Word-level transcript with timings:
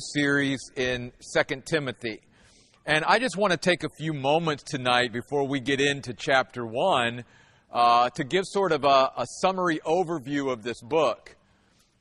series 0.00 0.70
in 0.74 1.12
Second 1.20 1.66
Timothy. 1.66 2.22
And 2.86 3.04
I 3.04 3.18
just 3.18 3.36
want 3.36 3.50
to 3.50 3.58
take 3.58 3.84
a 3.84 3.90
few 3.98 4.14
moments 4.14 4.62
tonight 4.62 5.12
before 5.12 5.46
we 5.46 5.60
get 5.60 5.82
into 5.82 6.14
chapter 6.14 6.64
1 6.64 7.22
uh, 7.70 8.08
to 8.08 8.24
give 8.24 8.44
sort 8.46 8.72
of 8.72 8.84
a, 8.84 9.10
a, 9.18 9.26
summary 9.42 9.80
overview 9.84 10.50
of 10.50 10.62
this 10.62 10.80
book. 10.80 11.36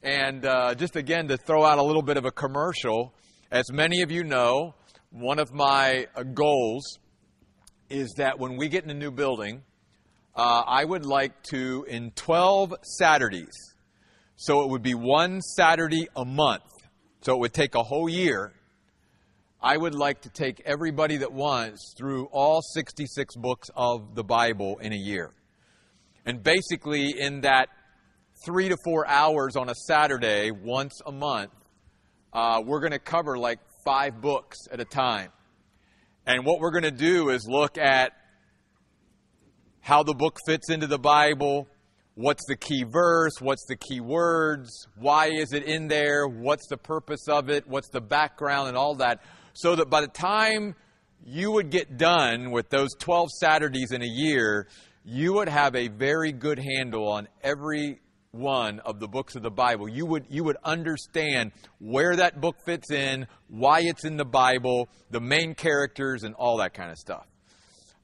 And 0.01 0.45
uh, 0.45 0.73
just 0.75 0.95
again 0.95 1.27
to 1.27 1.35
throw 1.35 1.65
out 1.65 1.79
a 1.79 1.83
little 1.83 2.01
bit 2.01 2.15
of 2.15 2.23
a 2.23 2.31
commercial. 2.31 3.13
As 3.51 3.69
many 3.73 4.03
of 4.03 4.09
you 4.09 4.23
know, 4.23 4.73
one 5.09 5.37
of 5.37 5.51
my 5.51 6.07
uh, 6.15 6.23
goals 6.23 6.97
is 7.89 8.13
that 8.15 8.39
when 8.39 8.55
we 8.55 8.69
get 8.69 8.85
in 8.85 8.89
a 8.89 8.93
new 8.93 9.11
building, 9.11 9.63
uh, 10.33 10.63
I 10.65 10.85
would 10.85 11.05
like 11.05 11.43
to, 11.49 11.85
in 11.89 12.11
12 12.11 12.73
Saturdays, 12.83 13.75
so 14.37 14.63
it 14.63 14.69
would 14.69 14.81
be 14.81 14.93
one 14.93 15.41
Saturday 15.41 16.07
a 16.15 16.23
month 16.23 16.70
so 17.21 17.35
it 17.35 17.39
would 17.39 17.53
take 17.53 17.75
a 17.75 17.83
whole 17.83 18.09
year. 18.09 18.53
I 19.61 19.77
would 19.77 19.93
like 19.93 20.21
to 20.21 20.29
take 20.29 20.59
everybody 20.65 21.17
that 21.17 21.31
wants 21.31 21.93
through 21.95 22.25
all 22.31 22.61
66 22.73 23.35
books 23.35 23.69
of 23.75 24.15
the 24.15 24.23
Bible 24.23 24.79
in 24.79 24.91
a 24.91 24.97
year. 24.97 25.31
And 26.25 26.41
basically, 26.41 27.13
in 27.19 27.41
that 27.41 27.69
three 28.43 28.69
to 28.69 28.77
four 28.83 29.07
hours 29.07 29.55
on 29.55 29.69
a 29.69 29.75
Saturday, 29.75 30.49
once 30.49 30.99
a 31.05 31.11
month, 31.11 31.51
uh, 32.33 32.61
we're 32.65 32.79
going 32.79 32.91
to 32.91 32.99
cover 32.99 33.37
like 33.37 33.59
five 33.85 34.19
books 34.19 34.57
at 34.71 34.79
a 34.79 34.85
time. 34.85 35.29
And 36.25 36.43
what 36.43 36.59
we're 36.59 36.71
going 36.71 36.83
to 36.83 36.91
do 36.91 37.29
is 37.29 37.45
look 37.47 37.77
at 37.77 38.13
how 39.79 40.01
the 40.01 40.13
book 40.13 40.37
fits 40.45 40.69
into 40.69 40.87
the 40.87 40.99
Bible, 40.99 41.67
what's 42.15 42.45
the 42.47 42.55
key 42.55 42.83
verse, 42.83 43.33
what's 43.39 43.65
the 43.67 43.75
key 43.75 43.99
words, 43.99 44.87
why 44.97 45.27
is 45.27 45.53
it 45.53 45.63
in 45.63 45.87
there, 45.87 46.27
what's 46.27 46.67
the 46.67 46.77
purpose 46.77 47.27
of 47.27 47.49
it, 47.49 47.67
what's 47.67 47.89
the 47.89 48.01
background, 48.01 48.67
and 48.67 48.77
all 48.77 48.95
that, 48.95 49.21
so 49.53 49.75
that 49.75 49.89
by 49.89 50.01
the 50.01 50.07
time 50.07 50.75
you 51.25 51.51
would 51.51 51.69
get 51.69 51.97
done 51.97 52.51
with 52.51 52.69
those 52.69 52.89
12 52.99 53.29
Saturdays 53.39 53.91
in 53.91 54.01
a 54.01 54.07
year, 54.07 54.67
you 55.03 55.33
would 55.33 55.49
have 55.49 55.75
a 55.75 55.87
very 55.87 56.31
good 56.31 56.59
handle 56.59 57.07
on 57.07 57.27
every 57.43 57.99
one 58.31 58.79
of 58.81 58.99
the 58.99 59.07
books 59.07 59.35
of 59.35 59.43
the 59.43 59.51
Bible. 59.51 59.89
You 59.89 60.05
would, 60.05 60.25
you 60.29 60.43
would 60.43 60.57
understand 60.63 61.51
where 61.79 62.15
that 62.15 62.39
book 62.39 62.57
fits 62.65 62.91
in, 62.91 63.27
why 63.47 63.81
it's 63.81 64.05
in 64.05 64.17
the 64.17 64.25
Bible, 64.25 64.89
the 65.09 65.19
main 65.19 65.53
characters, 65.53 66.23
and 66.23 66.33
all 66.35 66.57
that 66.57 66.73
kind 66.73 66.91
of 66.91 66.97
stuff. 66.97 67.27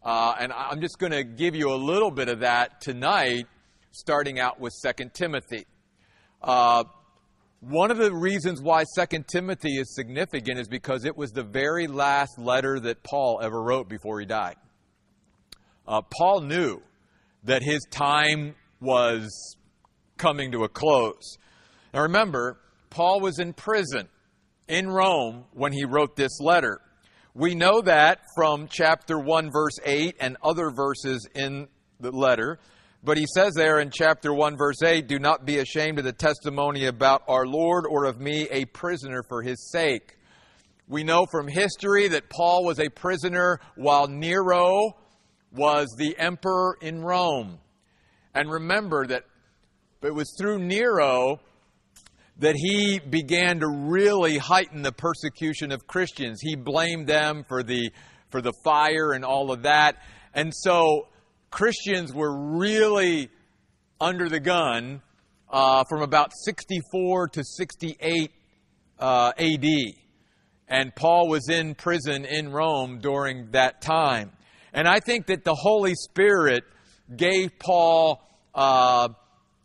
Uh, 0.03 0.35
and 0.39 0.53
I'm 0.53 0.81
just 0.81 0.99
going 0.99 1.11
to 1.11 1.23
give 1.23 1.55
you 1.55 1.71
a 1.71 1.75
little 1.75 2.11
bit 2.11 2.29
of 2.29 2.39
that 2.39 2.81
tonight 2.81 3.47
starting 3.97 4.39
out 4.39 4.59
with 4.59 4.73
2 4.83 5.09
Timothy. 5.13 5.65
Uh, 6.41 6.83
one 7.61 7.89
of 7.89 7.97
the 7.97 8.13
reasons 8.13 8.61
why 8.61 8.83
2 8.95 9.23
Timothy 9.27 9.77
is 9.77 9.95
significant 9.95 10.59
is 10.59 10.67
because 10.67 11.03
it 11.05 11.17
was 11.17 11.31
the 11.31 11.43
very 11.43 11.87
last 11.87 12.37
letter 12.37 12.79
that 12.79 13.01
Paul 13.01 13.39
ever 13.41 13.61
wrote 13.61 13.89
before 13.89 14.19
he 14.19 14.27
died. 14.27 14.55
Uh, 15.87 16.01
Paul 16.01 16.41
knew 16.41 16.81
that 17.43 17.63
his 17.63 17.83
time 17.89 18.53
was 18.79 19.57
coming 20.17 20.51
to 20.51 20.63
a 20.63 20.69
close. 20.69 21.37
Now 21.93 22.03
remember, 22.03 22.59
Paul 22.91 23.19
was 23.19 23.39
in 23.39 23.53
prison 23.53 24.07
in 24.67 24.87
Rome 24.87 25.45
when 25.53 25.73
he 25.73 25.85
wrote 25.85 26.15
this 26.15 26.39
letter. 26.39 26.79
We 27.33 27.55
know 27.55 27.81
that 27.81 28.19
from 28.35 28.67
chapter 28.69 29.17
1, 29.17 29.51
verse 29.51 29.79
8, 29.83 30.15
and 30.19 30.37
other 30.43 30.69
verses 30.69 31.27
in 31.33 31.67
the 31.99 32.11
letter 32.11 32.59
but 33.07 33.17
he 33.17 33.25
says 33.33 33.53
there 33.53 33.79
in 33.79 33.89
chapter 33.89 34.33
1, 34.33 34.57
verse 34.57 34.83
8, 34.83 35.07
Do 35.07 35.17
not 35.17 35.45
be 35.45 35.59
ashamed 35.59 35.97
of 35.97 36.03
the 36.03 36.11
testimony 36.11 36.87
about 36.87 37.23
our 37.29 37.45
Lord 37.45 37.85
or 37.89 38.03
of 38.03 38.19
me, 38.19 38.49
a 38.51 38.65
prisoner 38.65 39.23
for 39.29 39.41
his 39.41 39.71
sake. 39.71 40.17
We 40.89 41.05
know 41.05 41.25
from 41.25 41.47
history 41.47 42.09
that 42.09 42.29
Paul 42.29 42.65
was 42.65 42.81
a 42.81 42.89
prisoner 42.89 43.61
while 43.75 44.09
Nero 44.09 44.97
was 45.53 45.87
the 45.97 46.17
emperor 46.17 46.77
in 46.81 47.01
Rome. 47.01 47.59
And 48.35 48.51
remember 48.51 49.07
that 49.07 49.23
it 50.01 50.13
was 50.13 50.35
through 50.37 50.59
Nero 50.59 51.39
that 52.39 52.55
he 52.57 52.99
began 52.99 53.61
to 53.61 53.69
really 53.69 54.37
heighten 54.37 54.81
the 54.81 54.91
persecution 54.91 55.71
of 55.71 55.87
Christians. 55.87 56.41
He 56.41 56.57
blamed 56.57 57.07
them 57.07 57.45
for 57.47 57.63
the, 57.63 57.89
for 58.31 58.41
the 58.41 58.53
fire 58.65 59.13
and 59.13 59.23
all 59.23 59.53
of 59.53 59.63
that. 59.63 59.95
And 60.33 60.53
so 60.53 61.07
Christians 61.49 62.13
were 62.13 62.57
really 62.57 63.29
under 63.99 64.29
the 64.29 64.39
gun 64.39 65.01
uh, 65.49 65.83
from 65.89 66.01
about 66.01 66.31
64 66.43 67.29
to 67.29 67.43
68 67.43 68.31
uh, 68.99 69.31
AD. 69.37 69.65
And 70.67 70.93
Paul 70.95 71.29
was 71.29 71.49
in 71.49 71.75
prison 71.75 72.25
in 72.25 72.51
Rome 72.51 72.99
during 72.99 73.51
that 73.51 73.81
time. 73.81 74.31
And 74.73 74.87
I 74.87 74.99
think 74.99 75.27
that 75.27 75.43
the 75.43 75.55
Holy 75.55 75.93
Spirit 75.95 76.63
gave 77.15 77.57
Paul 77.57 78.21
uh, 78.53 79.09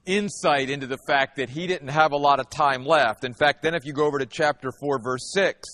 insight 0.07 0.71
into 0.71 0.87
the 0.87 0.99
fact 1.07 1.37
that 1.37 1.51
he 1.51 1.67
didn't 1.67 1.89
have 1.89 2.13
a 2.13 2.17
lot 2.17 2.39
of 2.39 2.49
time 2.51 2.85
left. 2.85 3.25
In 3.25 3.35
fact, 3.35 3.63
then 3.63 3.75
if 3.75 3.85
you 3.85 3.93
go 3.93 4.07
over 4.07 4.19
to 4.19 4.27
chapter 4.27 4.71
4, 4.81 5.01
verse 5.03 5.33
6, 5.35 5.69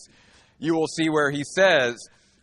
you 0.59 0.75
will 0.75 0.87
see 0.87 1.09
where 1.09 1.31
he 1.31 1.45
says, 1.45 1.97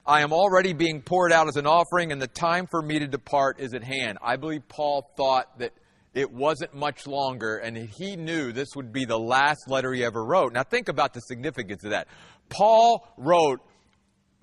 I 0.08 0.22
am 0.22 0.34
already 0.34 0.74
being 0.74 1.02
poured 1.02 1.32
out 1.32 1.48
as 1.48 1.56
an 1.56 1.66
offering, 1.66 2.12
and 2.12 2.22
the 2.22 2.28
time 2.28 2.68
for 2.68 2.82
me 2.82 3.00
to 3.00 3.08
depart 3.08 3.60
is 3.60 3.74
at 3.74 3.84
hand. 3.84 4.20
I 4.22 4.36
believe 4.36 4.68
Paul 4.68 5.10
thought 5.18 5.58
that 5.58 5.74
it 6.14 6.32
wasn't 6.32 6.76
much 6.76 7.08
longer, 7.08 7.58
and 7.58 7.76
he 7.76 8.16
knew 8.16 8.52
this 8.52 8.70
would 8.76 8.94
be 8.94 9.06
the 9.06 9.18
last 9.18 9.68
letter 9.68 9.92
he 9.94 10.04
ever 10.04 10.24
wrote. 10.24 10.54
Now, 10.54 10.64
think 10.64 10.90
about 10.90 11.14
the 11.14 11.22
significance 11.22 11.84
of 11.84 11.90
that. 11.90 12.08
Paul 12.50 13.08
wrote 13.18 13.62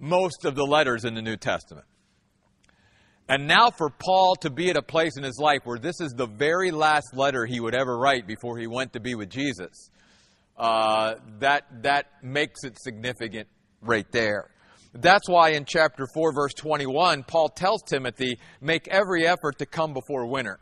most 0.01 0.45
of 0.45 0.57
the 0.57 0.65
letters 0.65 1.05
in 1.05 1.15
the 1.15 1.23
New 1.23 1.37
Testament. 1.37 1.87
And 3.29 3.47
now, 3.47 3.71
for 3.71 3.89
Paul 3.89 4.35
to 4.41 4.51
be 4.51 4.69
at 4.69 4.77
a 4.77 4.83
place 4.83 5.17
in 5.17 5.23
his 5.23 5.39
life 5.39 5.61
where 5.63 5.79
this 5.79 6.01
is 6.01 6.13
the 6.17 6.27
very 6.27 6.73
last 6.73 7.15
letter 7.15 7.47
he 7.47 7.61
would 7.61 7.75
ever 7.75 7.97
write 7.97 8.27
before 8.27 8.59
he 8.59 8.67
went 8.67 8.95
to 8.95 9.01
be 9.01 9.15
with 9.15 9.31
Jesus, 9.31 9.91
uh, 10.59 11.15
that, 11.39 11.67
that 11.83 12.07
makes 12.21 12.65
it 12.65 12.77
significant 12.83 13.47
right 13.81 14.11
there. 14.11 14.51
That's 14.95 15.29
why 15.29 15.51
in 15.51 15.65
chapter 15.65 16.07
4, 16.13 16.35
verse 16.35 16.55
21, 16.55 17.25
Paul 17.25 17.49
tells 17.49 17.83
Timothy, 17.83 18.39
make 18.61 18.89
every 18.89 19.27
effort 19.27 19.59
to 19.59 19.67
come 19.67 19.95
before 19.95 20.27
winter. 20.27 20.59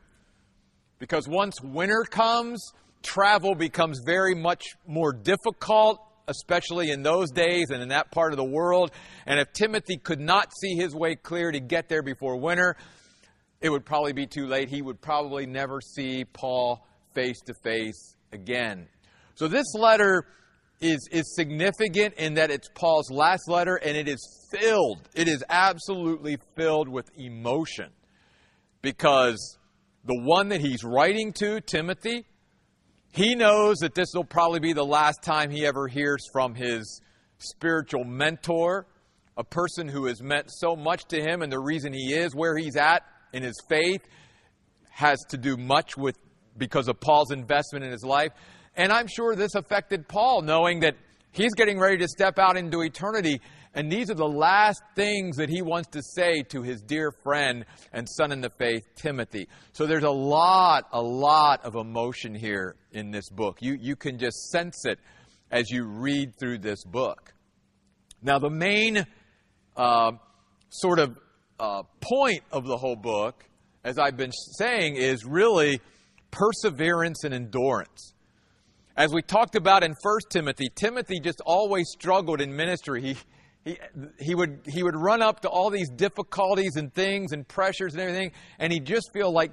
Because 0.99 1.27
once 1.27 1.61
winter 1.61 2.05
comes, 2.09 2.73
travel 3.03 3.55
becomes 3.55 4.01
very 4.05 4.35
much 4.35 4.65
more 4.87 5.13
difficult, 5.13 5.99
especially 6.29 6.91
in 6.91 7.03
those 7.03 7.31
days 7.33 7.71
and 7.71 7.83
in 7.83 7.89
that 7.89 8.13
part 8.13 8.33
of 8.33 8.37
the 8.37 8.45
world. 8.45 8.93
And 9.27 9.41
if 9.41 9.53
Timothy 9.53 9.97
could 9.97 10.21
not 10.21 10.53
see 10.61 10.75
his 10.77 10.95
way 10.95 11.17
clear 11.17 11.51
to 11.51 11.59
get 11.59 11.89
there 11.89 12.03
before 12.03 12.37
winter, 12.37 12.77
it 13.61 13.69
would 13.69 13.85
probably 13.85 14.12
be 14.12 14.27
too 14.27 14.47
late. 14.47 14.69
He 14.69 14.81
would 14.81 15.01
probably 15.01 15.47
never 15.47 15.81
see 15.81 16.25
Paul 16.25 16.87
face 17.15 17.41
to 17.47 17.55
face 17.65 18.15
again. 18.33 18.87
So 19.35 19.49
this 19.49 19.75
letter 19.75 20.27
is, 20.81 21.09
is 21.13 21.35
significant 21.35 22.15
in 22.15 22.35
that 22.35 22.51
it's 22.51 22.69
Paul's 22.75 23.11
last 23.11 23.49
letter 23.49 23.77
and 23.77 23.97
it 23.97 24.09
is 24.09 24.49
filled, 24.51 25.09
it 25.15 25.29
is 25.29 25.45
absolutely 25.49 26.39
filled 26.57 26.89
with 26.89 27.11
emotion. 27.19 27.91
Because 28.83 29.59
the 30.05 30.19
one 30.23 30.49
that 30.49 30.61
he's 30.61 30.83
writing 30.83 31.33
to, 31.35 31.61
Timothy, 31.61 32.25
he 33.13 33.35
knows 33.35 33.79
that 33.79 33.95
this 33.95 34.09
will 34.15 34.25
probably 34.25 34.61
be 34.61 34.73
the 34.73 34.85
last 34.85 35.23
time 35.23 35.51
he 35.51 35.67
ever 35.67 35.89
hears 35.89 36.25
from 36.33 36.55
his 36.55 37.03
spiritual 37.39 38.05
mentor, 38.05 38.87
a 39.37 39.45
person 39.45 39.89
who 39.89 40.07
has 40.07 40.23
meant 40.23 40.47
so 40.49 40.77
much 40.77 41.05
to 41.07 41.21
him, 41.21 41.43
and 41.43 41.53
the 41.53 41.59
reason 41.59 41.93
he 41.93 42.15
is 42.15 42.35
where 42.35 42.57
he's 42.57 42.77
at 42.77 43.03
in 43.33 43.43
his 43.43 43.57
faith 43.69 44.03
has 44.91 45.19
to 45.31 45.37
do 45.37 45.57
much 45.57 45.97
with 45.97 46.17
because 46.57 46.89
of 46.89 47.01
Paul's 47.01 47.31
investment 47.31 47.85
in 47.85 47.91
his 47.91 48.05
life. 48.05 48.33
And 48.76 48.92
I'm 48.92 49.06
sure 49.06 49.34
this 49.34 49.54
affected 49.54 50.08
Paul, 50.08 50.42
knowing 50.42 50.81
that 50.81 50.97
he's 51.32 51.54
getting 51.54 51.78
ready 51.78 51.98
to 51.98 52.08
step 52.08 52.38
out 52.38 52.56
into 52.56 52.81
eternity. 52.82 53.40
And 53.75 53.90
these 53.90 54.11
are 54.11 54.14
the 54.14 54.28
last 54.28 54.82
things 54.96 55.37
that 55.37 55.49
he 55.49 55.62
wants 55.62 55.90
to 55.90 56.02
say 56.02 56.43
to 56.49 56.62
his 56.62 56.81
dear 56.82 57.12
friend 57.22 57.64
and 57.93 58.08
son 58.08 58.32
in 58.32 58.40
the 58.40 58.50
faith, 58.50 58.82
Timothy. 58.96 59.49
So 59.72 59.87
there's 59.87 60.05
a 60.05 60.11
lot, 60.11 60.88
a 60.93 61.00
lot 61.00 61.64
of 61.64 61.76
emotion 61.76 62.34
here 62.34 62.75
in 62.90 63.11
this 63.11 63.28
book. 63.28 63.58
You, 63.61 63.76
you 63.81 63.94
can 63.94 64.19
just 64.19 64.50
sense 64.50 64.84
it 64.87 64.99
as 65.50 65.70
you 65.70 65.84
read 65.84 66.32
through 66.38 66.58
this 66.58 66.84
book. 66.84 67.32
Now, 68.23 68.38
the 68.38 68.50
main 68.50 69.06
uh, 69.76 70.12
sort 70.69 70.99
of 70.99 71.19
uh, 71.58 71.82
point 72.00 72.43
of 72.50 72.66
the 72.66 72.76
whole 72.76 72.96
book, 72.96 73.44
as 73.84 73.99
I've 73.99 74.16
been 74.16 74.32
saying, 74.32 74.96
is 74.96 75.25
really 75.25 75.81
perseverance 76.31 77.25
and 77.25 77.32
endurance. 77.32 78.14
As 79.00 79.14
we 79.14 79.23
talked 79.23 79.56
about 79.56 79.82
in 79.82 79.93
1 79.93 80.19
Timothy, 80.29 80.69
Timothy 80.75 81.20
just 81.20 81.41
always 81.47 81.88
struggled 81.88 82.43
in 82.43 82.55
ministry. 82.55 83.00
He, 83.00 83.17
he, 83.64 83.79
he, 84.19 84.35
would, 84.35 84.61
he 84.67 84.82
would 84.82 84.94
run 84.94 85.23
up 85.23 85.41
to 85.41 85.49
all 85.49 85.70
these 85.70 85.88
difficulties 85.88 86.76
and 86.76 86.93
things 86.93 87.32
and 87.32 87.49
pressures 87.49 87.94
and 87.94 88.02
everything, 88.02 88.32
and 88.58 88.70
he'd 88.70 88.85
just 88.85 89.11
feel 89.14 89.32
like 89.32 89.52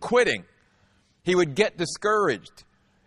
quitting. 0.00 0.42
He 1.22 1.36
would 1.36 1.54
get 1.54 1.78
discouraged. 1.78 2.64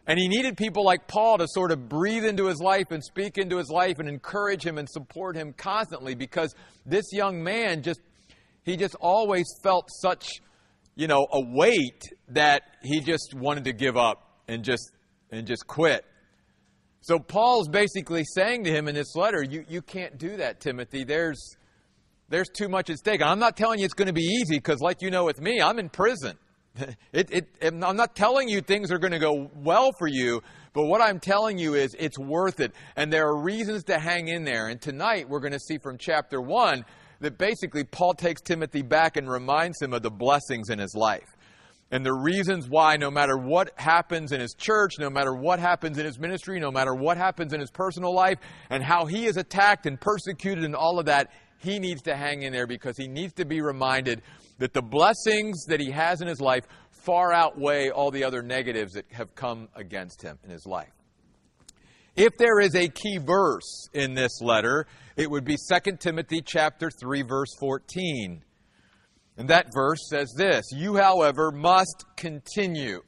And 0.07 0.17
he 0.17 0.29
needed 0.29 0.55
people 0.55 0.85
like 0.85 1.09
Paul 1.09 1.39
to 1.39 1.45
sort 1.49 1.73
of 1.73 1.89
breathe 1.89 2.23
into 2.23 2.45
his 2.45 2.61
life 2.61 2.91
and 2.91 3.03
speak 3.03 3.37
into 3.37 3.57
his 3.57 3.67
life 3.69 3.99
and 3.99 4.07
encourage 4.07 4.65
him 4.65 4.77
and 4.77 4.89
support 4.89 5.35
him 5.35 5.51
constantly 5.51 6.15
because 6.15 6.55
this 6.85 7.03
young 7.11 7.43
man 7.43 7.83
just, 7.83 7.99
he 8.63 8.77
just 8.77 8.95
always 9.01 9.43
felt 9.61 9.89
such, 9.99 10.25
you 10.95 11.07
know, 11.07 11.27
a 11.33 11.41
weight 11.41 12.01
that 12.29 12.61
he 12.81 13.01
just 13.01 13.33
wanted 13.35 13.65
to 13.65 13.73
give 13.73 13.97
up 13.97 14.21
and 14.47 14.63
just, 14.63 14.94
and 15.35 15.47
just 15.47 15.67
quit. 15.67 16.05
So 17.01 17.19
Paul's 17.19 17.67
basically 17.67 18.23
saying 18.23 18.63
to 18.63 18.71
him 18.71 18.87
in 18.87 18.95
this 18.95 19.15
letter, 19.15 19.43
you, 19.43 19.63
you 19.69 19.81
can't 19.81 20.17
do 20.17 20.37
that, 20.37 20.59
Timothy. 20.59 21.03
There's, 21.03 21.55
there's 22.29 22.49
too 22.49 22.67
much 22.67 22.89
at 22.89 22.97
stake. 22.97 23.21
I'm 23.21 23.37
not 23.37 23.55
telling 23.55 23.77
you 23.79 23.85
it's 23.85 23.93
going 23.93 24.07
to 24.07 24.13
be 24.13 24.23
easy 24.23 24.55
because, 24.55 24.79
like 24.81 25.03
you 25.03 25.11
know 25.11 25.23
with 25.25 25.39
me, 25.39 25.61
I'm 25.61 25.79
in 25.79 25.89
prison. 25.89 26.37
It, 27.13 27.31
it, 27.31 27.47
I'm 27.61 27.95
not 27.95 28.15
telling 28.15 28.49
you 28.49 28.59
things 28.59 28.91
are 28.91 28.97
going 28.97 29.13
to 29.13 29.19
go 29.19 29.49
well 29.55 29.91
for 29.97 30.07
you, 30.07 30.41
but 30.73 30.87
what 30.87 30.99
I'm 30.99 31.21
telling 31.21 31.57
you 31.57 31.73
is 31.73 31.95
it's 31.97 32.19
worth 32.19 32.59
it. 32.59 32.73
And 32.97 33.13
there 33.13 33.27
are 33.29 33.41
reasons 33.41 33.85
to 33.85 33.97
hang 33.97 34.27
in 34.27 34.43
there. 34.43 34.67
And 34.67 34.81
tonight 34.81 35.29
we're 35.29 35.39
going 35.39 35.53
to 35.53 35.59
see 35.59 35.77
from 35.77 35.97
chapter 35.97 36.41
1 36.41 36.83
that 37.21 37.37
basically 37.37 37.85
Paul 37.85 38.13
takes 38.13 38.41
Timothy 38.41 38.81
back 38.81 39.15
and 39.15 39.29
reminds 39.29 39.81
him 39.81 39.93
of 39.93 40.01
the 40.01 40.11
blessings 40.11 40.69
in 40.69 40.79
his 40.79 40.93
life. 40.95 41.34
And 41.91 42.05
the 42.05 42.13
reasons 42.13 42.67
why, 42.67 42.97
no 42.97 43.11
matter 43.11 43.37
what 43.37 43.71
happens 43.75 44.31
in 44.31 44.39
his 44.41 44.55
church, 44.55 44.93
no 44.99 45.09
matter 45.09 45.33
what 45.33 45.59
happens 45.59 45.97
in 45.97 46.05
his 46.05 46.19
ministry, 46.19 46.59
no 46.59 46.71
matter 46.71 46.95
what 46.95 47.17
happens 47.17 47.53
in 47.53 47.59
his 47.59 47.69
personal 47.69 48.13
life, 48.13 48.39
and 48.69 48.83
how 48.83 49.05
he 49.05 49.27
is 49.27 49.37
attacked 49.37 49.85
and 49.85 50.01
persecuted 50.01 50.63
and 50.63 50.75
all 50.75 50.99
of 50.99 51.05
that, 51.05 51.31
he 51.59 51.79
needs 51.79 52.01
to 52.03 52.15
hang 52.15 52.41
in 52.41 52.51
there 52.51 52.67
because 52.67 52.97
he 52.97 53.07
needs 53.07 53.33
to 53.33 53.45
be 53.45 53.61
reminded 53.61 54.23
that 54.57 54.73
the 54.73 54.81
blessings 54.81 55.65
that 55.65 55.79
he 55.79 55.91
has 55.91 56.21
in 56.21 56.27
his 56.27 56.41
life 56.41 56.65
far 56.89 57.31
outweigh 57.31 57.89
all 57.89 58.09
the 58.09 58.23
other 58.23 58.41
negatives 58.41 58.93
that 58.93 59.05
have 59.11 59.35
come 59.35 59.69
against 59.75 60.21
him 60.21 60.39
in 60.43 60.49
his 60.49 60.65
life. 60.65 60.91
If 62.15 62.37
there 62.37 62.59
is 62.61 62.75
a 62.75 62.87
key 62.87 63.17
verse 63.17 63.89
in 63.93 64.13
this 64.13 64.41
letter, 64.41 64.87
it 65.17 65.29
would 65.29 65.43
be 65.43 65.57
2 65.57 65.97
Timothy 65.97 66.41
chapter 66.41 66.89
3 66.89 67.21
verse 67.23 67.53
14. 67.59 68.41
And 69.37 69.49
that 69.49 69.67
verse 69.73 70.07
says 70.09 70.33
this, 70.37 70.65
"You 70.71 70.95
however 70.95 71.51
must 71.51 72.05
continue 72.15 73.01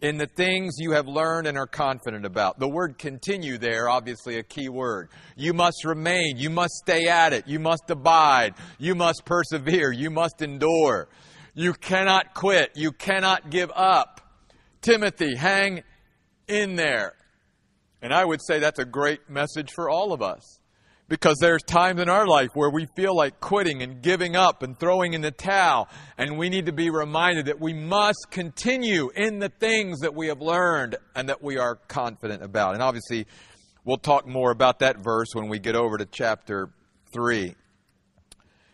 in 0.00 0.16
the 0.16 0.26
things 0.26 0.76
you 0.78 0.92
have 0.92 1.06
learned 1.06 1.46
and 1.46 1.58
are 1.58 1.66
confident 1.66 2.24
about. 2.24 2.58
The 2.58 2.68
word 2.68 2.98
continue 2.98 3.58
there, 3.58 3.88
obviously 3.88 4.38
a 4.38 4.42
key 4.42 4.68
word. 4.68 5.10
You 5.36 5.52
must 5.52 5.84
remain. 5.84 6.38
You 6.38 6.50
must 6.50 6.72
stay 6.74 7.08
at 7.08 7.32
it. 7.32 7.46
You 7.46 7.58
must 7.58 7.90
abide. 7.90 8.54
You 8.78 8.94
must 8.94 9.24
persevere. 9.24 9.92
You 9.92 10.10
must 10.10 10.40
endure. 10.40 11.08
You 11.54 11.74
cannot 11.74 12.34
quit. 12.34 12.70
You 12.74 12.92
cannot 12.92 13.50
give 13.50 13.70
up. 13.74 14.20
Timothy, 14.80 15.36
hang 15.36 15.82
in 16.48 16.76
there. 16.76 17.12
And 18.00 18.14
I 18.14 18.24
would 18.24 18.40
say 18.42 18.58
that's 18.58 18.78
a 18.78 18.86
great 18.86 19.28
message 19.28 19.70
for 19.72 19.90
all 19.90 20.14
of 20.14 20.22
us. 20.22 20.59
Because 21.10 21.38
there's 21.40 21.64
times 21.64 22.00
in 22.00 22.08
our 22.08 22.24
life 22.24 22.50
where 22.54 22.70
we 22.70 22.86
feel 22.94 23.16
like 23.16 23.40
quitting 23.40 23.82
and 23.82 24.00
giving 24.00 24.36
up 24.36 24.62
and 24.62 24.78
throwing 24.78 25.12
in 25.12 25.22
the 25.22 25.32
towel. 25.32 25.88
And 26.16 26.38
we 26.38 26.48
need 26.48 26.66
to 26.66 26.72
be 26.72 26.88
reminded 26.88 27.46
that 27.46 27.60
we 27.60 27.74
must 27.74 28.28
continue 28.30 29.10
in 29.16 29.40
the 29.40 29.48
things 29.48 29.98
that 30.02 30.14
we 30.14 30.28
have 30.28 30.40
learned 30.40 30.94
and 31.16 31.28
that 31.28 31.42
we 31.42 31.58
are 31.58 31.74
confident 31.88 32.44
about. 32.44 32.74
And 32.74 32.82
obviously, 32.82 33.26
we'll 33.84 33.98
talk 33.98 34.24
more 34.24 34.52
about 34.52 34.78
that 34.78 34.98
verse 34.98 35.26
when 35.32 35.48
we 35.48 35.58
get 35.58 35.74
over 35.74 35.98
to 35.98 36.06
chapter 36.06 36.70
3. 37.12 37.56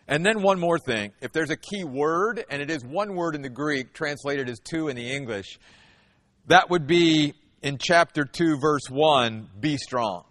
And 0.07 0.23
then 0.23 0.43
one 0.43 0.59
more 0.59 0.77
thing. 0.77 1.13
If 1.21 1.31
there's 1.31 1.49
a 1.49 1.57
key 1.57 1.85
word, 1.85 2.45
and 2.51 2.61
it 2.61 2.69
is 2.69 2.85
one 2.85 3.15
word 3.15 3.33
in 3.33 3.41
the 3.41 3.49
Greek, 3.49 3.93
translated 3.93 4.47
as 4.47 4.59
two 4.59 4.89
in 4.89 4.95
the 4.95 5.11
English, 5.11 5.57
that 6.45 6.69
would 6.69 6.85
be 6.85 7.33
in 7.63 7.79
chapter 7.79 8.25
2, 8.25 8.59
verse 8.61 8.91
1, 8.91 9.49
be 9.59 9.77
strong 9.77 10.26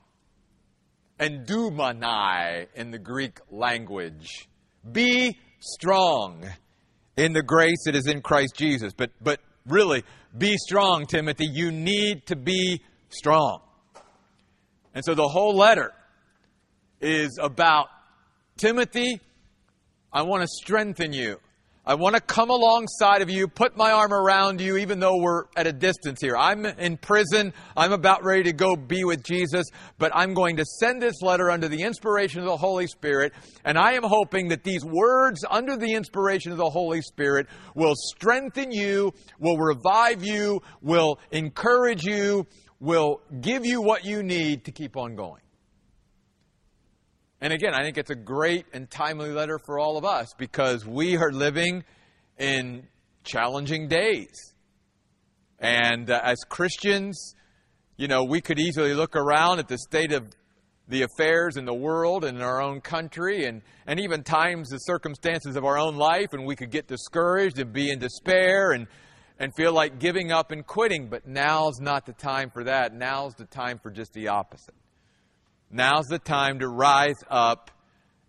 endumanai 1.19 2.67
in 2.75 2.91
the 2.91 2.99
Greek 2.99 3.39
language. 3.51 4.49
Be 4.91 5.39
strong 5.61 6.45
in 7.17 7.33
the 7.33 7.43
grace 7.43 7.85
that 7.87 7.95
is 7.95 8.07
in 8.07 8.21
Christ 8.21 8.55
Jesus. 8.57 8.93
But, 8.93 9.11
but 9.21 9.41
really, 9.67 10.05
be 10.37 10.57
strong, 10.59 11.07
Timothy. 11.07 11.47
You 11.47 11.73
need 11.73 12.27
to 12.27 12.37
be 12.37 12.83
strong. 13.09 13.61
And 14.95 15.05
so 15.05 15.15
the 15.15 15.29
whole 15.29 15.55
letter 15.55 15.93
is 17.01 17.39
about 17.41 17.89
Timothy, 18.57 19.21
I 20.13 20.23
want 20.23 20.43
to 20.43 20.49
strengthen 20.49 21.13
you. 21.13 21.39
I 21.89 21.95
want 21.95 22.17
to 22.17 22.21
come 22.21 22.51
alongside 22.51 23.23
of 23.23 23.31
you, 23.31 23.47
put 23.47 23.77
my 23.77 23.93
arm 23.93 24.13
around 24.13 24.61
you, 24.61 24.77
even 24.77 24.99
though 24.99 25.19
we're 25.19 25.45
at 25.57 25.69
a 25.69 25.73
distance 25.73 26.21
here. 26.21 26.37
I'm 26.37 26.67
in 26.67 26.97
prison. 26.97 27.55
I'm 27.77 27.93
about 27.93 28.25
ready 28.25 28.43
to 28.43 28.53
go 28.53 28.75
be 28.75 29.05
with 29.05 29.23
Jesus, 29.23 29.67
but 29.97 30.11
I'm 30.13 30.35
going 30.35 30.57
to 30.57 30.65
send 30.65 31.01
this 31.01 31.23
letter 31.23 31.49
under 31.49 31.69
the 31.69 31.83
inspiration 31.83 32.41
of 32.41 32.47
the 32.47 32.57
Holy 32.57 32.89
Spirit. 32.89 33.35
And 33.65 33.79
I 33.79 33.93
am 33.93 34.03
hoping 34.03 34.49
that 34.49 34.65
these 34.65 34.85
words 34.85 35.45
under 35.49 35.77
the 35.77 35.95
inspiration 35.95 36.51
of 36.51 36.59
the 36.59 36.69
Holy 36.69 37.03
Spirit 37.03 37.47
will 37.77 37.95
strengthen 37.95 38.73
you, 38.73 39.15
will 39.39 39.57
revive 39.57 40.25
you, 40.25 40.63
will 40.83 41.21
encourage 41.31 42.03
you, 42.03 42.49
will 42.81 43.21
give 43.41 43.65
you 43.65 43.81
what 43.81 44.05
you 44.05 44.25
need 44.25 44.65
to 44.65 44.73
keep 44.73 44.97
on 44.97 45.15
going. 45.15 45.46
And 47.41 47.53
again, 47.53 47.75
I 47.75 47.83
think 47.83 47.99
it's 47.99 48.11
a 48.11 48.17
great 48.17 48.67
and 48.73 48.91
timely 48.91 49.31
letter 49.31 49.59
for 49.59 49.79
all 49.79 49.99
of 49.99 50.05
us 50.05 50.33
because 50.39 50.87
we 50.87 51.17
are 51.17 51.31
living 51.31 51.85
in 52.39 52.87
challenging 53.25 53.89
days. 53.89 54.55
And 55.59 56.11
uh, 56.11 56.21
as 56.23 56.39
Christians, 56.49 57.35
you 57.97 58.09
know, 58.09 58.25
we 58.25 58.41
could 58.41 58.59
easily 58.59 58.95
look 58.95 59.17
around 59.17 59.59
at 59.59 59.69
the 59.69 59.79
state 59.79 60.13
of 60.13 60.25
the 60.89 61.03
affairs 61.03 61.57
in 61.57 61.65
the 61.65 61.75
world 61.75 62.25
and 62.25 62.39
in 62.39 62.43
our 62.43 62.63
own 62.63 62.81
country 62.81 63.45
and, 63.45 63.61
and 63.87 63.99
even 64.01 64.23
times 64.23 64.69
the 64.69 64.79
circumstances 64.79 65.57
of 65.57 65.65
our 65.65 65.77
own 65.77 65.97
life 65.97 66.33
and 66.33 66.47
we 66.47 66.55
could 66.55 66.71
get 66.71 66.87
discouraged 66.87 67.59
and 67.59 67.73
be 67.73 67.91
in 67.91 67.99
despair 67.99 68.73
and, 68.73 68.87
and 69.39 69.53
feel 69.57 69.73
like 69.73 69.99
giving 69.99 70.31
up 70.31 70.53
and 70.53 70.67
quitting. 70.67 71.09
But 71.09 71.27
now's 71.27 71.81
not 71.81 72.07
the 72.07 72.13
time 72.13 72.51
for 72.51 72.65
that. 72.65 72.95
Now's 72.95 73.35
the 73.35 73.47
time 73.47 73.79
for 73.83 73.91
just 73.91 74.13
the 74.13 74.29
opposite. 74.29 74.75
Now's 75.77 76.07
the 76.07 76.19
time 76.19 76.61
to 76.61 76.69
rise 76.69 77.23
up 77.29 77.71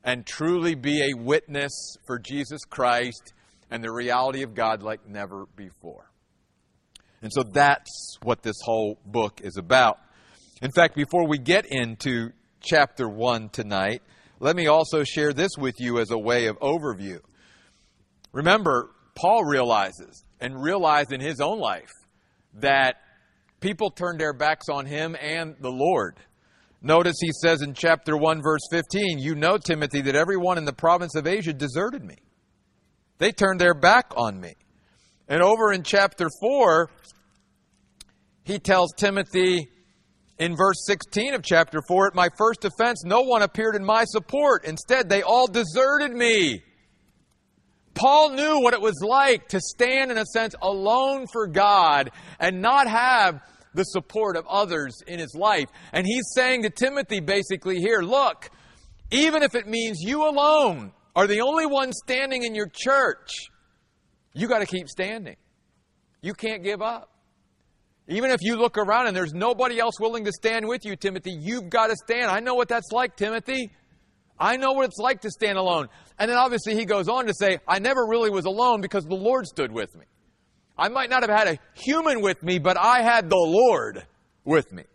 and 0.03 0.25
truly 0.25 0.75
be 0.75 1.01
a 1.01 1.17
witness 1.17 1.95
for 2.05 2.19
Jesus 2.19 2.59
Christ 2.69 3.33
and 3.71 3.81
the 3.81 3.89
reality 3.89 4.43
of 4.43 4.53
God 4.53 4.83
like 4.83 5.07
never 5.07 5.45
before. 5.55 6.11
And 7.21 7.31
so 7.31 7.43
that's 7.43 8.17
what 8.21 8.43
this 8.43 8.57
whole 8.65 8.99
book 9.05 9.39
is 9.41 9.55
about. 9.55 9.97
In 10.61 10.71
fact, 10.71 10.93
before 10.93 11.25
we 11.25 11.37
get 11.37 11.65
into 11.69 12.31
chapter 12.59 13.07
1 13.07 13.47
tonight, 13.47 14.01
let 14.41 14.57
me 14.57 14.67
also 14.67 15.05
share 15.05 15.31
this 15.31 15.51
with 15.57 15.75
you 15.79 15.99
as 15.99 16.11
a 16.11 16.17
way 16.17 16.47
of 16.47 16.59
overview. 16.59 17.19
Remember, 18.33 18.89
Paul 19.15 19.45
realizes 19.45 20.25
and 20.41 20.61
realized 20.61 21.13
in 21.13 21.21
his 21.21 21.39
own 21.39 21.59
life 21.59 21.93
that 22.55 22.97
people 23.61 23.89
turned 23.89 24.19
their 24.19 24.33
backs 24.33 24.65
on 24.69 24.85
him 24.85 25.15
and 25.17 25.55
the 25.61 25.71
Lord. 25.71 26.17
Notice 26.81 27.15
he 27.19 27.31
says 27.31 27.61
in 27.61 27.73
chapter 27.73 28.15
1, 28.15 28.41
verse 28.41 28.61
15, 28.71 29.19
You 29.19 29.35
know, 29.35 29.57
Timothy, 29.57 30.01
that 30.01 30.15
everyone 30.15 30.57
in 30.57 30.65
the 30.65 30.73
province 30.73 31.15
of 31.15 31.25
Asia 31.25 31.53
deserted 31.53 32.03
me. 32.03 32.15
They 33.17 33.31
turned 33.31 33.59
their 33.59 33.73
back 33.73 34.13
on 34.15 34.39
me. 34.39 34.53
And 35.27 35.41
over 35.41 35.73
in 35.73 35.83
chapter 35.83 36.29
4, 36.39 36.89
he 38.43 38.59
tells 38.59 38.93
Timothy 38.95 39.67
in 40.37 40.55
verse 40.55 40.85
16 40.85 41.33
of 41.33 41.43
chapter 41.43 41.81
4 41.87 42.07
At 42.07 42.15
my 42.15 42.29
first 42.37 42.63
offense, 42.63 43.03
no 43.03 43.21
one 43.21 43.41
appeared 43.41 43.75
in 43.75 43.83
my 43.83 44.05
support. 44.05 44.63
Instead, 44.65 45.09
they 45.09 45.23
all 45.23 45.47
deserted 45.47 46.11
me. 46.11 46.63
Paul 47.95 48.33
knew 48.33 48.61
what 48.61 48.75
it 48.75 48.81
was 48.81 49.03
like 49.03 49.47
to 49.49 49.59
stand, 49.59 50.11
in 50.11 50.19
a 50.19 50.25
sense, 50.25 50.53
alone 50.61 51.25
for 51.33 51.47
God 51.47 52.11
and 52.39 52.61
not 52.61 52.87
have 52.87 53.41
the 53.73 53.83
support 53.83 54.35
of 54.35 54.45
others 54.47 55.01
in 55.07 55.19
his 55.19 55.35
life. 55.35 55.69
And 55.93 56.05
he's 56.05 56.31
saying 56.33 56.63
to 56.63 56.69
Timothy 56.69 57.19
basically 57.19 57.79
here, 57.79 58.01
look, 58.01 58.49
even 59.11 59.43
if 59.43 59.55
it 59.55 59.67
means 59.67 59.99
you 60.01 60.27
alone 60.27 60.91
are 61.15 61.27
the 61.27 61.41
only 61.41 61.65
one 61.65 61.93
standing 61.93 62.43
in 62.43 62.55
your 62.55 62.69
church, 62.71 63.29
you 64.33 64.47
got 64.47 64.59
to 64.59 64.65
keep 64.65 64.87
standing. 64.87 65.35
You 66.21 66.33
can't 66.33 66.63
give 66.63 66.81
up. 66.81 67.09
Even 68.07 68.31
if 68.31 68.39
you 68.41 68.55
look 68.55 68.77
around 68.77 69.07
and 69.07 69.15
there's 69.15 69.33
nobody 69.33 69.79
else 69.79 69.99
willing 69.99 70.25
to 70.25 70.31
stand 70.31 70.67
with 70.67 70.85
you, 70.85 70.95
Timothy, 70.95 71.31
you've 71.31 71.69
got 71.69 71.87
to 71.87 71.95
stand. 71.95 72.31
I 72.31 72.39
know 72.39 72.55
what 72.55 72.69
that's 72.69 72.91
like, 72.91 73.17
Timothy. 73.17 73.71
I 74.39 74.55
know 74.57 74.73
what 74.73 74.85
it's 74.85 74.97
like 74.97 75.21
to 75.21 75.29
stand 75.29 75.57
alone. 75.57 75.89
And 76.17 76.29
then 76.29 76.37
obviously 76.37 76.75
he 76.75 76.85
goes 76.85 77.09
on 77.09 77.25
to 77.25 77.33
say, 77.33 77.59
I 77.67 77.79
never 77.79 78.05
really 78.05 78.29
was 78.29 78.45
alone 78.45 78.81
because 78.81 79.03
the 79.03 79.15
Lord 79.15 79.45
stood 79.45 79.71
with 79.71 79.93
me. 79.95 80.05
I 80.77 80.89
might 80.89 81.09
not 81.09 81.23
have 81.23 81.31
had 81.31 81.47
a 81.47 81.59
human 81.73 82.21
with 82.21 82.43
me, 82.43 82.59
but 82.59 82.77
I 82.77 83.01
had 83.01 83.29
the 83.29 83.35
Lord 83.35 84.05
with 84.43 84.71
me. 84.71 84.83
It 84.83 84.87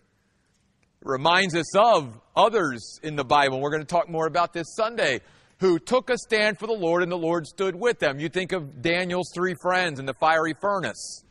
reminds 1.02 1.56
us 1.56 1.76
of 1.76 2.18
others 2.36 3.00
in 3.02 3.16
the 3.16 3.24
Bible. 3.24 3.60
We're 3.60 3.70
going 3.70 3.82
to 3.82 3.86
talk 3.86 4.08
more 4.08 4.26
about 4.26 4.52
this 4.52 4.74
Sunday 4.76 5.20
who 5.58 5.78
took 5.78 6.10
a 6.10 6.18
stand 6.18 6.58
for 6.58 6.66
the 6.66 6.72
Lord 6.72 7.02
and 7.02 7.10
the 7.10 7.16
Lord 7.16 7.46
stood 7.46 7.74
with 7.74 7.98
them. 7.98 8.20
You 8.20 8.28
think 8.28 8.52
of 8.52 8.82
Daniel's 8.82 9.30
three 9.34 9.54
friends 9.60 9.98
in 9.98 10.06
the 10.06 10.14
fiery 10.14 10.54
furnace. 10.60 11.24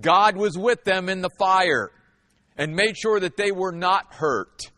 God 0.00 0.36
was 0.36 0.56
with 0.56 0.84
them 0.84 1.08
in 1.08 1.20
the 1.20 1.30
fire. 1.38 1.90
and 2.56 2.74
made 2.74 2.94
sure 2.94 3.18
that 3.18 3.38
they 3.38 3.52
were 3.52 3.72
not 3.72 4.12
hurt. 4.12 4.70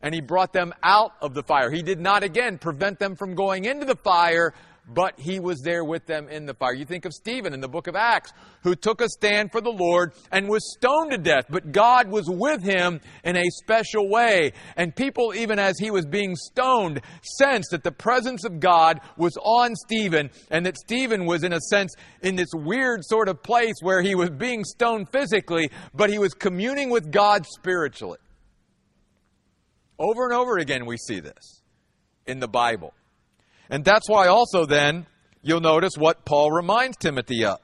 And 0.00 0.14
he 0.14 0.22
brought 0.22 0.54
them 0.54 0.72
out 0.82 1.12
of 1.20 1.34
the 1.34 1.42
fire. 1.42 1.70
He 1.70 1.82
did 1.82 2.00
not 2.00 2.22
again 2.22 2.56
prevent 2.56 2.98
them 2.98 3.16
from 3.16 3.34
going 3.34 3.66
into 3.66 3.84
the 3.84 3.96
fire, 3.96 4.54
but 4.88 5.18
he 5.18 5.38
was 5.38 5.60
there 5.60 5.84
with 5.84 6.06
them 6.06 6.28
in 6.28 6.46
the 6.46 6.54
fire. 6.54 6.74
You 6.74 6.84
think 6.84 7.04
of 7.04 7.12
Stephen 7.12 7.52
in 7.52 7.60
the 7.60 7.68
book 7.68 7.86
of 7.86 7.94
Acts, 7.94 8.32
who 8.62 8.74
took 8.74 9.00
a 9.00 9.08
stand 9.08 9.52
for 9.52 9.60
the 9.60 9.70
Lord 9.70 10.12
and 10.32 10.48
was 10.48 10.74
stoned 10.76 11.10
to 11.10 11.18
death, 11.18 11.44
but 11.48 11.72
God 11.72 12.08
was 12.08 12.24
with 12.28 12.62
him 12.62 13.00
in 13.24 13.36
a 13.36 13.50
special 13.62 14.08
way. 14.08 14.52
And 14.76 14.94
people, 14.96 15.34
even 15.34 15.58
as 15.58 15.78
he 15.78 15.90
was 15.90 16.06
being 16.06 16.34
stoned, 16.36 17.00
sensed 17.22 17.70
that 17.70 17.84
the 17.84 17.92
presence 17.92 18.44
of 18.44 18.60
God 18.60 19.00
was 19.16 19.36
on 19.42 19.74
Stephen 19.76 20.30
and 20.50 20.64
that 20.66 20.78
Stephen 20.78 21.26
was, 21.26 21.44
in 21.44 21.52
a 21.52 21.60
sense, 21.60 21.94
in 22.22 22.36
this 22.36 22.50
weird 22.54 23.04
sort 23.04 23.28
of 23.28 23.42
place 23.42 23.76
where 23.80 24.02
he 24.02 24.14
was 24.14 24.30
being 24.30 24.64
stoned 24.64 25.08
physically, 25.10 25.70
but 25.94 26.10
he 26.10 26.18
was 26.18 26.32
communing 26.34 26.90
with 26.90 27.12
God 27.12 27.44
spiritually. 27.46 28.18
Over 29.98 30.24
and 30.24 30.34
over 30.34 30.58
again, 30.58 30.86
we 30.86 30.96
see 30.96 31.20
this 31.20 31.62
in 32.26 32.38
the 32.40 32.48
Bible. 32.48 32.94
And 33.70 33.84
that's 33.84 34.08
why 34.08 34.28
also 34.28 34.66
then 34.66 35.06
you'll 35.42 35.60
notice 35.60 35.92
what 35.96 36.24
Paul 36.24 36.50
reminds 36.50 36.96
Timothy 36.96 37.44
of. 37.44 37.58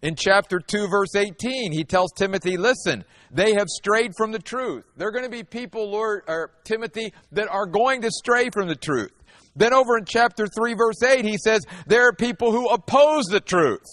In 0.00 0.14
chapter 0.14 0.60
2, 0.60 0.88
verse 0.88 1.16
18, 1.16 1.72
he 1.72 1.82
tells 1.82 2.12
Timothy, 2.12 2.56
listen, 2.56 3.04
they 3.32 3.54
have 3.54 3.66
strayed 3.68 4.12
from 4.16 4.30
the 4.30 4.38
truth. 4.38 4.84
There 4.96 5.08
are 5.08 5.12
going 5.12 5.24
to 5.24 5.30
be 5.30 5.42
people, 5.42 5.90
Lord, 5.90 6.22
or 6.28 6.52
Timothy, 6.64 7.12
that 7.32 7.48
are 7.48 7.66
going 7.66 8.02
to 8.02 8.10
stray 8.10 8.50
from 8.50 8.68
the 8.68 8.76
truth. 8.76 9.10
Then 9.56 9.74
over 9.74 9.98
in 9.98 10.04
chapter 10.04 10.46
3, 10.46 10.74
verse 10.74 11.02
8, 11.02 11.24
he 11.24 11.36
says, 11.36 11.62
there 11.86 12.06
are 12.06 12.12
people 12.12 12.52
who 12.52 12.68
oppose 12.68 13.24
the 13.24 13.40
truth. 13.40 13.86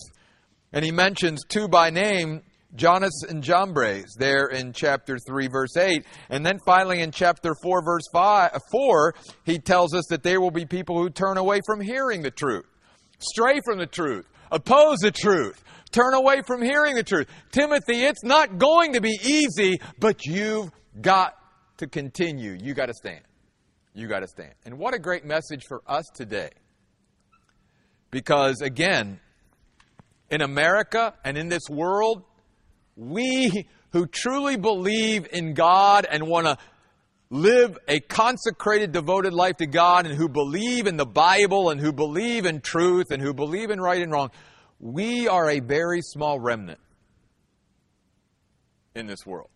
And 0.71 0.85
he 0.85 0.91
mentions 0.91 1.43
two 1.47 1.67
by 1.67 1.89
name 1.89 2.43
Jannes 2.75 3.23
and 3.27 3.43
Jambres 3.43 4.15
there 4.17 4.47
in 4.47 4.73
chapter 4.73 5.17
3, 5.17 5.47
verse 5.47 5.77
8. 5.77 6.05
And 6.29 6.45
then 6.45 6.59
finally 6.65 7.01
in 7.01 7.11
chapter 7.11 7.53
4, 7.61 7.83
verse 7.83 8.03
5, 8.13 8.59
4, 8.71 9.15
he 9.43 9.59
tells 9.59 9.93
us 9.93 10.05
that 10.09 10.23
there 10.23 10.41
will 10.41 10.51
be 10.51 10.65
people 10.65 10.97
who 10.97 11.09
turn 11.09 11.37
away 11.37 11.59
from 11.65 11.81
hearing 11.81 12.21
the 12.21 12.31
truth, 12.31 12.65
stray 13.19 13.59
from 13.65 13.77
the 13.77 13.85
truth, 13.85 14.25
oppose 14.51 14.99
the 14.99 15.11
truth, 15.11 15.63
turn 15.91 16.13
away 16.13 16.41
from 16.45 16.61
hearing 16.61 16.95
the 16.95 17.03
truth. 17.03 17.27
Timothy, 17.51 18.03
it's 18.03 18.23
not 18.23 18.57
going 18.57 18.93
to 18.93 19.01
be 19.01 19.17
easy, 19.23 19.79
but 19.99 20.25
you've 20.25 20.71
got 21.01 21.35
to 21.77 21.87
continue. 21.87 22.57
You 22.61 22.73
got 22.73 22.87
to 22.87 22.93
stand. 22.93 23.21
You 23.93 24.07
got 24.07 24.19
to 24.19 24.27
stand. 24.27 24.53
And 24.65 24.77
what 24.77 24.93
a 24.93 24.99
great 24.99 25.25
message 25.25 25.63
for 25.67 25.81
us 25.87 26.05
today. 26.13 26.49
Because 28.11 28.61
again, 28.61 29.19
in 30.29 30.41
America 30.41 31.13
and 31.23 31.37
in 31.37 31.49
this 31.49 31.69
world, 31.69 32.23
we 32.95 33.67
who 33.91 34.05
truly 34.07 34.57
believe 34.57 35.27
in 35.31 35.53
God 35.53 36.05
and 36.09 36.27
want 36.27 36.47
to 36.47 36.57
live 37.29 37.77
a 37.87 37.99
consecrated, 37.99 38.91
devoted 38.91 39.33
life 39.33 39.57
to 39.57 39.67
God 39.67 40.05
and 40.05 40.15
who 40.15 40.29
believe 40.29 40.87
in 40.87 40.97
the 40.97 41.05
Bible 41.05 41.69
and 41.69 41.79
who 41.79 41.91
believe 41.91 42.45
in 42.45 42.61
truth 42.61 43.11
and 43.11 43.21
who 43.21 43.33
believe 43.33 43.69
in 43.69 43.79
right 43.79 44.01
and 44.01 44.11
wrong, 44.11 44.31
we 44.79 45.27
are 45.27 45.49
a 45.49 45.59
very 45.59 46.01
small 46.01 46.39
remnant 46.39 46.79
in 48.95 49.07
this 49.07 49.25
world. 49.25 49.49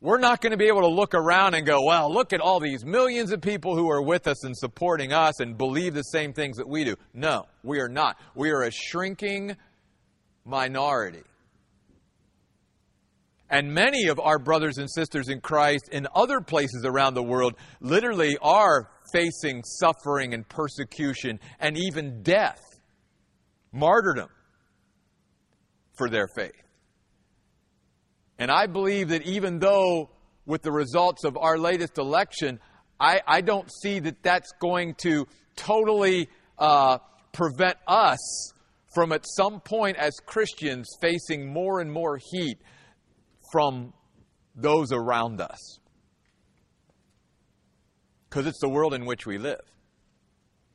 We're 0.00 0.18
not 0.18 0.40
going 0.40 0.50
to 0.50 0.56
be 0.56 0.66
able 0.66 0.80
to 0.80 0.88
look 0.88 1.14
around 1.14 1.54
and 1.54 1.64
go, 1.64 1.84
well, 1.84 2.12
look 2.12 2.32
at 2.32 2.40
all 2.40 2.58
these 2.58 2.84
millions 2.84 3.30
of 3.30 3.40
people 3.40 3.76
who 3.76 3.88
are 3.88 4.02
with 4.02 4.26
us 4.26 4.44
and 4.44 4.56
supporting 4.56 5.12
us 5.12 5.38
and 5.38 5.56
believe 5.56 5.94
the 5.94 6.02
same 6.02 6.32
things 6.32 6.56
that 6.56 6.68
we 6.68 6.82
do. 6.82 6.96
No, 7.14 7.46
we 7.62 7.78
are 7.80 7.88
not. 7.88 8.16
We 8.34 8.50
are 8.50 8.62
a 8.62 8.72
shrinking 8.72 9.56
minority. 10.44 11.22
And 13.52 13.74
many 13.74 14.08
of 14.08 14.18
our 14.18 14.38
brothers 14.38 14.78
and 14.78 14.90
sisters 14.90 15.28
in 15.28 15.42
Christ 15.42 15.90
in 15.92 16.08
other 16.14 16.40
places 16.40 16.86
around 16.86 17.12
the 17.12 17.22
world 17.22 17.54
literally 17.80 18.38
are 18.40 18.90
facing 19.12 19.62
suffering 19.62 20.32
and 20.32 20.48
persecution 20.48 21.38
and 21.60 21.76
even 21.76 22.22
death, 22.22 22.62
martyrdom 23.70 24.30
for 25.98 26.08
their 26.08 26.28
faith. 26.34 26.54
And 28.38 28.50
I 28.50 28.66
believe 28.66 29.10
that 29.10 29.22
even 29.24 29.58
though, 29.58 30.08
with 30.46 30.62
the 30.62 30.72
results 30.72 31.22
of 31.22 31.36
our 31.36 31.58
latest 31.58 31.98
election, 31.98 32.58
I, 32.98 33.20
I 33.26 33.42
don't 33.42 33.70
see 33.70 33.98
that 33.98 34.22
that's 34.22 34.50
going 34.62 34.94
to 35.02 35.26
totally 35.56 36.30
uh, 36.58 36.96
prevent 37.32 37.76
us 37.86 38.52
from 38.94 39.12
at 39.12 39.26
some 39.36 39.60
point 39.60 39.98
as 39.98 40.14
Christians 40.24 40.88
facing 41.02 41.52
more 41.52 41.80
and 41.80 41.92
more 41.92 42.18
heat 42.32 42.56
from 43.52 43.92
those 44.56 44.90
around 44.90 45.40
us. 45.40 45.78
Because 48.28 48.46
it's 48.46 48.60
the 48.60 48.68
world 48.68 48.94
in 48.94 49.04
which 49.04 49.26
we 49.26 49.38
live. 49.38 49.60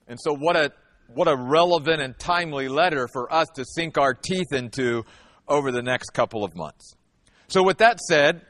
And 0.08 0.18
so, 0.22 0.34
what 0.34 0.56
a, 0.56 0.72
what 1.14 1.28
a 1.28 1.36
relevant 1.36 2.02
and 2.02 2.18
timely 2.18 2.70
letter 2.70 3.08
for 3.12 3.34
us 3.34 3.48
to 3.56 3.66
sink 3.66 3.98
our 3.98 4.14
teeth 4.14 4.54
into 4.54 5.04
over 5.48 5.72
the 5.72 5.82
next 5.82 6.12
couple 6.12 6.44
of 6.44 6.56
months. 6.56 6.96
So, 7.48 7.64
with 7.64 7.80
that 7.80 8.00
said, 8.00 8.42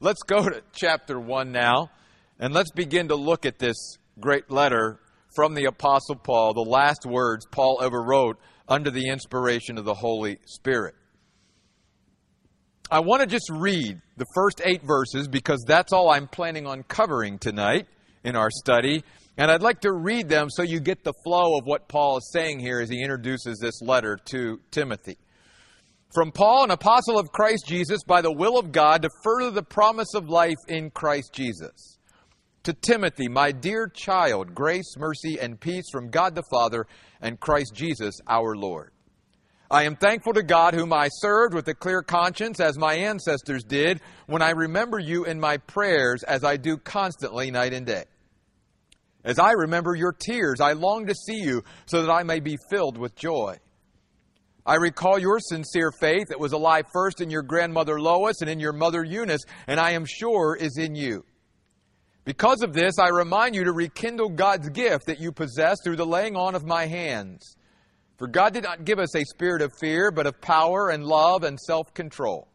let's 0.00 0.22
go 0.22 0.48
to 0.48 0.62
chapter 0.72 1.18
1 1.18 1.52
now, 1.52 1.90
and 2.38 2.52
let's 2.52 2.72
begin 2.72 3.08
to 3.08 3.14
look 3.14 3.46
at 3.46 3.58
this 3.58 3.76
great 4.18 4.50
letter 4.50 5.00
from 5.34 5.54
the 5.54 5.66
Apostle 5.66 6.16
Paul, 6.16 6.54
the 6.54 6.60
last 6.60 7.06
words 7.06 7.46
Paul 7.50 7.80
ever 7.82 8.02
wrote 8.02 8.38
under 8.68 8.90
the 8.90 9.08
inspiration 9.08 9.78
of 9.78 9.84
the 9.84 9.94
Holy 9.94 10.38
Spirit. 10.44 10.94
I 12.92 12.98
want 12.98 13.20
to 13.20 13.26
just 13.28 13.48
read 13.50 14.00
the 14.16 14.26
first 14.34 14.60
eight 14.64 14.82
verses 14.82 15.28
because 15.28 15.64
that's 15.64 15.92
all 15.92 16.10
I'm 16.10 16.26
planning 16.26 16.66
on 16.66 16.82
covering 16.82 17.38
tonight 17.38 17.86
in 18.24 18.34
our 18.34 18.50
study. 18.50 19.04
And 19.36 19.48
I'd 19.48 19.62
like 19.62 19.82
to 19.82 19.92
read 19.92 20.28
them 20.28 20.48
so 20.50 20.64
you 20.64 20.80
get 20.80 21.04
the 21.04 21.14
flow 21.24 21.56
of 21.56 21.66
what 21.66 21.86
Paul 21.86 22.16
is 22.18 22.28
saying 22.32 22.58
here 22.58 22.80
as 22.80 22.90
he 22.90 23.00
introduces 23.00 23.58
this 23.60 23.80
letter 23.80 24.18
to 24.30 24.58
Timothy. 24.72 25.18
From 26.12 26.32
Paul, 26.32 26.64
an 26.64 26.72
apostle 26.72 27.16
of 27.16 27.30
Christ 27.30 27.64
Jesus, 27.68 28.02
by 28.04 28.22
the 28.22 28.32
will 28.32 28.58
of 28.58 28.72
God, 28.72 29.02
to 29.02 29.10
further 29.22 29.52
the 29.52 29.62
promise 29.62 30.12
of 30.16 30.28
life 30.28 30.58
in 30.66 30.90
Christ 30.90 31.32
Jesus. 31.32 31.98
To 32.64 32.72
Timothy, 32.72 33.28
my 33.28 33.52
dear 33.52 33.86
child, 33.86 34.52
grace, 34.52 34.96
mercy, 34.98 35.38
and 35.40 35.60
peace 35.60 35.84
from 35.92 36.10
God 36.10 36.34
the 36.34 36.42
Father 36.50 36.88
and 37.20 37.38
Christ 37.38 37.72
Jesus 37.72 38.16
our 38.26 38.56
Lord. 38.56 38.90
I 39.72 39.84
am 39.84 39.94
thankful 39.94 40.32
to 40.32 40.42
God, 40.42 40.74
whom 40.74 40.92
I 40.92 41.08
served 41.08 41.54
with 41.54 41.68
a 41.68 41.74
clear 41.74 42.02
conscience, 42.02 42.58
as 42.58 42.76
my 42.76 42.94
ancestors 42.94 43.62
did, 43.62 44.00
when 44.26 44.42
I 44.42 44.50
remember 44.50 44.98
you 44.98 45.24
in 45.24 45.38
my 45.38 45.58
prayers, 45.58 46.24
as 46.24 46.42
I 46.42 46.56
do 46.56 46.76
constantly 46.76 47.52
night 47.52 47.72
and 47.72 47.86
day. 47.86 48.04
As 49.22 49.38
I 49.38 49.52
remember 49.52 49.94
your 49.94 50.12
tears, 50.12 50.60
I 50.60 50.72
long 50.72 51.06
to 51.06 51.14
see 51.14 51.36
you, 51.36 51.62
so 51.86 52.02
that 52.02 52.10
I 52.10 52.24
may 52.24 52.40
be 52.40 52.56
filled 52.68 52.98
with 52.98 53.14
joy. 53.14 53.58
I 54.66 54.74
recall 54.74 55.20
your 55.20 55.38
sincere 55.38 55.92
faith 56.00 56.28
that 56.30 56.40
was 56.40 56.52
alive 56.52 56.86
first 56.92 57.20
in 57.20 57.30
your 57.30 57.42
grandmother 57.42 58.00
Lois 58.00 58.40
and 58.40 58.50
in 58.50 58.58
your 58.58 58.72
mother 58.72 59.04
Eunice, 59.04 59.42
and 59.68 59.78
I 59.78 59.92
am 59.92 60.04
sure 60.04 60.56
is 60.56 60.78
in 60.78 60.96
you. 60.96 61.24
Because 62.24 62.62
of 62.62 62.72
this, 62.72 62.98
I 62.98 63.08
remind 63.08 63.54
you 63.54 63.64
to 63.64 63.72
rekindle 63.72 64.30
God's 64.30 64.68
gift 64.70 65.06
that 65.06 65.20
you 65.20 65.30
possess 65.30 65.78
through 65.84 65.96
the 65.96 66.06
laying 66.06 66.34
on 66.34 66.56
of 66.56 66.64
my 66.64 66.86
hands. 66.86 67.56
For 68.20 68.26
God 68.26 68.52
did 68.52 68.64
not 68.64 68.84
give 68.84 68.98
us 68.98 69.16
a 69.16 69.24
spirit 69.24 69.62
of 69.62 69.72
fear, 69.80 70.10
but 70.10 70.26
of 70.26 70.42
power 70.42 70.90
and 70.90 71.02
love 71.02 71.42
and 71.42 71.58
self 71.58 71.94
control. 71.94 72.48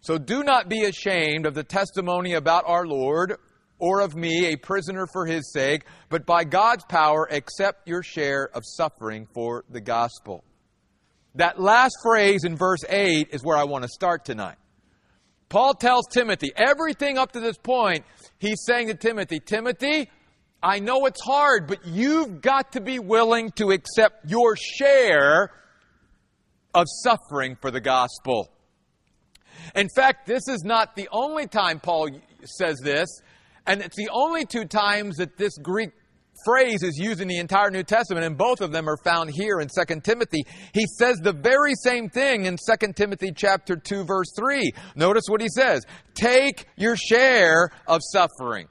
So 0.00 0.16
do 0.16 0.42
not 0.42 0.70
be 0.70 0.84
ashamed 0.84 1.44
of 1.44 1.52
the 1.52 1.62
testimony 1.62 2.32
about 2.32 2.64
our 2.66 2.86
Lord 2.86 3.36
or 3.78 4.00
of 4.00 4.16
me, 4.16 4.46
a 4.46 4.56
prisoner 4.56 5.06
for 5.12 5.26
his 5.26 5.52
sake, 5.52 5.84
but 6.08 6.24
by 6.24 6.44
God's 6.44 6.82
power 6.86 7.28
accept 7.30 7.88
your 7.88 8.02
share 8.02 8.48
of 8.54 8.62
suffering 8.64 9.28
for 9.34 9.66
the 9.68 9.82
gospel. 9.82 10.44
That 11.34 11.60
last 11.60 11.96
phrase 12.02 12.44
in 12.44 12.56
verse 12.56 12.82
8 12.88 13.28
is 13.32 13.44
where 13.44 13.58
I 13.58 13.64
want 13.64 13.82
to 13.82 13.88
start 13.88 14.24
tonight. 14.24 14.56
Paul 15.50 15.74
tells 15.74 16.06
Timothy, 16.10 16.52
everything 16.56 17.18
up 17.18 17.32
to 17.32 17.40
this 17.40 17.58
point, 17.58 18.06
he's 18.38 18.64
saying 18.64 18.86
to 18.86 18.94
Timothy, 18.94 19.40
Timothy, 19.40 20.08
I 20.62 20.78
know 20.78 21.06
it's 21.06 21.22
hard, 21.24 21.66
but 21.66 21.86
you've 21.86 22.42
got 22.42 22.72
to 22.72 22.80
be 22.80 22.98
willing 22.98 23.50
to 23.52 23.70
accept 23.70 24.28
your 24.28 24.56
share 24.56 25.50
of 26.74 26.86
suffering 27.02 27.56
for 27.60 27.70
the 27.70 27.80
gospel. 27.80 28.50
In 29.74 29.88
fact, 29.94 30.26
this 30.26 30.42
is 30.48 30.62
not 30.64 30.96
the 30.96 31.08
only 31.12 31.46
time 31.46 31.80
Paul 31.80 32.08
says 32.44 32.76
this, 32.82 33.08
and 33.66 33.80
it's 33.80 33.96
the 33.96 34.10
only 34.12 34.44
two 34.44 34.64
times 34.66 35.16
that 35.16 35.36
this 35.36 35.56
Greek 35.58 35.90
phrase 36.44 36.82
is 36.82 36.98
used 36.98 37.20
in 37.20 37.28
the 37.28 37.38
entire 37.38 37.70
New 37.70 37.82
Testament, 37.82 38.24
and 38.24 38.36
both 38.36 38.60
of 38.60 38.72
them 38.72 38.88
are 38.88 38.96
found 39.04 39.30
here 39.30 39.60
in 39.60 39.68
2 39.68 40.00
Timothy. 40.00 40.42
He 40.72 40.86
says 40.98 41.18
the 41.18 41.32
very 41.32 41.74
same 41.74 42.08
thing 42.08 42.44
in 42.44 42.56
2 42.56 42.92
Timothy 42.94 43.32
chapter 43.34 43.76
2 43.76 44.04
verse 44.04 44.32
3. 44.36 44.72
Notice 44.94 45.24
what 45.28 45.40
he 45.40 45.48
says. 45.48 45.84
Take 46.14 46.66
your 46.76 46.96
share 46.96 47.70
of 47.86 48.00
suffering. 48.12 48.68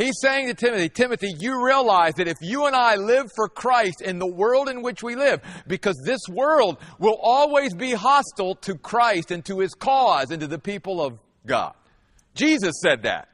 He's 0.00 0.18
saying 0.22 0.48
to 0.48 0.54
Timothy, 0.54 0.88
Timothy, 0.88 1.34
you 1.38 1.62
realize 1.62 2.14
that 2.14 2.26
if 2.26 2.38
you 2.40 2.64
and 2.64 2.74
I 2.74 2.94
live 2.94 3.26
for 3.36 3.50
Christ 3.50 4.00
in 4.00 4.18
the 4.18 4.26
world 4.26 4.70
in 4.70 4.80
which 4.80 5.02
we 5.02 5.14
live, 5.14 5.42
because 5.66 6.00
this 6.06 6.20
world 6.30 6.78
will 6.98 7.18
always 7.20 7.74
be 7.74 7.92
hostile 7.92 8.54
to 8.62 8.76
Christ 8.76 9.30
and 9.30 9.44
to 9.44 9.58
his 9.58 9.74
cause 9.74 10.30
and 10.30 10.40
to 10.40 10.46
the 10.46 10.58
people 10.58 11.02
of 11.02 11.18
God. 11.44 11.74
Jesus 12.34 12.80
said 12.80 13.02
that. 13.02 13.28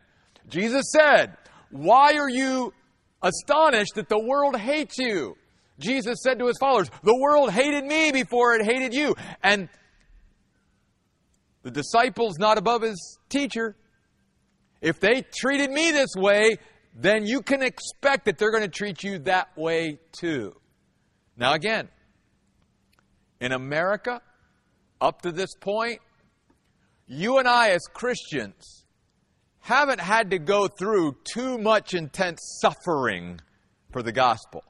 Jesus 0.48 0.90
said, 0.90 1.36
Why 1.70 2.14
are 2.14 2.28
you 2.28 2.74
astonished 3.22 3.94
that 3.94 4.08
the 4.08 4.18
world 4.18 4.56
hates 4.56 4.98
you? 4.98 5.36
Jesus 5.78 6.18
said 6.24 6.40
to 6.40 6.48
his 6.48 6.58
followers, 6.58 6.90
The 7.04 7.16
world 7.16 7.52
hated 7.52 7.84
me 7.84 8.10
before 8.10 8.56
it 8.56 8.64
hated 8.64 8.92
you. 8.92 9.14
And 9.40 9.68
the 11.62 11.70
disciple's 11.70 12.38
not 12.40 12.58
above 12.58 12.82
his 12.82 13.18
teacher. 13.28 13.76
If 14.86 15.00
they 15.00 15.22
treated 15.22 15.72
me 15.72 15.90
this 15.90 16.14
way, 16.16 16.58
then 16.94 17.26
you 17.26 17.42
can 17.42 17.60
expect 17.60 18.26
that 18.26 18.38
they're 18.38 18.52
going 18.52 18.62
to 18.62 18.68
treat 18.68 19.02
you 19.02 19.18
that 19.18 19.48
way 19.56 19.98
too. 20.12 20.54
Now, 21.36 21.54
again, 21.54 21.88
in 23.40 23.50
America, 23.50 24.22
up 25.00 25.22
to 25.22 25.32
this 25.32 25.56
point, 25.60 25.98
you 27.08 27.38
and 27.38 27.48
I 27.48 27.70
as 27.70 27.82
Christians 27.92 28.84
haven't 29.58 30.00
had 30.00 30.30
to 30.30 30.38
go 30.38 30.68
through 30.68 31.16
too 31.24 31.58
much 31.58 31.92
intense 31.92 32.60
suffering 32.60 33.40
for 33.90 34.04
the 34.04 34.12
gospel. 34.12 34.62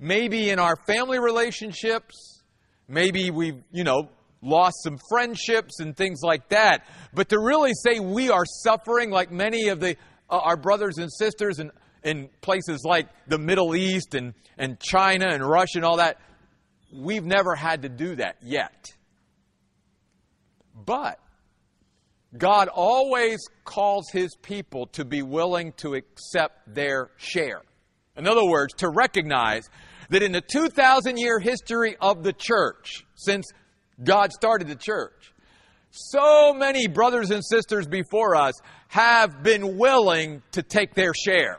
Maybe 0.00 0.50
in 0.50 0.58
our 0.58 0.74
family 0.88 1.20
relationships, 1.20 2.42
maybe 2.88 3.30
we've, 3.30 3.62
you 3.70 3.84
know, 3.84 4.08
lost 4.42 4.76
some 4.82 4.98
friendships 5.08 5.80
and 5.80 5.96
things 5.96 6.20
like 6.22 6.48
that. 6.50 6.86
But 7.14 7.30
to 7.30 7.38
really 7.38 7.72
say 7.74 8.00
we 8.00 8.30
are 8.30 8.44
suffering 8.44 9.10
like 9.10 9.30
many 9.30 9.68
of 9.68 9.80
the, 9.80 9.96
uh, 10.30 10.38
our 10.38 10.56
brothers 10.56 10.98
and 10.98 11.12
sisters 11.12 11.58
in, 11.58 11.70
in 12.02 12.28
places 12.40 12.82
like 12.84 13.08
the 13.26 13.38
Middle 13.38 13.74
East 13.74 14.14
and, 14.14 14.34
and 14.56 14.78
China 14.80 15.26
and 15.28 15.46
Russia 15.46 15.78
and 15.78 15.84
all 15.84 15.96
that, 15.96 16.20
we've 16.92 17.24
never 17.24 17.54
had 17.54 17.82
to 17.82 17.88
do 17.88 18.16
that 18.16 18.36
yet. 18.42 18.86
But 20.74 21.18
God 22.36 22.68
always 22.68 23.38
calls 23.64 24.10
his 24.12 24.34
people 24.42 24.86
to 24.88 25.04
be 25.04 25.22
willing 25.22 25.72
to 25.78 25.94
accept 25.94 26.74
their 26.74 27.10
share. 27.16 27.62
In 28.16 28.26
other 28.26 28.44
words, 28.44 28.74
to 28.74 28.88
recognize 28.88 29.68
that 30.10 30.22
in 30.22 30.32
the 30.32 30.40
2,000 30.40 31.18
year 31.18 31.38
history 31.38 31.96
of 32.00 32.22
the 32.22 32.32
church, 32.32 33.04
since 33.14 33.46
God 34.02 34.32
started 34.32 34.68
the 34.68 34.76
church. 34.76 35.32
So 35.90 36.52
many 36.52 36.88
brothers 36.88 37.30
and 37.30 37.44
sisters 37.44 37.86
before 37.86 38.36
us 38.36 38.54
have 38.88 39.42
been 39.42 39.78
willing 39.78 40.42
to 40.52 40.62
take 40.62 40.94
their 40.94 41.12
share 41.14 41.58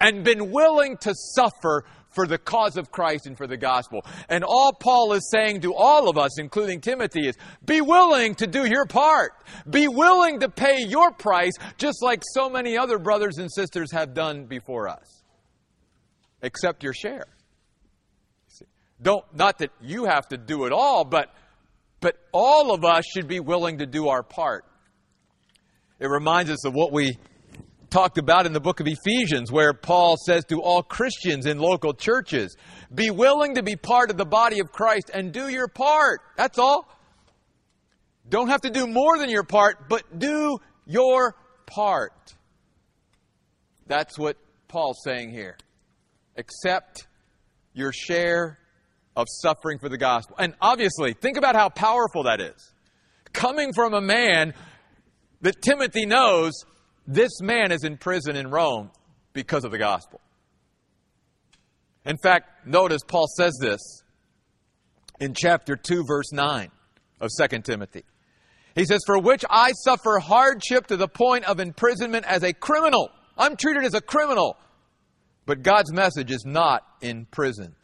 and 0.00 0.24
been 0.24 0.50
willing 0.50 0.96
to 0.98 1.14
suffer 1.14 1.84
for 2.10 2.26
the 2.26 2.38
cause 2.38 2.76
of 2.76 2.90
Christ 2.90 3.26
and 3.26 3.36
for 3.36 3.46
the 3.46 3.56
gospel. 3.56 4.04
And 4.28 4.44
all 4.44 4.72
Paul 4.72 5.12
is 5.14 5.30
saying 5.30 5.62
to 5.62 5.74
all 5.74 6.08
of 6.08 6.18
us, 6.18 6.38
including 6.38 6.80
Timothy, 6.80 7.28
is 7.28 7.36
be 7.64 7.80
willing 7.80 8.34
to 8.36 8.46
do 8.46 8.66
your 8.66 8.86
part. 8.86 9.32
Be 9.68 9.88
willing 9.88 10.40
to 10.40 10.48
pay 10.48 10.84
your 10.86 11.10
price, 11.12 11.52
just 11.78 12.02
like 12.02 12.22
so 12.34 12.50
many 12.50 12.76
other 12.76 12.98
brothers 12.98 13.38
and 13.38 13.50
sisters 13.50 13.90
have 13.92 14.14
done 14.14 14.44
before 14.44 14.88
us. 14.88 15.22
Accept 16.42 16.82
your 16.82 16.92
share. 16.92 17.26
Don't, 19.02 19.24
not 19.34 19.58
that 19.58 19.70
you 19.80 20.04
have 20.04 20.28
to 20.28 20.36
do 20.36 20.64
it 20.64 20.72
all, 20.72 21.04
but, 21.04 21.34
but 22.00 22.16
all 22.32 22.72
of 22.72 22.84
us 22.84 23.04
should 23.12 23.26
be 23.26 23.40
willing 23.40 23.78
to 23.78 23.86
do 23.86 24.08
our 24.08 24.22
part. 24.22 24.64
It 25.98 26.06
reminds 26.06 26.50
us 26.50 26.64
of 26.64 26.74
what 26.74 26.92
we 26.92 27.18
talked 27.90 28.16
about 28.16 28.46
in 28.46 28.52
the 28.52 28.60
book 28.60 28.80
of 28.80 28.86
Ephesians, 28.86 29.52
where 29.52 29.74
Paul 29.74 30.16
says 30.16 30.44
to 30.46 30.62
all 30.62 30.82
Christians 30.82 31.46
in 31.46 31.58
local 31.58 31.92
churches, 31.92 32.56
be 32.94 33.10
willing 33.10 33.56
to 33.56 33.62
be 33.62 33.76
part 33.76 34.10
of 34.10 34.16
the 34.16 34.24
body 34.24 34.60
of 34.60 34.72
Christ 34.72 35.10
and 35.12 35.32
do 35.32 35.48
your 35.48 35.68
part. 35.68 36.20
That's 36.36 36.58
all. 36.58 36.88
Don't 38.28 38.48
have 38.48 38.62
to 38.62 38.70
do 38.70 38.86
more 38.86 39.18
than 39.18 39.28
your 39.28 39.42
part, 39.42 39.88
but 39.88 40.18
do 40.18 40.58
your 40.86 41.34
part. 41.66 42.34
That's 43.86 44.18
what 44.18 44.36
Paul's 44.68 45.00
saying 45.04 45.30
here. 45.30 45.58
Accept 46.36 47.06
your 47.74 47.92
share 47.92 48.58
of 49.16 49.26
suffering 49.28 49.78
for 49.78 49.88
the 49.88 49.98
gospel. 49.98 50.36
And 50.38 50.54
obviously, 50.60 51.12
think 51.12 51.36
about 51.36 51.54
how 51.54 51.68
powerful 51.68 52.24
that 52.24 52.40
is. 52.40 52.72
Coming 53.32 53.72
from 53.72 53.94
a 53.94 54.00
man 54.00 54.54
that 55.40 55.60
Timothy 55.62 56.06
knows 56.06 56.52
this 57.06 57.40
man 57.40 57.72
is 57.72 57.84
in 57.84 57.96
prison 57.96 58.36
in 58.36 58.50
Rome 58.50 58.90
because 59.32 59.64
of 59.64 59.70
the 59.70 59.78
gospel. 59.78 60.20
In 62.04 62.16
fact, 62.16 62.66
notice 62.66 63.02
Paul 63.06 63.26
says 63.36 63.56
this 63.60 64.02
in 65.20 65.34
chapter 65.34 65.76
2, 65.76 66.04
verse 66.06 66.32
9 66.32 66.70
of 67.20 67.30
2 67.38 67.58
Timothy. 67.60 68.04
He 68.74 68.84
says, 68.84 69.00
For 69.06 69.18
which 69.18 69.44
I 69.48 69.72
suffer 69.84 70.18
hardship 70.18 70.86
to 70.88 70.96
the 70.96 71.08
point 71.08 71.44
of 71.44 71.60
imprisonment 71.60 72.24
as 72.26 72.42
a 72.42 72.52
criminal. 72.52 73.10
I'm 73.36 73.56
treated 73.56 73.84
as 73.84 73.94
a 73.94 74.00
criminal. 74.00 74.56
But 75.44 75.62
God's 75.62 75.92
message 75.92 76.30
is 76.30 76.44
not 76.46 76.84
in 77.00 77.26
prison. 77.26 77.74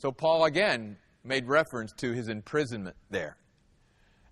So 0.00 0.10
Paul 0.10 0.44
again 0.44 0.96
made 1.24 1.46
reference 1.46 1.92
to 1.98 2.12
his 2.12 2.28
imprisonment 2.28 2.96
there. 3.10 3.36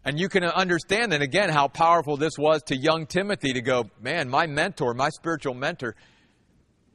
And 0.02 0.18
you 0.18 0.30
can 0.30 0.42
understand 0.42 1.12
then 1.12 1.20
again 1.20 1.50
how 1.50 1.68
powerful 1.68 2.16
this 2.16 2.38
was 2.38 2.62
to 2.64 2.76
young 2.76 3.06
Timothy 3.06 3.52
to 3.52 3.60
go, 3.60 3.84
man, 4.00 4.30
my 4.30 4.46
mentor, 4.46 4.94
my 4.94 5.10
spiritual 5.10 5.52
mentor, 5.52 5.94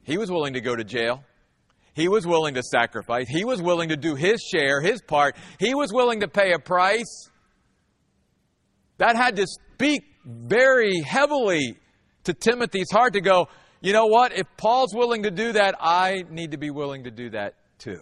he 0.02 0.18
was 0.18 0.28
willing 0.28 0.54
to 0.54 0.60
go 0.60 0.74
to 0.74 0.82
jail. 0.82 1.22
He 1.94 2.08
was 2.08 2.26
willing 2.26 2.54
to 2.54 2.62
sacrifice. 2.64 3.28
He 3.28 3.44
was 3.44 3.62
willing 3.62 3.90
to 3.90 3.96
do 3.96 4.16
his 4.16 4.42
share, 4.42 4.80
his 4.80 5.00
part. 5.00 5.36
He 5.60 5.76
was 5.76 5.92
willing 5.92 6.20
to 6.20 6.28
pay 6.28 6.52
a 6.52 6.58
price. 6.58 7.30
That 8.98 9.14
had 9.14 9.36
to 9.36 9.46
speak 9.46 10.02
very 10.26 11.00
heavily 11.00 11.78
to 12.24 12.34
Timothy's 12.34 12.90
heart 12.90 13.12
to 13.12 13.20
go, 13.20 13.46
you 13.80 13.92
know 13.92 14.06
what? 14.06 14.36
If 14.36 14.48
Paul's 14.56 14.92
willing 14.92 15.22
to 15.22 15.30
do 15.30 15.52
that, 15.52 15.76
I 15.78 16.24
need 16.28 16.50
to 16.50 16.58
be 16.58 16.70
willing 16.70 17.04
to 17.04 17.12
do 17.12 17.30
that 17.30 17.54
too. 17.78 18.00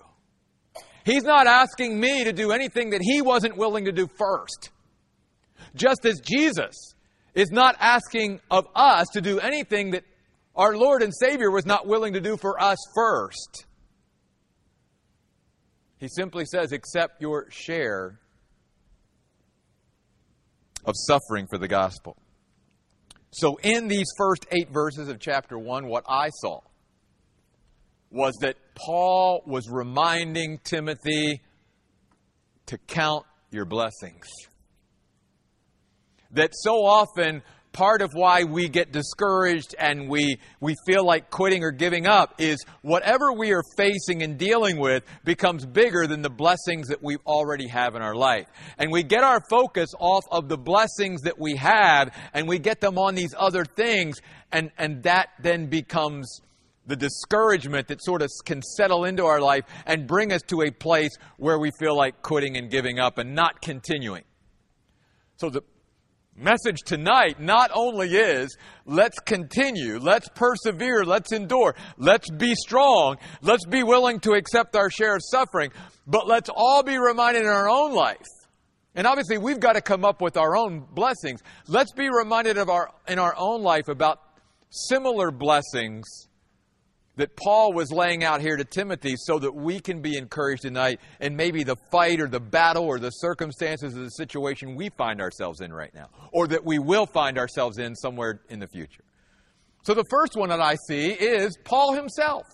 He's 1.04 1.24
not 1.24 1.46
asking 1.46 1.98
me 1.98 2.24
to 2.24 2.32
do 2.32 2.52
anything 2.52 2.90
that 2.90 3.00
he 3.02 3.22
wasn't 3.22 3.56
willing 3.56 3.86
to 3.86 3.92
do 3.92 4.08
first. 4.18 4.70
Just 5.74 6.04
as 6.04 6.20
Jesus 6.20 6.94
is 7.34 7.50
not 7.50 7.76
asking 7.80 8.40
of 8.50 8.66
us 8.74 9.08
to 9.14 9.20
do 9.20 9.40
anything 9.40 9.92
that 9.92 10.04
our 10.54 10.76
Lord 10.76 11.02
and 11.02 11.12
Savior 11.14 11.50
was 11.50 11.64
not 11.64 11.86
willing 11.86 12.12
to 12.12 12.20
do 12.20 12.36
for 12.36 12.62
us 12.62 12.78
first. 12.94 13.66
He 15.98 16.08
simply 16.08 16.44
says, 16.44 16.72
accept 16.72 17.20
your 17.22 17.50
share 17.50 18.18
of 20.84 20.94
suffering 20.96 21.46
for 21.48 21.58
the 21.58 21.68
gospel. 21.68 22.16
So, 23.30 23.56
in 23.62 23.88
these 23.88 24.08
first 24.18 24.46
eight 24.50 24.68
verses 24.70 25.08
of 25.08 25.18
chapter 25.18 25.58
1, 25.58 25.86
what 25.86 26.04
I 26.06 26.28
saw 26.28 26.60
was 28.12 28.34
that 28.42 28.56
Paul 28.74 29.42
was 29.46 29.68
reminding 29.68 30.58
Timothy 30.64 31.40
to 32.66 32.78
count 32.78 33.24
your 33.50 33.64
blessings. 33.64 34.26
That 36.32 36.52
so 36.54 36.84
often, 36.84 37.42
part 37.72 38.02
of 38.02 38.10
why 38.12 38.44
we 38.44 38.68
get 38.68 38.92
discouraged 38.92 39.74
and 39.78 40.08
we, 40.08 40.38
we 40.60 40.74
feel 40.86 41.04
like 41.04 41.30
quitting 41.30 41.64
or 41.64 41.70
giving 41.70 42.06
up 42.06 42.34
is 42.38 42.64
whatever 42.82 43.32
we 43.32 43.52
are 43.52 43.62
facing 43.76 44.22
and 44.22 44.38
dealing 44.38 44.78
with 44.78 45.04
becomes 45.24 45.64
bigger 45.64 46.06
than 46.06 46.22
the 46.22 46.30
blessings 46.30 46.88
that 46.88 47.02
we 47.02 47.16
already 47.26 47.68
have 47.68 47.94
in 47.94 48.02
our 48.02 48.14
life. 48.14 48.46
And 48.78 48.92
we 48.92 49.02
get 49.02 49.22
our 49.24 49.40
focus 49.48 49.90
off 49.98 50.24
of 50.30 50.48
the 50.48 50.58
blessings 50.58 51.22
that 51.22 51.38
we 51.38 51.56
have 51.56 52.14
and 52.34 52.46
we 52.46 52.58
get 52.58 52.80
them 52.80 52.98
on 52.98 53.14
these 53.14 53.34
other 53.36 53.64
things, 53.64 54.20
and, 54.50 54.70
and 54.76 55.02
that 55.04 55.30
then 55.40 55.66
becomes 55.66 56.40
the 56.86 56.96
discouragement 56.96 57.88
that 57.88 58.02
sort 58.02 58.22
of 58.22 58.30
can 58.44 58.62
settle 58.62 59.04
into 59.04 59.24
our 59.24 59.40
life 59.40 59.64
and 59.86 60.06
bring 60.06 60.32
us 60.32 60.42
to 60.42 60.62
a 60.62 60.70
place 60.70 61.16
where 61.36 61.58
we 61.58 61.70
feel 61.78 61.96
like 61.96 62.22
quitting 62.22 62.56
and 62.56 62.70
giving 62.70 62.98
up 62.98 63.18
and 63.18 63.34
not 63.34 63.60
continuing. 63.62 64.24
So 65.36 65.50
the 65.50 65.62
message 66.36 66.80
tonight 66.84 67.40
not 67.40 67.70
only 67.74 68.14
is 68.14 68.56
let's 68.84 69.18
continue, 69.20 69.98
let's 69.98 70.28
persevere, 70.34 71.04
let's 71.04 71.32
endure, 71.32 71.74
let's 71.98 72.30
be 72.30 72.54
strong, 72.54 73.16
let's 73.42 73.66
be 73.66 73.82
willing 73.82 74.20
to 74.20 74.32
accept 74.32 74.74
our 74.76 74.90
share 74.90 75.14
of 75.16 75.22
suffering, 75.24 75.70
but 76.06 76.26
let's 76.26 76.50
all 76.54 76.82
be 76.82 76.98
reminded 76.98 77.42
in 77.42 77.48
our 77.48 77.68
own 77.68 77.94
life. 77.94 78.26
And 78.94 79.06
obviously 79.06 79.38
we've 79.38 79.60
got 79.60 79.74
to 79.74 79.80
come 79.80 80.04
up 80.04 80.20
with 80.20 80.36
our 80.36 80.56
own 80.56 80.84
blessings. 80.92 81.42
Let's 81.66 81.92
be 81.92 82.08
reminded 82.10 82.58
of 82.58 82.68
our 82.68 82.90
in 83.08 83.18
our 83.18 83.34
own 83.36 83.62
life 83.62 83.88
about 83.88 84.20
similar 84.70 85.30
blessings 85.30 86.28
that 87.16 87.36
Paul 87.36 87.72
was 87.72 87.92
laying 87.92 88.24
out 88.24 88.40
here 88.40 88.56
to 88.56 88.64
Timothy 88.64 89.14
so 89.16 89.38
that 89.38 89.54
we 89.54 89.80
can 89.80 90.00
be 90.00 90.16
encouraged 90.16 90.62
tonight 90.62 91.00
in 91.20 91.36
maybe 91.36 91.62
the 91.62 91.76
fight 91.90 92.20
or 92.20 92.28
the 92.28 92.40
battle 92.40 92.84
or 92.84 92.98
the 92.98 93.10
circumstances 93.10 93.94
of 93.94 94.02
the 94.02 94.10
situation 94.10 94.74
we 94.74 94.88
find 94.90 95.20
ourselves 95.20 95.60
in 95.60 95.72
right 95.72 95.94
now, 95.94 96.08
or 96.32 96.46
that 96.48 96.64
we 96.64 96.78
will 96.78 97.06
find 97.06 97.38
ourselves 97.38 97.78
in 97.78 97.94
somewhere 97.94 98.40
in 98.48 98.58
the 98.58 98.68
future. 98.68 99.04
So 99.82 99.94
the 99.94 100.04
first 100.08 100.36
one 100.36 100.48
that 100.48 100.60
I 100.60 100.76
see 100.88 101.08
is 101.10 101.56
Paul 101.64 101.94
himself. 101.94 102.44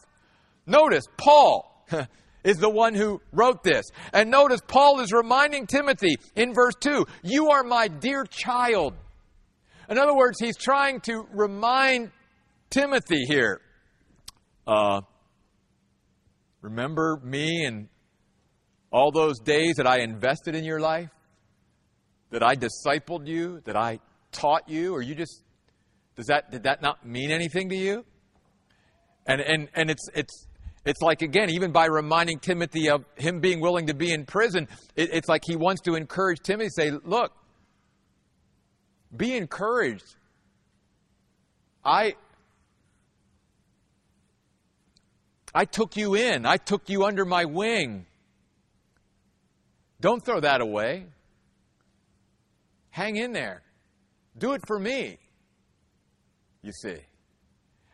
Notice, 0.66 1.04
Paul 1.16 1.86
is 2.44 2.56
the 2.56 2.70
one 2.70 2.94
who 2.94 3.20
wrote 3.32 3.62
this. 3.62 3.84
And 4.12 4.30
notice, 4.30 4.60
Paul 4.66 5.00
is 5.00 5.12
reminding 5.12 5.66
Timothy 5.66 6.16
in 6.34 6.52
verse 6.52 6.74
2 6.80 7.06
You 7.22 7.50
are 7.50 7.62
my 7.62 7.88
dear 7.88 8.24
child. 8.24 8.94
In 9.88 9.98
other 9.98 10.14
words, 10.14 10.38
he's 10.40 10.56
trying 10.56 11.00
to 11.02 11.26
remind 11.32 12.10
Timothy 12.70 13.24
here 13.26 13.60
uh, 14.68 15.00
remember 16.60 17.18
me 17.24 17.64
and 17.64 17.88
all 18.92 19.10
those 19.10 19.38
days 19.40 19.76
that 19.76 19.86
I 19.86 20.00
invested 20.00 20.54
in 20.54 20.62
your 20.62 20.78
life? 20.78 21.08
That 22.30 22.42
I 22.42 22.54
discipled 22.54 23.26
you? 23.26 23.62
That 23.64 23.76
I 23.76 23.98
taught 24.30 24.68
you? 24.68 24.94
Or 24.94 25.00
you 25.00 25.14
just, 25.14 25.42
does 26.16 26.26
that, 26.26 26.50
did 26.50 26.64
that 26.64 26.82
not 26.82 27.04
mean 27.04 27.30
anything 27.30 27.70
to 27.70 27.76
you? 27.76 28.04
And, 29.26 29.40
and, 29.40 29.68
and 29.74 29.90
it's, 29.90 30.06
it's, 30.14 30.46
it's 30.84 31.00
like, 31.00 31.22
again, 31.22 31.48
even 31.50 31.72
by 31.72 31.86
reminding 31.86 32.40
Timothy 32.40 32.90
of 32.90 33.06
him 33.16 33.40
being 33.40 33.60
willing 33.60 33.86
to 33.86 33.94
be 33.94 34.12
in 34.12 34.26
prison, 34.26 34.68
it, 34.96 35.10
it's 35.12 35.28
like 35.28 35.42
he 35.46 35.56
wants 35.56 35.80
to 35.82 35.94
encourage 35.94 36.40
Timothy, 36.40 36.68
say, 36.70 36.90
look, 36.90 37.32
be 39.16 39.34
encouraged. 39.34 40.16
I, 41.82 42.16
I 45.58 45.64
took 45.64 45.96
you 45.96 46.14
in, 46.14 46.46
I 46.46 46.56
took 46.56 46.88
you 46.88 47.02
under 47.02 47.24
my 47.24 47.44
wing. 47.44 48.06
Don't 50.00 50.24
throw 50.24 50.38
that 50.38 50.60
away. 50.60 51.06
Hang 52.90 53.16
in 53.16 53.32
there. 53.32 53.62
Do 54.38 54.52
it 54.52 54.60
for 54.68 54.78
me. 54.78 55.18
You 56.62 56.70
see. 56.70 56.98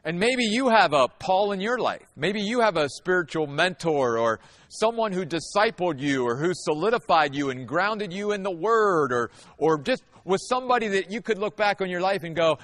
And 0.04 0.20
maybe 0.20 0.44
you 0.44 0.68
have 0.68 0.92
a 0.92 1.08
Paul 1.08 1.52
in 1.52 1.60
your 1.62 1.78
life. 1.78 2.06
Maybe 2.16 2.42
you 2.42 2.60
have 2.60 2.76
a 2.76 2.86
spiritual 2.90 3.46
mentor 3.46 4.18
or 4.18 4.40
someone 4.68 5.12
who 5.12 5.24
discipled 5.24 6.00
you 6.00 6.26
or 6.26 6.36
who 6.36 6.52
solidified 6.52 7.34
you 7.34 7.48
and 7.48 7.66
grounded 7.66 8.12
you 8.12 8.32
in 8.32 8.42
the 8.42 8.54
Word 8.54 9.10
or, 9.10 9.30
or 9.56 9.78
just 9.78 10.02
was 10.26 10.46
somebody 10.50 10.88
that 10.88 11.10
you 11.10 11.22
could 11.22 11.38
look 11.38 11.56
back 11.56 11.80
on 11.80 11.88
your 11.88 12.02
life 12.02 12.24
and 12.24 12.36
go, 12.36 12.58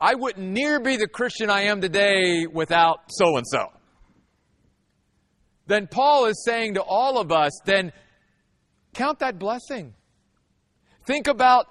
I 0.00 0.14
wouldn't 0.14 0.46
near 0.46 0.78
be 0.78 0.96
the 0.96 1.08
Christian 1.08 1.50
I 1.50 1.62
am 1.62 1.80
today 1.80 2.46
without 2.46 3.00
so 3.08 3.36
and 3.36 3.44
so 3.44 3.72
then 5.68 5.86
Paul 5.86 6.26
is 6.26 6.42
saying 6.44 6.74
to 6.74 6.82
all 6.82 7.18
of 7.18 7.30
us, 7.30 7.52
then 7.64 7.92
count 8.94 9.20
that 9.20 9.38
blessing. 9.38 9.94
Think 11.06 11.28
about 11.28 11.66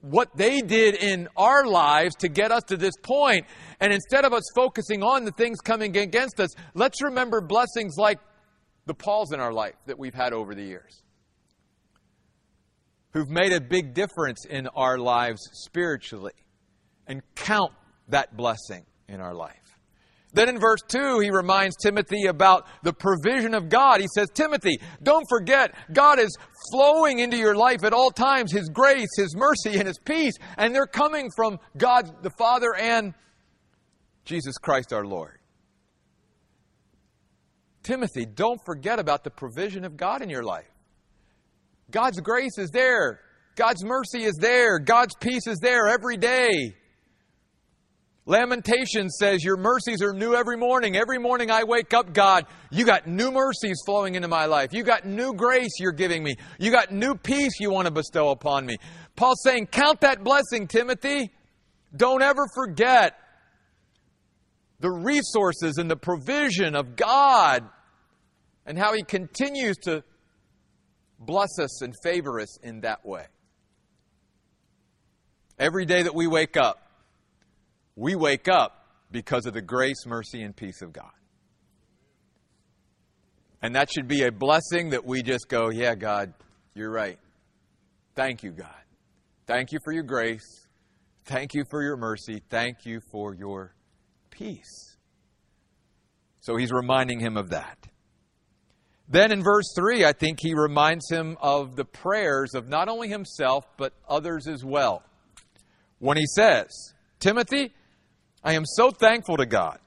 what 0.00 0.36
they 0.36 0.60
did 0.60 0.96
in 0.96 1.28
our 1.36 1.64
lives 1.64 2.16
to 2.16 2.28
get 2.28 2.50
us 2.50 2.64
to 2.64 2.76
this 2.76 2.94
point. 3.02 3.46
And 3.80 3.92
instead 3.92 4.24
of 4.24 4.32
us 4.32 4.42
focusing 4.54 5.02
on 5.02 5.24
the 5.24 5.30
things 5.30 5.60
coming 5.60 5.96
against 5.96 6.40
us, 6.40 6.50
let's 6.74 7.00
remember 7.02 7.40
blessings 7.40 7.96
like 7.96 8.18
the 8.86 8.94
Pauls 8.94 9.32
in 9.32 9.38
our 9.38 9.52
life 9.52 9.76
that 9.86 9.98
we've 9.98 10.14
had 10.14 10.32
over 10.32 10.56
the 10.56 10.64
years, 10.64 11.04
who've 13.12 13.30
made 13.30 13.52
a 13.52 13.60
big 13.60 13.94
difference 13.94 14.44
in 14.44 14.66
our 14.74 14.98
lives 14.98 15.40
spiritually, 15.52 16.32
and 17.06 17.22
count 17.36 17.72
that 18.08 18.36
blessing 18.36 18.84
in 19.08 19.20
our 19.20 19.34
life. 19.34 19.61
Then 20.34 20.48
in 20.48 20.58
verse 20.58 20.80
2, 20.88 21.20
he 21.20 21.30
reminds 21.30 21.76
Timothy 21.76 22.26
about 22.26 22.66
the 22.82 22.92
provision 22.92 23.54
of 23.54 23.68
God. 23.68 24.00
He 24.00 24.08
says, 24.14 24.28
Timothy, 24.32 24.78
don't 25.02 25.26
forget, 25.28 25.74
God 25.92 26.18
is 26.18 26.34
flowing 26.70 27.18
into 27.18 27.36
your 27.36 27.54
life 27.54 27.84
at 27.84 27.92
all 27.92 28.10
times, 28.10 28.50
His 28.50 28.70
grace, 28.70 29.10
His 29.16 29.36
mercy, 29.36 29.78
and 29.78 29.86
His 29.86 29.98
peace. 29.98 30.34
And 30.56 30.74
they're 30.74 30.86
coming 30.86 31.28
from 31.36 31.58
God 31.76 32.22
the 32.22 32.30
Father 32.38 32.74
and 32.74 33.12
Jesus 34.24 34.56
Christ 34.56 34.92
our 34.92 35.04
Lord. 35.04 35.38
Timothy, 37.82 38.24
don't 38.24 38.60
forget 38.64 38.98
about 38.98 39.24
the 39.24 39.30
provision 39.30 39.84
of 39.84 39.96
God 39.96 40.22
in 40.22 40.30
your 40.30 40.44
life. 40.44 40.70
God's 41.90 42.20
grace 42.20 42.56
is 42.56 42.70
there. 42.70 43.20
God's 43.54 43.84
mercy 43.84 44.22
is 44.22 44.36
there. 44.40 44.78
God's 44.78 45.14
peace 45.16 45.46
is 45.46 45.58
there 45.58 45.88
every 45.88 46.16
day. 46.16 46.74
Lamentation 48.24 49.10
says, 49.10 49.42
Your 49.42 49.56
mercies 49.56 50.00
are 50.00 50.12
new 50.12 50.34
every 50.34 50.56
morning. 50.56 50.96
Every 50.96 51.18
morning 51.18 51.50
I 51.50 51.64
wake 51.64 51.92
up, 51.92 52.12
God, 52.12 52.46
you 52.70 52.84
got 52.84 53.06
new 53.06 53.32
mercies 53.32 53.82
flowing 53.84 54.14
into 54.14 54.28
my 54.28 54.46
life. 54.46 54.72
You 54.72 54.84
got 54.84 55.04
new 55.04 55.34
grace 55.34 55.80
you're 55.80 55.92
giving 55.92 56.22
me. 56.22 56.36
You 56.58 56.70
got 56.70 56.92
new 56.92 57.16
peace 57.16 57.58
you 57.58 57.70
want 57.70 57.86
to 57.86 57.92
bestow 57.92 58.30
upon 58.30 58.64
me. 58.64 58.76
Paul's 59.16 59.42
saying, 59.42 59.66
Count 59.66 60.02
that 60.02 60.22
blessing, 60.22 60.68
Timothy. 60.68 61.32
Don't 61.94 62.22
ever 62.22 62.46
forget 62.54 63.18
the 64.78 64.90
resources 64.90 65.78
and 65.78 65.90
the 65.90 65.96
provision 65.96 66.76
of 66.76 66.94
God 66.94 67.68
and 68.64 68.78
how 68.78 68.94
He 68.94 69.02
continues 69.02 69.76
to 69.78 70.04
bless 71.18 71.58
us 71.58 71.82
and 71.82 71.92
favor 72.04 72.40
us 72.40 72.58
in 72.60 72.80
that 72.82 73.04
way. 73.04 73.26
Every 75.58 75.86
day 75.86 76.02
that 76.04 76.14
we 76.14 76.26
wake 76.26 76.56
up, 76.56 76.81
we 77.96 78.14
wake 78.14 78.48
up 78.48 78.86
because 79.10 79.46
of 79.46 79.54
the 79.54 79.62
grace, 79.62 80.06
mercy, 80.06 80.42
and 80.42 80.56
peace 80.56 80.82
of 80.82 80.92
God. 80.92 81.10
And 83.60 83.76
that 83.76 83.90
should 83.92 84.08
be 84.08 84.24
a 84.24 84.32
blessing 84.32 84.90
that 84.90 85.04
we 85.04 85.22
just 85.22 85.48
go, 85.48 85.70
yeah, 85.70 85.94
God, 85.94 86.34
you're 86.74 86.90
right. 86.90 87.18
Thank 88.14 88.42
you, 88.42 88.50
God. 88.50 88.68
Thank 89.46 89.72
you 89.72 89.78
for 89.84 89.92
your 89.92 90.02
grace. 90.02 90.66
Thank 91.24 91.54
you 91.54 91.64
for 91.70 91.82
your 91.82 91.96
mercy. 91.96 92.42
Thank 92.50 92.84
you 92.84 93.00
for 93.12 93.34
your 93.34 93.74
peace. 94.30 94.96
So 96.40 96.56
he's 96.56 96.72
reminding 96.72 97.20
him 97.20 97.36
of 97.36 97.50
that. 97.50 97.78
Then 99.08 99.30
in 99.30 99.42
verse 99.42 99.72
3, 99.76 100.04
I 100.04 100.12
think 100.12 100.38
he 100.40 100.54
reminds 100.54 101.08
him 101.10 101.36
of 101.40 101.76
the 101.76 101.84
prayers 101.84 102.54
of 102.54 102.68
not 102.68 102.88
only 102.88 103.08
himself, 103.08 103.64
but 103.76 103.92
others 104.08 104.48
as 104.48 104.64
well. 104.64 105.02
When 105.98 106.16
he 106.16 106.26
says, 106.26 106.66
Timothy, 107.20 107.72
I 108.44 108.54
am 108.54 108.64
so 108.66 108.90
thankful 108.90 109.36
to 109.36 109.46
God. 109.46 109.78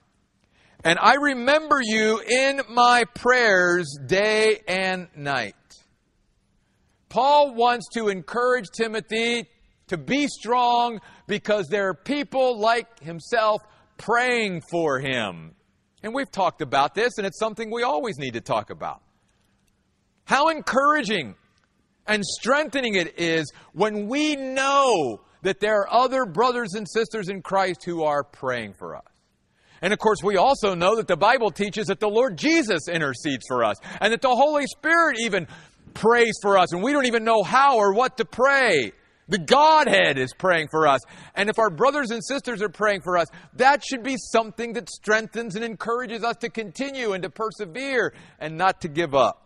And 0.84 1.00
I 1.00 1.15
remember 1.15 1.80
you 1.82 2.22
in 2.22 2.62
my 2.70 3.06
prayers 3.15 3.98
day 4.06 4.62
and 4.68 5.08
night. 5.15 5.56
Paul 7.10 7.54
wants 7.56 7.88
to 7.94 8.10
encourage 8.10 8.65
Timothy 8.78 9.46
to 9.88 9.98
be 9.98 10.28
strong 10.28 11.00
because 11.28 11.68
there 11.68 11.89
are 11.89 11.94
people 11.94 12.60
like 12.60 13.00
himself 13.00 13.62
praying 13.98 14.62
for 14.70 15.00
him. 15.00 15.56
And 16.04 16.13
we've 16.13 16.32
talked 16.32 16.62
about 16.62 16.94
this, 16.94 17.18
and 17.18 17.26
it's 17.26 17.39
something 17.39 17.72
we 17.72 17.84
always 17.84 18.18
need 18.18 18.34
to 18.34 18.41
talk 18.41 18.70
about. 18.70 19.02
How 20.26 20.50
encouraging 20.50 21.36
and 22.08 22.24
strengthening 22.24 22.96
it 22.96 23.20
is 23.20 23.52
when 23.74 24.08
we 24.08 24.36
know 24.36 25.22
that 25.46 25.60
there 25.60 25.82
are 25.82 25.94
other 25.94 26.26
brothers 26.26 26.74
and 26.74 26.88
sisters 26.90 27.30
in 27.30 27.44
Christ 27.44 27.84
who 27.86 28.04
are 28.04 28.24
praying 28.24 28.74
for 28.74 28.96
us. 28.96 29.04
And 29.82 29.94
of 29.94 30.00
course, 30.00 30.24
we 30.24 30.38
also 30.38 30.74
know 30.74 30.96
that 30.96 31.08
the 31.08 31.16
Bible 31.16 31.52
teaches 31.52 31.88
that 31.88 32.00
the 32.00 32.10
Lord 32.10 32.36
Jesus 32.36 32.88
intercedes 32.88 33.46
for 33.48 33.64
us 33.64 33.78
and 34.02 34.12
that 34.12 34.22
the 34.22 34.36
Holy 34.36 34.66
Spirit 34.66 35.18
even 35.20 35.48
prays 35.94 36.34
for 36.42 36.58
us, 36.58 36.74
and 36.74 36.82
we 36.82 36.92
don't 36.92 37.06
even 37.06 37.24
know 37.24 37.44
how 37.44 37.78
or 37.78 37.94
what 37.94 38.18
to 38.18 38.26
pray. 38.26 38.92
The 39.28 39.38
Godhead 39.38 40.18
is 40.18 40.34
praying 40.34 40.70
for 40.70 40.88
us. 40.88 41.02
And 41.36 41.48
if 41.48 41.60
our 41.60 41.70
brothers 41.70 42.10
and 42.10 42.24
sisters 42.24 42.64
are 42.64 42.70
praying 42.70 43.02
for 43.02 43.16
us, 43.16 43.28
that 43.54 43.84
should 43.84 44.04
be 44.04 44.18
something 44.18 44.74
that 44.74 44.90
strengthens 44.90 45.56
and 45.56 45.64
encourages 45.64 46.24
us 46.24 46.38
to 46.38 46.50
continue 46.50 47.14
and 47.14 47.22
to 47.22 47.30
persevere 47.30 48.14
and 48.40 48.58
not 48.58 48.82
to 48.82 48.88
give 48.88 49.14
up. 49.14 49.45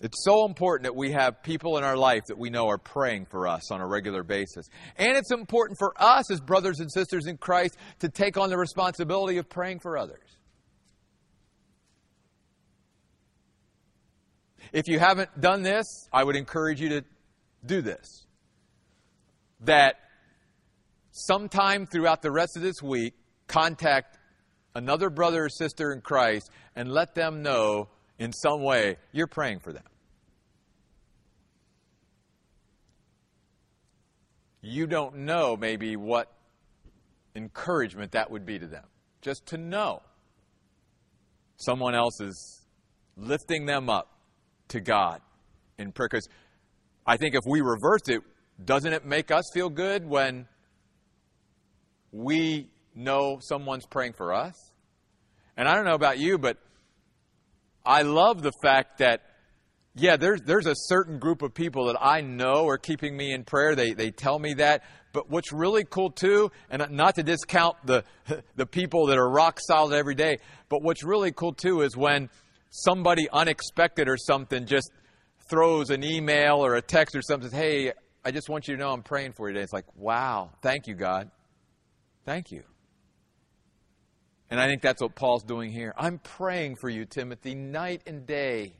It's 0.00 0.24
so 0.24 0.44
important 0.44 0.84
that 0.84 0.94
we 0.94 1.12
have 1.12 1.42
people 1.42 1.78
in 1.78 1.84
our 1.84 1.96
life 1.96 2.24
that 2.26 2.36
we 2.36 2.50
know 2.50 2.68
are 2.68 2.78
praying 2.78 3.26
for 3.26 3.48
us 3.48 3.70
on 3.70 3.80
a 3.80 3.86
regular 3.86 4.22
basis. 4.22 4.68
And 4.96 5.16
it's 5.16 5.32
important 5.32 5.78
for 5.78 5.94
us 5.96 6.30
as 6.30 6.40
brothers 6.40 6.80
and 6.80 6.92
sisters 6.92 7.26
in 7.26 7.38
Christ 7.38 7.76
to 8.00 8.10
take 8.10 8.36
on 8.36 8.50
the 8.50 8.58
responsibility 8.58 9.38
of 9.38 9.48
praying 9.48 9.80
for 9.80 9.96
others. 9.96 10.20
If 14.72 14.86
you 14.88 14.98
haven't 14.98 15.40
done 15.40 15.62
this, 15.62 15.86
I 16.12 16.24
would 16.24 16.36
encourage 16.36 16.80
you 16.80 16.90
to 16.90 17.04
do 17.64 17.80
this. 17.80 18.26
That 19.60 19.96
sometime 21.12 21.86
throughout 21.86 22.20
the 22.20 22.30
rest 22.30 22.56
of 22.56 22.62
this 22.62 22.82
week, 22.82 23.14
contact 23.46 24.18
another 24.74 25.08
brother 25.08 25.44
or 25.44 25.48
sister 25.48 25.92
in 25.92 26.02
Christ 26.02 26.50
and 26.74 26.92
let 26.92 27.14
them 27.14 27.42
know 27.42 27.88
in 28.18 28.32
some 28.32 28.62
way, 28.62 28.96
you're 29.12 29.26
praying 29.26 29.60
for 29.60 29.72
them. 29.72 29.84
You 34.62 34.86
don't 34.86 35.18
know 35.18 35.56
maybe 35.56 35.96
what 35.96 36.32
encouragement 37.34 38.12
that 38.12 38.30
would 38.30 38.44
be 38.44 38.58
to 38.58 38.66
them. 38.66 38.84
Just 39.20 39.46
to 39.46 39.58
know 39.58 40.02
someone 41.56 41.94
else 41.94 42.20
is 42.20 42.62
lifting 43.16 43.66
them 43.66 43.88
up 43.88 44.08
to 44.68 44.80
God 44.80 45.20
in 45.78 45.92
prayer. 45.92 46.08
Because 46.10 46.28
I 47.06 47.16
think 47.16 47.34
if 47.34 47.42
we 47.46 47.60
reverse 47.60 48.08
it, 48.08 48.22
doesn't 48.64 48.92
it 48.92 49.04
make 49.04 49.30
us 49.30 49.44
feel 49.52 49.68
good 49.68 50.06
when 50.06 50.46
we 52.10 52.70
know 52.94 53.38
someone's 53.40 53.86
praying 53.86 54.14
for 54.14 54.32
us? 54.32 54.72
And 55.56 55.68
I 55.68 55.74
don't 55.74 55.84
know 55.84 55.94
about 55.94 56.18
you, 56.18 56.38
but 56.38 56.58
I 57.86 58.02
love 58.02 58.42
the 58.42 58.52
fact 58.62 58.98
that, 58.98 59.22
yeah, 59.94 60.16
there's, 60.16 60.42
there's 60.42 60.66
a 60.66 60.74
certain 60.74 61.18
group 61.18 61.42
of 61.42 61.54
people 61.54 61.86
that 61.86 61.96
I 62.00 62.20
know 62.20 62.66
are 62.66 62.78
keeping 62.78 63.16
me 63.16 63.32
in 63.32 63.44
prayer. 63.44 63.74
They, 63.74 63.92
they 63.94 64.10
tell 64.10 64.38
me 64.38 64.54
that. 64.54 64.82
But 65.12 65.30
what's 65.30 65.52
really 65.52 65.84
cool 65.84 66.10
too, 66.10 66.50
and 66.68 66.84
not 66.90 67.14
to 67.14 67.22
discount 67.22 67.76
the, 67.84 68.04
the 68.56 68.66
people 68.66 69.06
that 69.06 69.18
are 69.18 69.28
rock 69.28 69.58
solid 69.60 69.94
every 69.94 70.14
day, 70.14 70.38
but 70.68 70.82
what's 70.82 71.04
really 71.04 71.32
cool 71.32 71.54
too 71.54 71.82
is 71.82 71.96
when 71.96 72.28
somebody 72.70 73.28
unexpected 73.32 74.08
or 74.08 74.16
something 74.16 74.66
just 74.66 74.90
throws 75.48 75.90
an 75.90 76.02
email 76.02 76.56
or 76.56 76.74
a 76.74 76.82
text 76.82 77.14
or 77.14 77.22
something, 77.22 77.48
says, 77.50 77.58
hey, 77.58 77.92
I 78.24 78.32
just 78.32 78.48
want 78.48 78.66
you 78.66 78.74
to 78.74 78.80
know 78.82 78.90
I'm 78.90 79.04
praying 79.04 79.32
for 79.32 79.48
you 79.48 79.54
today. 79.54 79.62
It's 79.62 79.72
like, 79.72 79.86
wow, 79.94 80.50
thank 80.60 80.88
you, 80.88 80.94
God. 80.94 81.30
Thank 82.24 82.50
you. 82.50 82.64
And 84.50 84.60
I 84.60 84.66
think 84.66 84.82
that's 84.82 85.02
what 85.02 85.14
Paul's 85.14 85.42
doing 85.42 85.72
here. 85.72 85.92
I'm 85.96 86.18
praying 86.18 86.76
for 86.80 86.88
you, 86.88 87.04
Timothy, 87.04 87.54
night 87.54 88.02
and 88.06 88.26
day. 88.26 88.74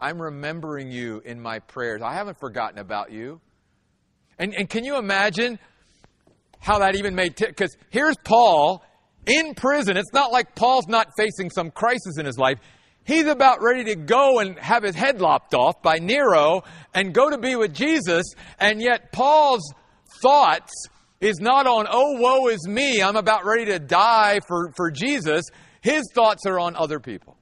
I'm 0.00 0.20
remembering 0.20 0.90
you 0.90 1.22
in 1.24 1.40
my 1.40 1.58
prayers. 1.58 2.02
I 2.02 2.14
haven't 2.14 2.40
forgotten 2.40 2.78
about 2.78 3.12
you. 3.12 3.40
And, 4.38 4.54
and 4.54 4.68
can 4.68 4.84
you 4.84 4.96
imagine 4.96 5.58
how 6.62 6.78
that 6.78 6.94
even 6.96 7.14
made, 7.14 7.34
because 7.36 7.72
t- 7.72 7.86
here's 7.90 8.16
Paul 8.24 8.84
in 9.26 9.54
prison. 9.54 9.96
It's 9.96 10.12
not 10.12 10.32
like 10.32 10.54
Paul's 10.54 10.86
not 10.88 11.08
facing 11.16 11.50
some 11.50 11.70
crisis 11.70 12.18
in 12.18 12.26
his 12.26 12.38
life. 12.38 12.58
He's 13.04 13.26
about 13.26 13.60
ready 13.62 13.84
to 13.84 13.96
go 13.96 14.38
and 14.38 14.56
have 14.58 14.84
his 14.84 14.94
head 14.94 15.20
lopped 15.20 15.54
off 15.54 15.82
by 15.82 15.98
Nero 15.98 16.62
and 16.94 17.12
go 17.12 17.30
to 17.30 17.38
be 17.38 17.56
with 17.56 17.74
Jesus. 17.74 18.24
And 18.60 18.80
yet 18.80 19.12
Paul's 19.12 19.72
thoughts 20.20 20.72
is 21.22 21.38
not 21.40 21.66
on, 21.66 21.86
oh, 21.88 22.18
woe 22.18 22.48
is 22.48 22.66
me, 22.68 23.00
I'm 23.00 23.16
about 23.16 23.44
ready 23.46 23.66
to 23.66 23.78
die 23.78 24.40
for, 24.46 24.72
for 24.76 24.90
Jesus. 24.90 25.44
His 25.80 26.02
thoughts 26.14 26.44
are 26.46 26.58
on 26.58 26.74
other 26.74 26.98
people. 26.98 27.38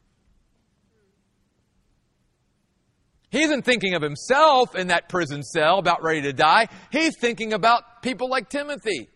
He 3.31 3.43
isn't 3.43 3.63
thinking 3.63 3.95
of 3.95 4.03
himself 4.03 4.75
in 4.75 4.89
that 4.89 5.09
prison 5.09 5.43
cell 5.43 5.79
about 5.79 6.03
ready 6.03 6.23
to 6.23 6.33
die. 6.33 6.67
He's 6.93 7.17
thinking 7.19 7.53
about 7.53 8.03
people 8.03 8.29
like 8.29 8.51
Timothy. 8.51 9.09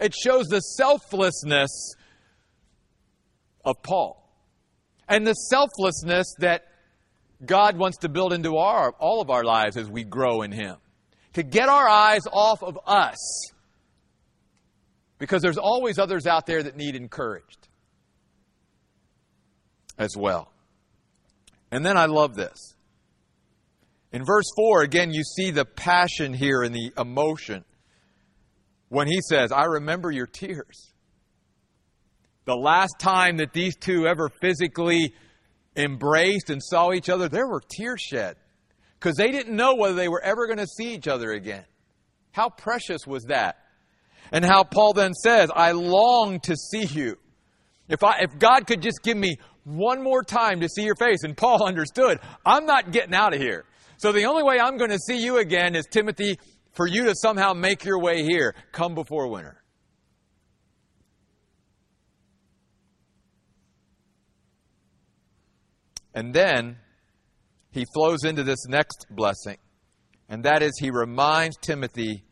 It 0.00 0.14
shows 0.14 0.46
the 0.46 0.60
selflessness 0.60 1.94
of 3.64 3.82
Paul 3.82 4.22
and 5.08 5.26
the 5.26 5.34
selflessness 5.34 6.34
that 6.38 6.66
God 7.44 7.76
wants 7.76 7.98
to 7.98 8.08
build 8.08 8.32
into 8.32 8.56
our, 8.56 8.92
all 8.92 9.20
of 9.20 9.28
our 9.28 9.44
lives 9.44 9.76
as 9.76 9.90
we 9.90 10.04
grow 10.04 10.42
in 10.42 10.52
Him. 10.52 10.76
To 11.34 11.42
get 11.42 11.68
our 11.68 11.88
eyes 11.88 12.22
off 12.32 12.62
of 12.62 12.78
us 12.86 13.50
because 15.18 15.42
there's 15.42 15.58
always 15.58 15.98
others 15.98 16.26
out 16.26 16.46
there 16.46 16.62
that 16.62 16.76
need 16.76 16.94
encouraged 16.94 17.68
as 19.98 20.16
well. 20.16 20.52
And 21.70 21.84
then 21.84 21.96
I 21.96 22.06
love 22.06 22.34
this. 22.34 22.74
In 24.12 24.24
verse 24.24 24.46
4, 24.56 24.82
again, 24.82 25.10
you 25.12 25.22
see 25.22 25.50
the 25.50 25.64
passion 25.64 26.32
here 26.32 26.62
and 26.62 26.74
the 26.74 26.92
emotion 26.96 27.64
when 28.88 29.08
he 29.08 29.20
says, 29.20 29.52
I 29.52 29.64
remember 29.64 30.10
your 30.10 30.26
tears. 30.26 30.92
The 32.44 32.56
last 32.56 32.94
time 33.00 33.38
that 33.38 33.52
these 33.52 33.76
two 33.76 34.06
ever 34.06 34.30
physically 34.40 35.12
embraced 35.74 36.50
and 36.50 36.62
saw 36.62 36.92
each 36.92 37.08
other, 37.08 37.28
there 37.28 37.48
were 37.48 37.60
tears 37.60 38.00
shed 38.00 38.36
because 38.98 39.16
they 39.16 39.32
didn't 39.32 39.54
know 39.54 39.74
whether 39.74 39.94
they 39.94 40.08
were 40.08 40.22
ever 40.22 40.46
going 40.46 40.58
to 40.58 40.66
see 40.66 40.94
each 40.94 41.08
other 41.08 41.32
again. 41.32 41.64
How 42.30 42.48
precious 42.48 43.06
was 43.06 43.24
that? 43.24 43.58
And 44.32 44.44
how 44.44 44.64
Paul 44.64 44.92
then 44.92 45.14
says, 45.14 45.50
I 45.54 45.72
long 45.72 46.40
to 46.40 46.56
see 46.56 46.84
you. 46.84 47.18
If, 47.88 48.02
I, 48.02 48.18
if 48.20 48.38
God 48.38 48.66
could 48.66 48.82
just 48.82 49.02
give 49.02 49.16
me 49.16 49.36
one 49.64 50.02
more 50.02 50.22
time 50.22 50.60
to 50.60 50.68
see 50.68 50.82
your 50.82 50.96
face, 50.96 51.22
and 51.22 51.36
Paul 51.36 51.64
understood, 51.66 52.18
I'm 52.44 52.66
not 52.66 52.90
getting 52.90 53.14
out 53.14 53.34
of 53.34 53.40
here. 53.40 53.64
So 53.98 54.12
the 54.12 54.24
only 54.24 54.42
way 54.42 54.58
I'm 54.60 54.76
going 54.76 54.90
to 54.90 54.98
see 54.98 55.18
you 55.22 55.38
again 55.38 55.74
is, 55.74 55.86
Timothy, 55.90 56.38
for 56.72 56.86
you 56.86 57.06
to 57.06 57.14
somehow 57.14 57.54
make 57.54 57.84
your 57.84 57.98
way 58.00 58.22
here. 58.22 58.54
Come 58.72 58.94
before 58.94 59.28
winter. 59.28 59.62
And 66.14 66.32
then 66.32 66.78
he 67.70 67.84
flows 67.92 68.24
into 68.24 68.42
this 68.42 68.66
next 68.68 69.06
blessing, 69.10 69.58
and 70.30 70.44
that 70.44 70.62
is 70.62 70.72
he 70.80 70.90
reminds 70.90 71.58
Timothy 71.58 72.24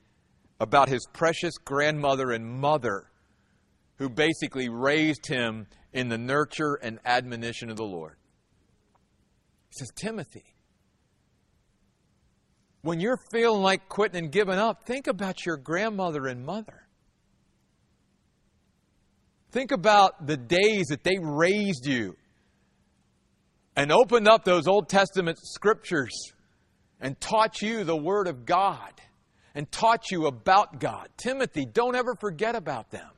about 0.61 0.88
his 0.88 1.07
precious 1.12 1.57
grandmother 1.59 2.31
and 2.31 2.47
mother 2.47 3.11
who 3.97 4.09
basically 4.09 4.69
raised 4.69 5.27
him 5.27 5.67
in 5.93 6.09
the 6.09 6.19
nurture 6.19 6.75
and 6.75 6.99
admonition 7.05 7.71
of 7.71 7.77
the 7.77 7.85
Lord. 7.85 8.17
He 9.71 9.79
says, 9.79 9.90
Timothy, 9.95 10.55
when 12.83 13.01
you're 13.01 13.21
feeling 13.33 13.62
like 13.62 13.88
quitting 13.88 14.25
and 14.25 14.33
giving 14.33 14.59
up, 14.59 14.87
think 14.87 15.07
about 15.07 15.47
your 15.47 15.57
grandmother 15.57 16.27
and 16.27 16.45
mother. 16.45 16.87
Think 19.53 19.71
about 19.71 20.27
the 20.27 20.37
days 20.37 20.87
that 20.88 21.05
they 21.05 21.17
raised 21.21 21.87
you 21.87 22.17
and 23.77 23.90
opened 23.93 24.29
up 24.29 24.45
those 24.45 24.67
Old 24.67 24.88
Testament 24.88 25.38
scriptures 25.43 26.33
and 27.01 27.19
taught 27.21 27.62
you 27.62 27.85
the 27.85 27.97
Word 27.97 28.27
of 28.27 28.45
God 28.45 28.93
and 29.55 29.71
taught 29.71 30.11
you 30.11 30.27
about 30.27 30.81
God. 30.81 31.09
Timothy, 31.17 31.64
don't 31.64 31.95
ever 31.95 32.14
forget 32.17 32.57
about 32.57 32.90
them. 32.90 33.09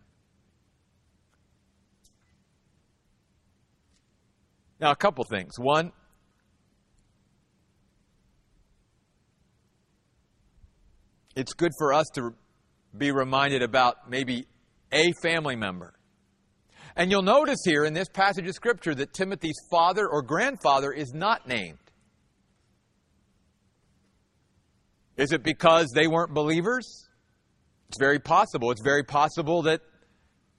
Now, 4.78 4.90
a 4.90 4.96
couple 4.96 5.24
things. 5.24 5.58
One, 5.58 5.92
it's 11.34 11.54
good 11.54 11.72
for 11.78 11.94
us 11.94 12.06
to 12.14 12.34
be 12.96 13.10
reminded 13.10 13.62
about 13.62 14.10
maybe 14.10 14.46
a 14.92 15.12
family 15.22 15.56
member. 15.56 15.94
And 16.94 17.10
you'll 17.10 17.22
notice 17.22 17.58
here 17.64 17.84
in 17.84 17.94
this 17.94 18.08
passage 18.08 18.46
of 18.48 18.54
Scripture 18.54 18.94
that 18.94 19.12
Timothy's 19.12 19.58
father 19.70 20.06
or 20.06 20.22
grandfather 20.22 20.92
is 20.92 21.12
not 21.12 21.46
named. 21.46 21.78
Is 25.16 25.32
it 25.32 25.42
because 25.42 25.90
they 25.94 26.06
weren't 26.06 26.34
believers? 26.34 27.08
It's 27.88 27.98
very 27.98 28.18
possible. 28.18 28.70
It's 28.70 28.82
very 28.82 29.04
possible 29.04 29.62
that 29.62 29.80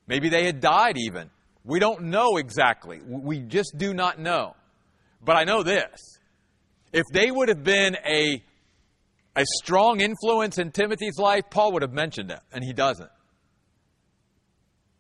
maybe 0.08 0.30
they 0.30 0.46
had 0.46 0.62
died 0.62 0.98
even. 0.98 1.30
We 1.64 1.80
don't 1.80 2.04
know 2.04 2.38
exactly. 2.38 3.02
We 3.06 3.40
just 3.40 3.78
do 3.78 3.94
not 3.94 4.20
know. 4.20 4.56
But 5.24 5.36
I 5.36 5.44
know 5.44 5.64
this. 5.64 6.20
If 6.94 7.04
they 7.12 7.30
would 7.30 7.50
have 7.50 7.64
been 7.64 7.98
a, 8.06 8.42
a 9.36 9.46
strong 9.62 10.00
influence 10.00 10.58
in 10.58 10.72
Timothy's 10.72 11.18
life, 11.18 11.44
Paul 11.50 11.74
would 11.74 11.82
have 11.82 11.92
mentioned 11.92 12.32
it, 12.32 12.40
and 12.52 12.64
he 12.64 12.72
doesn't. 12.72 13.10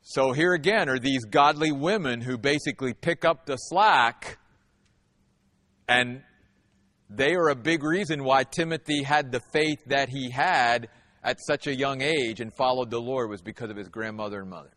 So 0.02 0.32
here 0.34 0.54
again 0.54 0.90
are 0.90 1.00
these 1.00 1.26
godly 1.26 1.72
women 1.72 2.22
who 2.22 2.38
basically 2.38 2.94
pick 2.94 3.26
up 3.26 3.46
the 3.46 3.56
slack 3.56 4.38
and 5.88 6.22
they 7.10 7.34
are 7.36 7.50
a 7.50 7.56
big 7.56 7.84
reason 7.84 8.24
why 8.24 8.44
Timothy 8.44 9.04
had 9.04 9.32
the 9.32 9.40
faith 9.54 9.80
that 9.88 10.10
he 10.10 10.30
had 10.30 10.90
at 11.24 11.38
such 11.46 11.68
a 11.68 11.76
young 11.76 12.02
age 12.02 12.40
and 12.40 12.54
followed 12.54 12.90
the 12.90 13.00
Lord 13.00 13.30
was 13.30 13.42
because 13.42 13.70
of 13.70 13.78
his 13.78 13.90
grandmother 13.90 14.42
and 14.42 14.50
mother. 14.50 14.72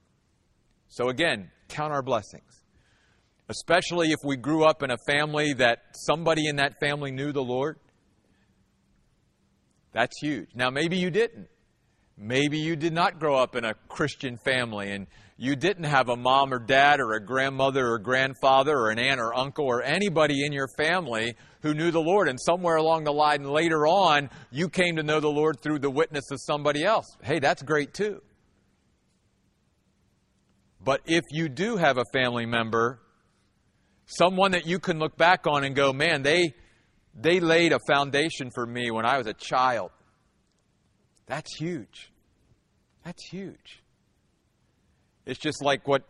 So 0.88 1.09
again, 1.09 1.51
count 1.69 1.93
our 1.93 2.03
blessings. 2.03 2.64
Especially 3.49 4.09
if 4.09 4.19
we 4.25 4.37
grew 4.37 4.64
up 4.64 4.83
in 4.83 4.90
a 4.90 4.97
family 5.07 5.53
that 5.55 5.79
somebody 5.93 6.47
in 6.47 6.57
that 6.57 6.79
family 6.79 7.11
knew 7.11 7.33
the 7.33 7.43
Lord. 7.43 7.79
That's 9.93 10.16
huge. 10.21 10.51
Now, 10.55 10.71
maybe 10.71 10.97
you 10.97 11.11
didn't. 11.11 11.49
Maybe 12.16 12.59
you 12.59 12.77
did 12.77 12.93
not 12.93 13.19
grow 13.19 13.37
up 13.37 13.57
in 13.57 13.64
a 13.64 13.75
Christian 13.88 14.37
family 14.37 14.93
and 14.93 15.09
you 15.42 15.57
didn't 15.57 15.85
have 15.85 16.11
a 16.11 16.16
mom 16.16 16.53
or 16.53 16.59
dad 16.59 17.00
or 17.00 17.14
a 17.14 17.24
grandmother 17.24 17.92
or 17.92 17.98
grandfather 17.98 18.76
or 18.76 18.90
an 18.90 18.98
aunt 18.98 19.18
or 19.18 19.35
uncle 19.35 19.64
or 19.64 19.83
anybody 19.83 20.44
in 20.44 20.53
your 20.53 20.68
family 20.76 21.35
who 21.62 21.72
knew 21.72 21.90
the 21.90 21.98
Lord. 21.98 22.29
And 22.29 22.38
somewhere 22.38 22.76
along 22.76 23.05
the 23.05 23.12
line 23.12 23.44
later 23.44 23.87
on, 23.87 24.29
you 24.50 24.68
came 24.68 24.96
to 24.96 25.03
know 25.03 25.18
the 25.18 25.31
Lord 25.31 25.62
through 25.62 25.79
the 25.79 25.88
witness 25.88 26.31
of 26.31 26.42
somebody 26.42 26.85
else. 26.85 27.16
Hey, 27.22 27.38
that's 27.38 27.62
great 27.62 27.94
too. 27.94 28.20
But 30.85 31.00
if 31.07 31.24
you 31.31 31.48
do 31.48 31.79
have 31.79 31.96
a 31.96 32.05
family 32.12 32.44
member, 32.44 33.00
someone 34.05 34.50
that 34.50 34.66
you 34.66 34.79
can 34.79 34.98
look 34.98 35.16
back 35.16 35.46
on 35.46 35.64
and 35.64 35.74
go, 35.74 35.94
man, 35.94 36.22
they, 36.22 36.53
they 37.14 37.40
laid 37.40 37.72
a 37.72 37.79
foundation 37.88 38.50
for 38.55 38.66
me 38.66 38.90
when 38.90 39.07
I 39.07 39.16
was 39.16 39.26
a 39.26 39.33
child. 39.33 39.90
That's 41.24 41.57
huge. 41.57 42.12
That's 43.07 43.24
huge. 43.31 43.80
It's 45.27 45.39
just 45.39 45.63
like 45.63 45.87
what 45.87 46.03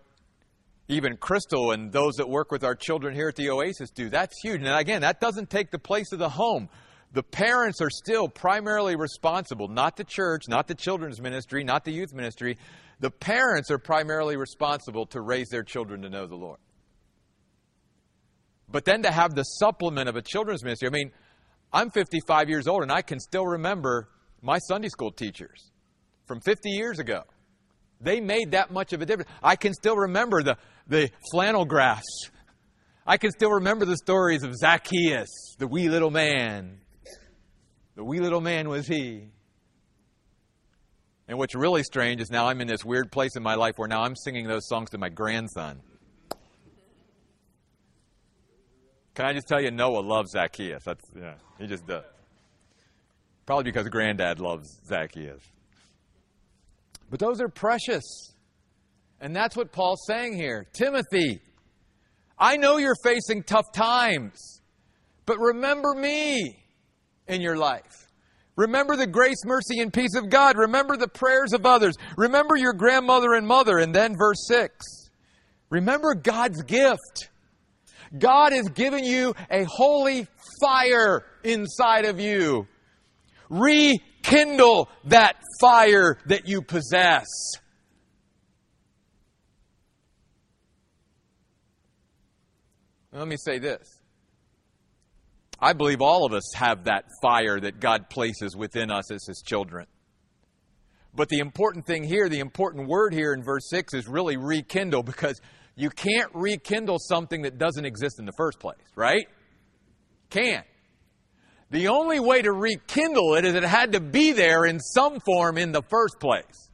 even 0.88 1.16
Crystal 1.16 1.70
and 1.70 1.92
those 1.92 2.16
that 2.16 2.29
work 2.29 2.51
with 2.51 2.64
our 2.64 2.75
children 2.75 3.14
here 3.14 3.29
at 3.29 3.37
the 3.37 3.51
Oasis 3.51 3.90
do. 3.90 4.09
That's 4.09 4.35
huge. 4.42 4.61
And 4.62 4.68
again, 4.68 5.03
that 5.03 5.20
doesn't 5.20 5.49
take 5.49 5.70
the 5.70 5.79
place 5.79 6.12
of 6.12 6.18
the 6.18 6.29
home. 6.29 6.68
The 7.12 7.23
parents 7.23 7.81
are 7.81 7.90
still 7.90 8.29
primarily 8.29 8.96
responsible, 8.96 9.68
not 9.68 9.96
the 9.96 10.05
church, 10.05 10.44
not 10.49 10.68
the 10.68 10.75
children's 10.75 11.20
ministry, 11.20 11.64
not 11.64 11.85
the 11.85 11.92
youth 11.92 12.12
ministry. 12.12 12.57
The 13.01 13.11
parents 13.11 13.70
are 13.70 13.79
primarily 13.79 14.37
responsible 14.37 15.07
to 15.07 15.20
raise 15.20 15.49
their 15.49 15.62
children 15.62 16.03
to 16.03 16.11
know 16.11 16.27
the 16.27 16.37
Lord. 16.37 16.59
But 18.68 18.85
then 18.85 19.03
to 19.03 19.11
have 19.11 19.35
the 19.35 19.42
supplement 19.42 20.09
of 20.09 20.16
a 20.16 20.23
children's 20.23 20.62
ministry, 20.62 20.88
I 20.88 20.92
mean, 20.92 21.11
I'm 21.73 21.90
55 21.90 22.49
years 22.49 22.68
old 22.68 22.83
and 22.83 22.92
I 22.92 23.03
can 23.03 23.18
still 23.18 23.46
remember 23.46 24.09
my 24.42 24.59
Sunday 24.59 24.88
school 24.88 25.11
teachers 25.11 25.70
from 26.27 26.40
50 26.40 26.70
years 26.70 26.99
ago. 26.99 27.23
They 28.00 28.20
made 28.20 28.52
that 28.52 28.72
much 28.72 28.92
of 28.92 29.02
a 29.02 29.06
difference. 29.06 29.30
I 29.42 29.56
can 29.56 29.74
still 29.74 29.96
remember 29.96 30.42
the, 30.42 30.56
the 30.86 31.10
flannel 31.30 31.64
graphs. 31.64 32.30
I 33.06 33.16
can 33.18 33.30
still 33.30 33.50
remember 33.50 33.84
the 33.84 33.96
stories 33.96 34.42
of 34.42 34.54
Zacchaeus, 34.56 35.28
the 35.58 35.66
wee 35.66 35.88
little 35.88 36.10
man. 36.10 36.80
The 37.96 38.04
wee 38.04 38.20
little 38.20 38.40
man 38.40 38.68
was 38.68 38.86
he. 38.86 39.28
And 41.28 41.38
what's 41.38 41.54
really 41.54 41.82
strange 41.82 42.20
is 42.20 42.30
now 42.30 42.48
I'm 42.48 42.60
in 42.60 42.66
this 42.66 42.84
weird 42.84 43.12
place 43.12 43.36
in 43.36 43.42
my 43.42 43.54
life 43.54 43.74
where 43.76 43.88
now 43.88 44.02
I'm 44.02 44.16
singing 44.16 44.48
those 44.48 44.66
songs 44.66 44.90
to 44.90 44.98
my 44.98 45.08
grandson. 45.08 45.80
Can 49.14 49.26
I 49.26 49.32
just 49.32 49.46
tell 49.46 49.60
you, 49.60 49.70
Noah 49.70 50.00
loves 50.00 50.30
Zacchaeus. 50.32 50.82
That's 50.84 51.04
yeah, 51.14 51.34
he 51.58 51.66
just 51.66 51.86
does. 51.86 52.04
Probably 53.44 53.64
because 53.64 53.88
granddad 53.88 54.40
loves 54.40 54.80
Zacchaeus. 54.86 55.42
But 57.11 57.18
those 57.18 57.40
are 57.40 57.49
precious. 57.49 58.33
And 59.20 59.37
that's 59.37 59.57
what 59.57 59.73
Paul's 59.73 60.05
saying 60.07 60.37
here. 60.37 60.66
Timothy, 60.73 61.40
I 62.38 62.57
know 62.57 62.79
you're 62.79 62.94
facing 63.05 63.42
tough 63.42 63.73
times, 63.75 64.62
but 65.27 65.38
remember 65.38 65.94
me 65.94 66.64
in 67.29 67.40
your 67.40 67.57
life. 67.57 68.07
Remember 68.57 68.96
the 68.96 69.07
grace, 69.07 69.42
mercy, 69.44 69.81
and 69.81 69.92
peace 69.92 70.14
of 70.14 70.29
God. 70.29 70.57
Remember 70.57 70.96
the 70.96 71.09
prayers 71.09 71.53
of 71.53 71.66
others. 71.66 71.94
Remember 72.16 72.57
your 72.57 72.73
grandmother 72.73 73.35
and 73.35 73.46
mother. 73.46 73.79
And 73.79 73.94
then 73.94 74.16
verse 74.16 74.46
6. 74.49 75.11
Remember 75.70 76.14
God's 76.14 76.62
gift. 76.62 77.31
God 78.18 78.53
has 78.53 78.68
given 78.70 79.05
you 79.05 79.35
a 79.51 79.64
holy 79.64 80.27
fire 80.61 81.25
inside 81.44 82.05
of 82.05 82.20
you. 82.20 82.66
Rekindle 83.49 84.10
that 84.22 85.37
fire 85.61 86.18
that 86.26 86.48
you 86.48 86.62
possess. 86.62 87.26
Let 93.12 93.26
me 93.26 93.37
say 93.37 93.59
this. 93.59 94.00
I 95.59 95.72
believe 95.74 96.00
all 96.00 96.24
of 96.24 96.33
us 96.33 96.54
have 96.54 96.85
that 96.85 97.04
fire 97.20 97.61
that 97.61 97.80
God 97.80 98.09
places 98.09 98.56
within 98.56 98.90
us 98.90 99.11
as 99.12 99.26
His 99.26 99.42
children. 99.44 99.87
But 101.14 101.28
the 101.28 101.40
important 101.40 101.87
thing 101.87 102.04
here, 102.04 102.28
the 102.28 102.38
important 102.38 102.88
word 102.88 103.12
here 103.12 103.35
in 103.35 103.42
verse 103.42 103.68
6 103.68 103.94
is 103.94 104.09
really 104.09 104.37
rekindle 104.37 105.02
because 105.02 105.40
you 105.74 105.90
can't 105.90 106.30
rekindle 106.35 106.98
something 106.98 107.42
that 107.42 107.59
doesn't 107.59 107.85
exist 107.85 108.18
in 108.18 108.26
the 108.26 108.33
first 108.37 108.61
place, 108.61 108.78
right? 108.94 109.26
Can't. 110.30 110.66
The 111.70 111.88
only 111.88 112.18
way 112.18 112.42
to 112.42 112.52
rekindle 112.52 113.35
it 113.35 113.44
is 113.44 113.54
it 113.54 113.62
had 113.62 113.92
to 113.92 114.00
be 114.00 114.33
there 114.33 114.64
in 114.64 114.80
some 114.80 115.20
form 115.20 115.56
in 115.56 115.72
the 115.72 115.83
first 115.83 116.18
place. 116.18 116.70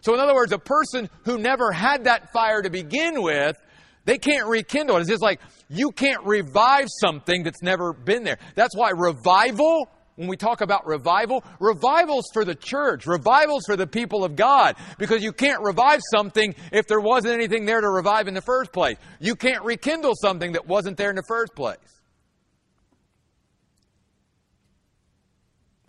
So, 0.00 0.14
in 0.14 0.20
other 0.20 0.34
words, 0.34 0.52
a 0.52 0.58
person 0.58 1.08
who 1.24 1.38
never 1.38 1.70
had 1.70 2.04
that 2.04 2.32
fire 2.32 2.62
to 2.62 2.70
begin 2.70 3.22
with, 3.22 3.56
they 4.04 4.18
can't 4.18 4.48
rekindle 4.48 4.96
it. 4.96 5.00
It's 5.00 5.10
just 5.10 5.22
like 5.22 5.40
you 5.68 5.92
can't 5.92 6.24
revive 6.24 6.88
something 6.88 7.42
that's 7.42 7.62
never 7.62 7.92
been 7.92 8.24
there. 8.24 8.38
That's 8.54 8.76
why 8.76 8.90
revival 8.90 9.88
when 10.16 10.28
we 10.28 10.36
talk 10.36 10.60
about 10.60 10.86
revival, 10.86 11.42
revival's 11.58 12.26
for 12.34 12.44
the 12.44 12.54
church, 12.54 13.06
revival's 13.06 13.64
for 13.66 13.76
the 13.76 13.86
people 13.86 14.24
of 14.24 14.36
God, 14.36 14.76
because 14.98 15.22
you 15.22 15.32
can't 15.32 15.62
revive 15.62 16.00
something 16.12 16.54
if 16.70 16.86
there 16.86 17.00
wasn't 17.00 17.32
anything 17.32 17.64
there 17.64 17.80
to 17.80 17.88
revive 17.88 18.28
in 18.28 18.34
the 18.34 18.42
first 18.42 18.72
place. 18.72 18.96
You 19.20 19.34
can't 19.34 19.64
rekindle 19.64 20.12
something 20.20 20.52
that 20.52 20.66
wasn't 20.66 20.98
there 20.98 21.10
in 21.10 21.16
the 21.16 21.24
first 21.26 21.54
place. 21.54 22.01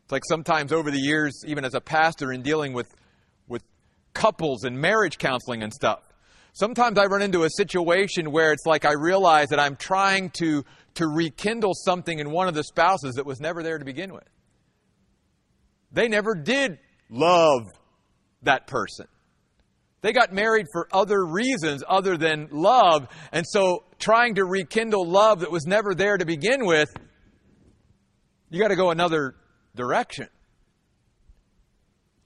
It's 0.03 0.11
like 0.11 0.23
sometimes 0.25 0.71
over 0.71 0.91
the 0.91 0.99
years, 0.99 1.43
even 1.45 1.65
as 1.65 1.73
a 1.73 1.81
pastor 1.81 2.31
in 2.31 2.41
dealing 2.41 2.73
with, 2.73 2.93
with 3.47 3.63
couples 4.13 4.63
and 4.63 4.79
marriage 4.79 5.17
counseling 5.17 5.63
and 5.63 5.73
stuff, 5.73 6.01
sometimes 6.53 6.97
I 6.97 7.05
run 7.05 7.21
into 7.21 7.43
a 7.43 7.49
situation 7.49 8.31
where 8.31 8.51
it's 8.51 8.65
like 8.65 8.85
I 8.85 8.93
realize 8.93 9.49
that 9.49 9.59
I'm 9.59 9.75
trying 9.75 10.29
to 10.31 10.63
to 10.95 11.07
rekindle 11.07 11.73
something 11.73 12.19
in 12.19 12.29
one 12.31 12.47
of 12.47 12.53
the 12.53 12.63
spouses 12.63 13.15
that 13.15 13.25
was 13.25 13.39
never 13.39 13.63
there 13.63 13.77
to 13.77 13.85
begin 13.85 14.13
with. 14.13 14.27
They 15.91 16.07
never 16.07 16.35
did 16.35 16.79
love 17.09 17.63
that 18.43 18.67
person. 18.67 19.07
They 20.01 20.11
got 20.11 20.33
married 20.33 20.67
for 20.71 20.87
other 20.91 21.25
reasons 21.25 21.83
other 21.87 22.17
than 22.17 22.49
love. 22.51 23.07
And 23.31 23.45
so 23.47 23.85
trying 23.99 24.35
to 24.35 24.45
rekindle 24.45 25.07
love 25.07 25.39
that 25.39 25.51
was 25.51 25.65
never 25.65 25.95
there 25.95 26.17
to 26.17 26.25
begin 26.25 26.65
with, 26.65 26.93
you 28.49 28.61
got 28.61 28.67
to 28.67 28.75
go 28.75 28.91
another 28.91 29.35
direction. 29.75 30.27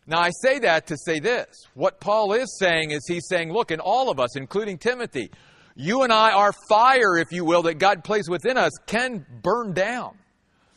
Now, 0.06 0.20
I 0.20 0.30
say 0.42 0.60
that 0.60 0.88
to 0.88 0.98
say 0.98 1.20
this. 1.20 1.48
What 1.74 2.00
Paul 2.00 2.34
is 2.34 2.58
saying 2.60 2.92
is 2.92 3.06
he's 3.08 3.28
saying, 3.28 3.52
look, 3.52 3.72
in 3.72 3.82
all 3.82 4.10
of 4.10 4.20
us, 4.20 4.38
including 4.38 4.78
Timothy, 4.78 5.32
you 5.76 6.04
and 6.04 6.14
I, 6.14 6.32
our 6.32 6.54
fire, 6.70 7.18
if 7.18 7.32
you 7.32 7.44
will, 7.44 7.64
that 7.64 7.76
God 7.76 8.04
placed 8.06 8.30
within 8.30 8.58
us 8.58 8.72
can 8.86 9.26
burn 9.44 9.74
down. 9.74 10.18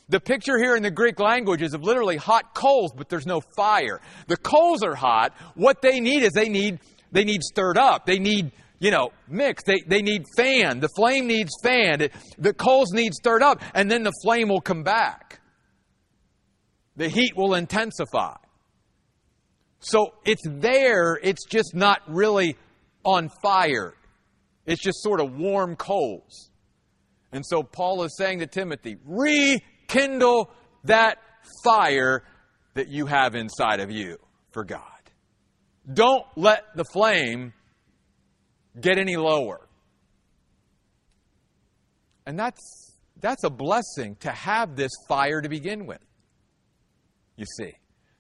The 0.09 0.19
picture 0.19 0.59
here 0.59 0.75
in 0.75 0.83
the 0.83 0.91
Greek 0.91 1.21
language 1.21 1.63
is 1.63 1.73
of 1.73 1.83
literally 1.83 2.17
hot 2.17 2.55
coals, 2.55 2.93
but 2.97 3.09
there's 3.09 3.27
no 3.27 3.41
fire. 3.57 4.01
The 4.27 4.37
coals 4.37 4.83
are 4.83 4.97
hot. 4.97 5.33
What 5.55 5.81
they 5.81 6.01
need 6.01 6.25
is 6.25 6.33
they 6.33 6.49
need, 6.49 6.81
they 7.13 7.23
need 7.23 7.45
stirred 7.45 7.79
up. 7.79 8.07
They 8.07 8.19
need, 8.19 8.51
you 8.81 8.91
know, 8.91 9.13
mixed. 9.29 9.67
They, 9.67 9.79
they 9.87 10.03
need 10.03 10.25
fan. 10.37 10.81
The 10.81 10.89
flame 10.97 11.29
needs 11.29 11.53
fan. 11.63 12.09
The 12.39 12.53
coals 12.53 12.93
need 12.93 13.15
stirred 13.15 13.45
up, 13.45 13.63
and 13.73 13.89
then 13.89 14.03
the 14.03 14.13
flame 14.25 14.49
will 14.49 14.61
come 14.61 14.83
back. 14.83 15.30
The 16.97 17.09
heat 17.09 17.37
will 17.37 17.55
intensify. 17.55 18.37
So 19.81 20.13
it's 20.25 20.43
there, 20.47 21.19
it's 21.23 21.45
just 21.47 21.75
not 21.75 22.03
really 22.07 22.57
on 23.05 23.31
fire. 23.43 23.95
It's 24.67 24.83
just 24.83 25.03
sort 25.03 25.21
of 25.21 25.35
warm 25.35 25.77
coals. 25.77 26.51
And 27.33 27.45
so 27.47 27.63
Paul 27.63 28.03
is 28.05 28.17
saying 28.17 28.41
to 28.41 28.47
Timothy, 28.47 28.97
rekindle 29.07 30.51
that 30.85 31.19
fire 31.65 32.25
that 32.75 32.89
you 32.89 33.07
have 33.07 33.35
inside 33.35 33.81
of 33.81 33.91
you 33.91 34.19
for 34.51 34.65
God. 34.65 34.83
Don't 35.93 36.27
let 36.37 36.65
the 36.77 36.85
flame 36.93 37.53
get 38.79 38.99
any 38.99 39.17
lower. 39.17 39.67
And 42.27 42.39
that's, 42.39 42.95
that's 43.21 43.45
a 43.45 43.51
blessing 43.51 44.17
to 44.21 44.31
have 44.31 44.77
this 44.77 44.93
fire 45.09 45.41
to 45.41 45.49
begin 45.49 45.87
with. 45.87 46.01
You 47.41 47.47
see. 47.57 47.73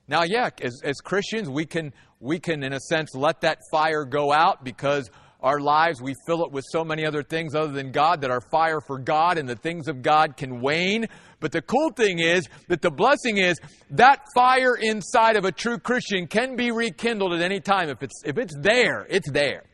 Now, 0.08 0.22
yeah, 0.22 0.48
as, 0.62 0.80
as 0.82 0.96
Christians, 0.96 1.50
we 1.50 1.66
can, 1.66 1.92
we 2.20 2.40
can, 2.40 2.62
in 2.62 2.72
a 2.72 2.80
sense, 2.80 3.14
let 3.14 3.42
that 3.42 3.58
fire 3.70 4.06
go 4.06 4.32
out 4.32 4.64
because 4.64 5.10
our 5.40 5.60
lives, 5.60 6.00
we 6.00 6.14
fill 6.26 6.42
it 6.42 6.52
with 6.52 6.64
so 6.72 6.84
many 6.84 7.04
other 7.04 7.22
things 7.22 7.54
other 7.54 7.70
than 7.70 7.92
God 7.92 8.22
that 8.22 8.30
our 8.30 8.40
fire 8.40 8.80
for 8.80 8.98
God 8.98 9.36
and 9.36 9.46
the 9.46 9.56
things 9.56 9.88
of 9.88 10.00
God 10.00 10.38
can 10.38 10.62
wane. 10.62 11.06
But 11.38 11.52
the 11.52 11.60
cool 11.60 11.90
thing 11.90 12.18
is 12.18 12.48
that 12.68 12.80
the 12.80 12.90
blessing 12.90 13.36
is 13.36 13.58
that 13.90 14.24
fire 14.34 14.74
inside 14.74 15.36
of 15.36 15.44
a 15.44 15.52
true 15.52 15.78
Christian 15.78 16.26
can 16.26 16.56
be 16.56 16.70
rekindled 16.70 17.34
at 17.34 17.42
any 17.42 17.60
time. 17.60 17.90
If 17.90 18.02
it's, 18.02 18.22
if 18.24 18.38
it's 18.38 18.54
there, 18.58 19.06
it's 19.10 19.30
there. 19.30 19.64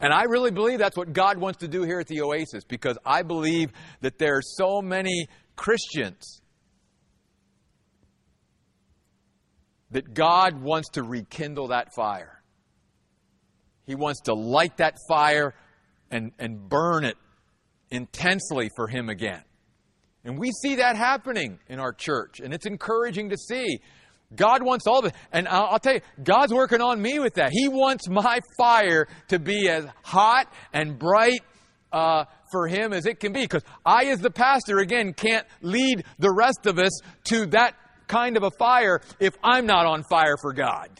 And 0.00 0.10
I 0.10 0.22
really 0.22 0.52
believe 0.52 0.78
that's 0.78 0.96
what 0.96 1.12
God 1.12 1.36
wants 1.36 1.58
to 1.58 1.68
do 1.68 1.82
here 1.82 2.00
at 2.00 2.06
the 2.06 2.22
Oasis 2.22 2.64
because 2.64 2.96
I 3.04 3.24
believe 3.24 3.72
that 4.00 4.16
there 4.16 4.38
are 4.38 4.42
so 4.42 4.80
many 4.80 5.28
Christians 5.54 6.40
that 9.90 10.14
God 10.14 10.60
wants 10.60 10.90
to 10.90 11.02
rekindle 11.02 11.68
that 11.68 11.94
fire. 11.94 12.42
He 13.86 13.94
wants 13.94 14.20
to 14.22 14.34
light 14.34 14.76
that 14.76 14.96
fire 15.08 15.54
and, 16.10 16.32
and 16.38 16.68
burn 16.68 17.04
it 17.04 17.16
intensely 17.90 18.70
for 18.76 18.86
Him 18.86 19.08
again. 19.08 19.42
And 20.24 20.38
we 20.38 20.50
see 20.62 20.76
that 20.76 20.96
happening 20.96 21.58
in 21.68 21.80
our 21.80 21.92
church, 21.92 22.40
and 22.40 22.52
it's 22.52 22.66
encouraging 22.66 23.30
to 23.30 23.36
see. 23.36 23.80
God 24.34 24.62
wants 24.62 24.86
all 24.86 25.00
of 25.00 25.06
it. 25.06 25.14
And 25.32 25.48
I'll, 25.48 25.66
I'll, 25.72 25.78
tell 25.78 25.94
you, 25.94 26.00
God's 26.22 26.52
working 26.52 26.80
on 26.80 27.00
me 27.00 27.18
with 27.18 27.34
that. 27.34 27.50
He 27.52 27.68
wants 27.68 28.08
my 28.08 28.40
fire 28.56 29.08
to 29.28 29.38
be 29.38 29.68
as 29.68 29.86
hot 30.04 30.52
and 30.72 30.98
bright 30.98 31.40
uh, 31.92 32.26
for 32.52 32.68
Him 32.68 32.92
as 32.92 33.06
it 33.06 33.18
can 33.18 33.32
be. 33.32 33.40
Because 33.40 33.64
I, 33.84 34.04
as 34.06 34.20
the 34.20 34.30
pastor, 34.30 34.78
again, 34.78 35.14
can't 35.14 35.46
lead 35.62 36.04
the 36.18 36.32
rest 36.32 36.66
of 36.66 36.78
us 36.78 36.92
to 37.24 37.46
that 37.46 37.74
kind 38.10 38.36
of 38.36 38.42
a 38.42 38.50
fire 38.50 39.00
if 39.20 39.34
I'm 39.42 39.66
not 39.66 39.86
on 39.86 40.02
fire 40.02 40.36
for 40.36 40.52
God. 40.52 40.90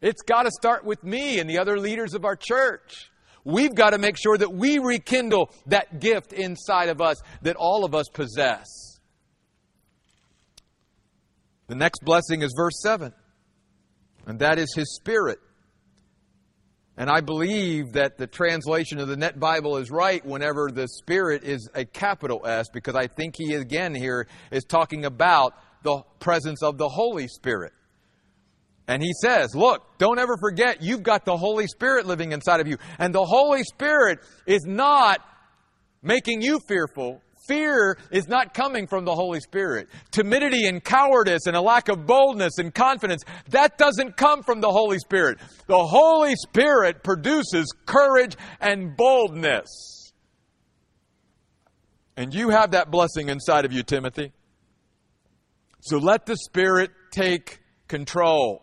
It's 0.00 0.22
got 0.22 0.44
to 0.44 0.50
start 0.50 0.84
with 0.84 1.04
me 1.04 1.38
and 1.38 1.48
the 1.48 1.58
other 1.58 1.78
leaders 1.78 2.14
of 2.14 2.24
our 2.24 2.34
church. 2.34 3.10
We've 3.44 3.74
got 3.74 3.90
to 3.90 3.98
make 3.98 4.16
sure 4.16 4.36
that 4.36 4.52
we 4.52 4.78
rekindle 4.78 5.52
that 5.66 6.00
gift 6.00 6.32
inside 6.32 6.88
of 6.88 7.00
us 7.00 7.20
that 7.42 7.56
all 7.56 7.84
of 7.84 7.94
us 7.94 8.06
possess. 8.12 8.66
The 11.68 11.74
next 11.74 12.04
blessing 12.04 12.42
is 12.42 12.52
verse 12.56 12.80
7, 12.82 13.12
and 14.26 14.38
that 14.40 14.58
is 14.58 14.74
His 14.74 14.94
Spirit. 14.96 15.38
And 16.96 17.08
I 17.08 17.22
believe 17.22 17.92
that 17.92 18.18
the 18.18 18.26
translation 18.26 18.98
of 18.98 19.08
the 19.08 19.16
Net 19.16 19.40
Bible 19.40 19.78
is 19.78 19.90
right 19.90 20.24
whenever 20.24 20.70
the 20.70 20.86
Spirit 20.88 21.42
is 21.42 21.68
a 21.74 21.86
capital 21.86 22.46
S, 22.46 22.68
because 22.72 22.94
I 22.94 23.06
think 23.06 23.34
he 23.38 23.54
again 23.54 23.94
here 23.94 24.26
is 24.50 24.64
talking 24.64 25.06
about 25.06 25.54
the 25.82 26.02
presence 26.20 26.62
of 26.62 26.76
the 26.76 26.88
Holy 26.88 27.28
Spirit. 27.28 27.72
And 28.86 29.02
he 29.02 29.12
says, 29.22 29.54
Look, 29.54 29.98
don't 29.98 30.18
ever 30.18 30.36
forget 30.38 30.82
you've 30.82 31.02
got 31.02 31.24
the 31.24 31.36
Holy 31.36 31.66
Spirit 31.66 32.06
living 32.06 32.32
inside 32.32 32.60
of 32.60 32.68
you. 32.68 32.76
And 32.98 33.14
the 33.14 33.24
Holy 33.24 33.62
Spirit 33.62 34.18
is 34.46 34.64
not 34.66 35.20
making 36.02 36.42
you 36.42 36.60
fearful. 36.68 37.22
Fear 37.46 37.98
is 38.10 38.28
not 38.28 38.54
coming 38.54 38.86
from 38.86 39.04
the 39.04 39.14
Holy 39.14 39.40
Spirit. 39.40 39.88
Timidity 40.12 40.66
and 40.66 40.82
cowardice 40.82 41.46
and 41.46 41.56
a 41.56 41.60
lack 41.60 41.88
of 41.88 42.06
boldness 42.06 42.58
and 42.58 42.72
confidence, 42.72 43.24
that 43.48 43.78
doesn't 43.78 44.16
come 44.16 44.42
from 44.42 44.60
the 44.60 44.70
Holy 44.70 44.98
Spirit. 44.98 45.38
The 45.66 45.84
Holy 45.84 46.34
Spirit 46.36 47.02
produces 47.02 47.72
courage 47.84 48.36
and 48.60 48.96
boldness. 48.96 50.12
And 52.16 52.32
you 52.32 52.50
have 52.50 52.72
that 52.72 52.90
blessing 52.90 53.28
inside 53.28 53.64
of 53.64 53.72
you, 53.72 53.82
Timothy. 53.82 54.32
So 55.80 55.98
let 55.98 56.26
the 56.26 56.36
Spirit 56.36 56.90
take 57.10 57.60
control. 57.88 58.62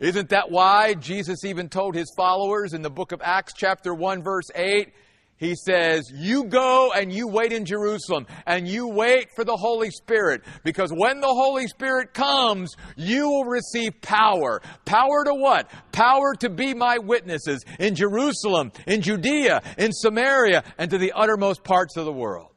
Isn't 0.00 0.30
that 0.30 0.50
why 0.50 0.94
Jesus 0.94 1.44
even 1.44 1.68
told 1.68 1.94
his 1.94 2.12
followers 2.16 2.72
in 2.72 2.82
the 2.82 2.90
book 2.90 3.12
of 3.12 3.20
Acts, 3.22 3.52
chapter 3.56 3.94
1, 3.94 4.22
verse 4.22 4.50
8? 4.54 4.92
He 5.36 5.54
says, 5.56 6.10
You 6.14 6.44
go 6.44 6.92
and 6.94 7.12
you 7.12 7.26
wait 7.28 7.52
in 7.52 7.64
Jerusalem 7.64 8.26
and 8.46 8.68
you 8.68 8.88
wait 8.88 9.28
for 9.34 9.44
the 9.44 9.56
Holy 9.56 9.90
Spirit 9.90 10.42
because 10.62 10.90
when 10.90 11.20
the 11.20 11.26
Holy 11.26 11.66
Spirit 11.66 12.14
comes, 12.14 12.74
you 12.96 13.28
will 13.28 13.44
receive 13.44 14.00
power. 14.00 14.62
Power 14.84 15.24
to 15.24 15.34
what? 15.34 15.70
Power 15.92 16.34
to 16.40 16.48
be 16.48 16.72
my 16.72 16.98
witnesses 16.98 17.64
in 17.78 17.94
Jerusalem, 17.94 18.72
in 18.86 19.00
Judea, 19.00 19.62
in 19.76 19.92
Samaria, 19.92 20.62
and 20.78 20.90
to 20.90 20.98
the 20.98 21.12
uttermost 21.12 21.64
parts 21.64 21.96
of 21.96 22.04
the 22.04 22.12
world. 22.12 22.50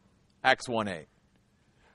Acts 0.44 0.70
1 0.70 0.88
8. 0.88 1.08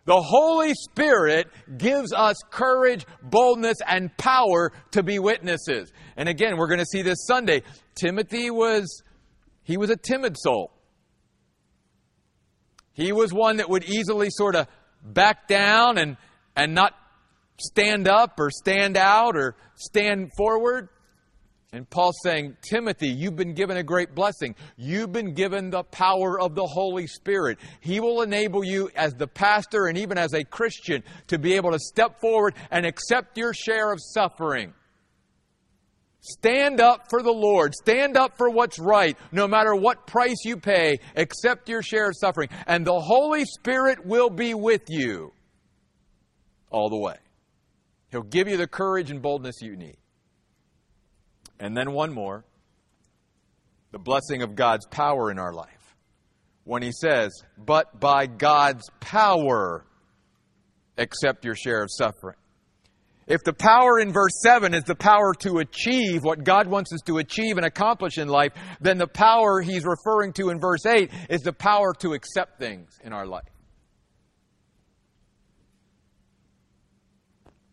The 0.04 0.20
Holy 0.20 0.74
Spirit 0.74 1.46
gives 1.78 2.12
us 2.12 2.36
courage, 2.50 3.06
boldness, 3.22 3.76
and 3.86 4.14
power 4.16 4.72
to 4.90 5.02
be 5.04 5.20
witnesses. 5.20 5.92
And 6.16 6.28
again, 6.28 6.56
we're 6.56 6.66
going 6.66 6.80
to 6.80 6.86
see 6.86 7.02
this 7.02 7.24
Sunday. 7.24 7.62
Timothy 7.94 8.50
was, 8.50 9.02
he 9.64 9.76
was 9.76 9.90
a 9.90 9.96
timid 9.96 10.36
soul. 10.38 10.72
He 12.92 13.12
was 13.12 13.32
one 13.32 13.56
that 13.56 13.70
would 13.70 13.84
easily 13.84 14.28
sort 14.30 14.54
of 14.54 14.66
back 15.02 15.48
down 15.48 15.98
and, 15.98 16.16
and 16.54 16.74
not 16.74 16.94
stand 17.58 18.08
up 18.08 18.38
or 18.38 18.50
stand 18.50 18.96
out 18.96 19.36
or 19.36 19.56
stand 19.76 20.30
forward. 20.36 20.88
And 21.74 21.88
Paul's 21.88 22.18
saying, 22.22 22.58
Timothy, 22.60 23.08
you've 23.08 23.36
been 23.36 23.54
given 23.54 23.78
a 23.78 23.82
great 23.82 24.14
blessing. 24.14 24.54
You've 24.76 25.10
been 25.10 25.32
given 25.32 25.70
the 25.70 25.84
power 25.84 26.38
of 26.38 26.54
the 26.54 26.66
Holy 26.66 27.06
Spirit. 27.06 27.58
He 27.80 27.98
will 27.98 28.20
enable 28.20 28.62
you 28.62 28.90
as 28.94 29.14
the 29.14 29.26
pastor 29.26 29.86
and 29.86 29.96
even 29.96 30.18
as 30.18 30.34
a 30.34 30.44
Christian 30.44 31.02
to 31.28 31.38
be 31.38 31.54
able 31.54 31.72
to 31.72 31.78
step 31.78 32.20
forward 32.20 32.54
and 32.70 32.84
accept 32.84 33.38
your 33.38 33.54
share 33.54 33.90
of 33.90 34.00
suffering. 34.02 34.74
Stand 36.22 36.80
up 36.80 37.10
for 37.10 37.20
the 37.20 37.32
Lord. 37.32 37.74
Stand 37.74 38.16
up 38.16 38.38
for 38.38 38.48
what's 38.48 38.78
right, 38.78 39.18
no 39.32 39.48
matter 39.48 39.74
what 39.74 40.06
price 40.06 40.44
you 40.44 40.56
pay. 40.56 40.98
Accept 41.16 41.68
your 41.68 41.82
share 41.82 42.08
of 42.08 42.16
suffering. 42.16 42.48
And 42.66 42.86
the 42.86 43.00
Holy 43.00 43.44
Spirit 43.44 44.06
will 44.06 44.30
be 44.30 44.54
with 44.54 44.82
you 44.88 45.32
all 46.70 46.88
the 46.88 46.98
way. 46.98 47.16
He'll 48.12 48.22
give 48.22 48.46
you 48.46 48.56
the 48.56 48.68
courage 48.68 49.10
and 49.10 49.20
boldness 49.20 49.62
you 49.62 49.76
need. 49.76 49.96
And 51.58 51.76
then 51.76 51.92
one 51.92 52.12
more 52.12 52.44
the 53.90 53.98
blessing 53.98 54.42
of 54.42 54.54
God's 54.54 54.86
power 54.86 55.30
in 55.30 55.38
our 55.38 55.52
life. 55.52 55.96
When 56.64 56.82
he 56.82 56.92
says, 56.92 57.32
but 57.58 58.00
by 58.00 58.26
God's 58.26 58.88
power, 59.00 59.84
accept 60.96 61.44
your 61.44 61.56
share 61.56 61.82
of 61.82 61.90
suffering. 61.90 62.36
If 63.26 63.44
the 63.44 63.52
power 63.52 64.00
in 64.00 64.12
verse 64.12 64.40
7 64.42 64.74
is 64.74 64.82
the 64.84 64.96
power 64.96 65.32
to 65.40 65.58
achieve 65.58 66.22
what 66.22 66.42
God 66.42 66.66
wants 66.66 66.92
us 66.92 67.00
to 67.06 67.18
achieve 67.18 67.56
and 67.56 67.64
accomplish 67.64 68.18
in 68.18 68.28
life, 68.28 68.52
then 68.80 68.98
the 68.98 69.06
power 69.06 69.60
he's 69.60 69.84
referring 69.84 70.32
to 70.34 70.50
in 70.50 70.58
verse 70.58 70.84
8 70.84 71.10
is 71.30 71.42
the 71.42 71.52
power 71.52 71.94
to 72.00 72.14
accept 72.14 72.58
things 72.58 72.98
in 73.04 73.12
our 73.12 73.26
life. 73.26 73.44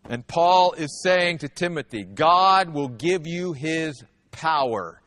And 0.10 0.26
Paul 0.26 0.74
is 0.74 1.02
saying 1.04 1.40
to 1.40 1.50
Timothy, 1.50 2.04
God 2.04 2.70
will 2.70 2.88
give 2.88 3.28
you 3.28 3.54
his 3.54 4.04
power. 4.32 5.02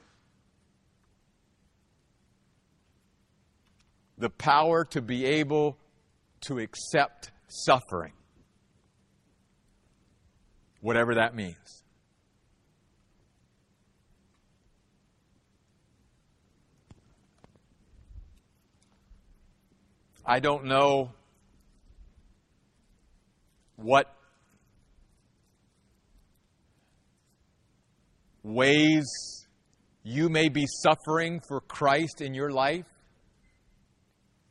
The 4.18 4.30
power 4.30 4.84
to 4.90 5.02
be 5.02 5.24
able 5.24 5.76
to 6.42 6.58
accept 6.58 7.32
suffering. 7.48 8.12
Whatever 10.82 11.14
that 11.14 11.34
means. 11.34 11.82
I 20.26 20.40
don't 20.40 20.64
know 20.64 21.12
what 23.76 24.12
ways 28.42 29.06
you 30.02 30.28
may 30.28 30.48
be 30.48 30.66
suffering 30.82 31.40
for 31.46 31.60
Christ 31.60 32.20
in 32.20 32.34
your 32.34 32.50
life, 32.50 32.86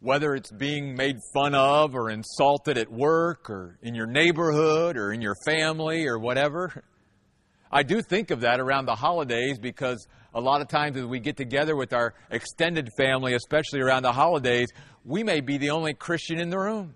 whether 0.02 0.34
it's 0.34 0.52
being 0.52 0.96
made 0.96 1.18
fun 1.34 1.54
of 1.54 1.96
or 1.96 2.10
insulted 2.10 2.78
at 2.78 2.92
work 2.92 3.50
or 3.50 3.78
in 3.84 3.94
your 3.94 4.08
neighborhood 4.08 4.98
or 4.98 5.14
in 5.14 5.22
your 5.22 5.36
family 5.46 6.08
or 6.08 6.18
whatever. 6.18 6.84
I 7.72 7.84
do 7.84 8.02
think 8.02 8.32
of 8.32 8.42
that 8.42 8.60
around 8.60 8.86
the 8.86 8.96
holidays 8.96 9.60
because 9.60 10.08
a 10.34 10.42
lot 10.42 10.60
of 10.60 10.68
times 10.68 10.98
as 10.98 11.06
we 11.06 11.20
get 11.20 11.38
together 11.38 11.76
with 11.76 11.94
our 11.94 12.16
extended 12.32 12.90
family, 12.98 13.34
especially 13.36 13.80
around 13.80 14.04
the 14.04 14.12
holidays, 14.12 14.68
we 15.06 15.24
may 15.24 15.40
be 15.40 15.58
the 15.58 15.70
only 15.70 15.94
Christian 15.94 16.40
in 16.40 16.50
the 16.50 16.58
room. 16.58 16.96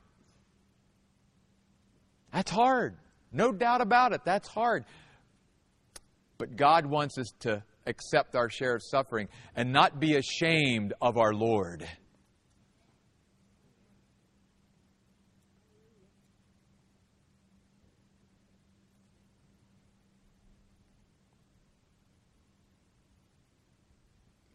That's 2.33 2.51
hard. 2.51 2.97
No 3.31 3.51
doubt 3.51 3.81
about 3.81 4.13
it. 4.13 4.21
That's 4.25 4.47
hard. 4.47 4.83
But 6.37 6.57
God 6.57 6.85
wants 6.85 7.17
us 7.17 7.31
to 7.41 7.63
accept 7.85 8.35
our 8.35 8.49
share 8.49 8.75
of 8.75 8.81
suffering 8.83 9.29
and 9.55 9.71
not 9.71 9.99
be 9.99 10.15
ashamed 10.15 10.93
of 11.01 11.17
our 11.17 11.33
Lord. 11.33 11.87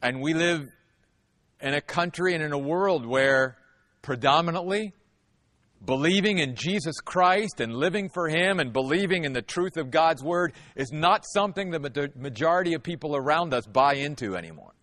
And 0.03 0.21
we 0.21 0.35
live 0.35 0.69
in 1.61 1.75
a 1.75 1.81
country 1.81 2.35
and 2.35 2.43
in 2.43 2.53
a 2.53 2.59
world 2.59 3.07
where 3.07 3.57
predominantly 4.03 4.95
believing 5.85 6.39
in 6.39 6.55
Jesus 6.55 7.01
Christ 7.01 7.61
and 7.61 7.75
living 7.75 8.09
for 8.09 8.29
Him 8.29 8.61
and 8.61 8.73
believing 8.73 9.25
in 9.25 9.33
the 9.33 9.43
truth 9.43 9.77
of 9.77 9.91
God's 9.91 10.23
Word 10.23 10.53
is 10.77 10.93
not 10.93 11.25
something 11.27 11.71
that 11.71 11.83
the 11.95 12.13
majority 12.17 12.75
of 12.75 12.83
people 12.83 13.17
around 13.17 13.55
us 13.55 13.67
buy 13.67 13.95
into 13.95 14.37
anymore. 14.37 14.75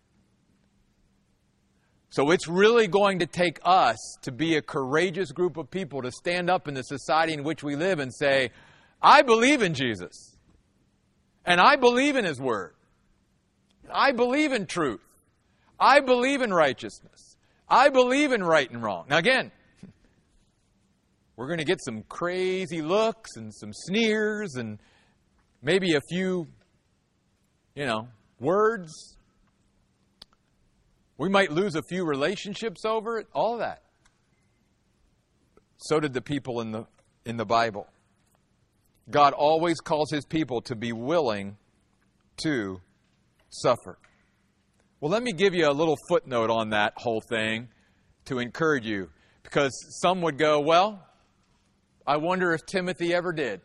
So 2.10 2.30
it's 2.30 2.48
really 2.48 2.86
going 2.86 3.18
to 3.18 3.26
take 3.26 3.60
us 3.64 3.98
to 4.22 4.32
be 4.32 4.56
a 4.56 4.62
courageous 4.62 5.30
group 5.30 5.56
of 5.56 5.70
people 5.70 6.02
to 6.02 6.10
stand 6.10 6.48
up 6.48 6.66
in 6.66 6.74
the 6.74 6.82
society 6.82 7.34
in 7.34 7.44
which 7.44 7.62
we 7.62 7.76
live 7.76 7.98
and 7.98 8.12
say, 8.12 8.50
I 9.02 9.22
believe 9.22 9.62
in 9.62 9.74
Jesus. 9.74 10.36
And 11.44 11.60
I 11.60 11.76
believe 11.76 12.16
in 12.16 12.24
His 12.24 12.40
Word. 12.40 12.74
I 13.92 14.12
believe 14.12 14.52
in 14.52 14.66
truth. 14.66 15.00
I 15.78 16.00
believe 16.00 16.42
in 16.42 16.52
righteousness. 16.52 17.36
I 17.68 17.90
believe 17.90 18.32
in 18.32 18.42
right 18.42 18.70
and 18.70 18.82
wrong. 18.82 19.06
Now, 19.08 19.18
again, 19.18 19.52
we're 21.36 21.46
going 21.46 21.58
to 21.58 21.64
get 21.64 21.80
some 21.84 22.02
crazy 22.08 22.82
looks 22.82 23.36
and 23.36 23.54
some 23.54 23.72
sneers 23.72 24.54
and 24.56 24.78
maybe 25.62 25.94
a 25.94 26.00
few, 26.08 26.48
you 27.74 27.86
know, 27.86 28.08
words. 28.40 29.16
We 31.16 31.28
might 31.28 31.52
lose 31.52 31.74
a 31.74 31.82
few 31.82 32.04
relationships 32.04 32.84
over 32.84 33.18
it, 33.18 33.26
all 33.32 33.58
that. 33.58 33.82
So 35.76 36.00
did 36.00 36.12
the 36.12 36.22
people 36.22 36.60
in 36.60 36.72
the, 36.72 36.86
in 37.24 37.36
the 37.36 37.44
Bible. 37.44 37.86
God 39.10 39.32
always 39.32 39.80
calls 39.80 40.10
his 40.10 40.24
people 40.24 40.60
to 40.62 40.74
be 40.74 40.92
willing 40.92 41.56
to 42.38 42.80
suffer. 43.48 43.98
Well, 45.00 45.12
let 45.12 45.22
me 45.22 45.32
give 45.32 45.54
you 45.54 45.68
a 45.68 45.70
little 45.70 45.96
footnote 46.08 46.50
on 46.50 46.70
that 46.70 46.94
whole 46.96 47.20
thing 47.20 47.68
to 48.24 48.40
encourage 48.40 48.84
you. 48.84 49.10
Because 49.44 49.72
some 50.00 50.22
would 50.22 50.38
go, 50.38 50.60
well, 50.60 51.06
I 52.04 52.16
wonder 52.16 52.52
if 52.52 52.66
Timothy 52.66 53.14
ever 53.14 53.32
did. 53.32 53.60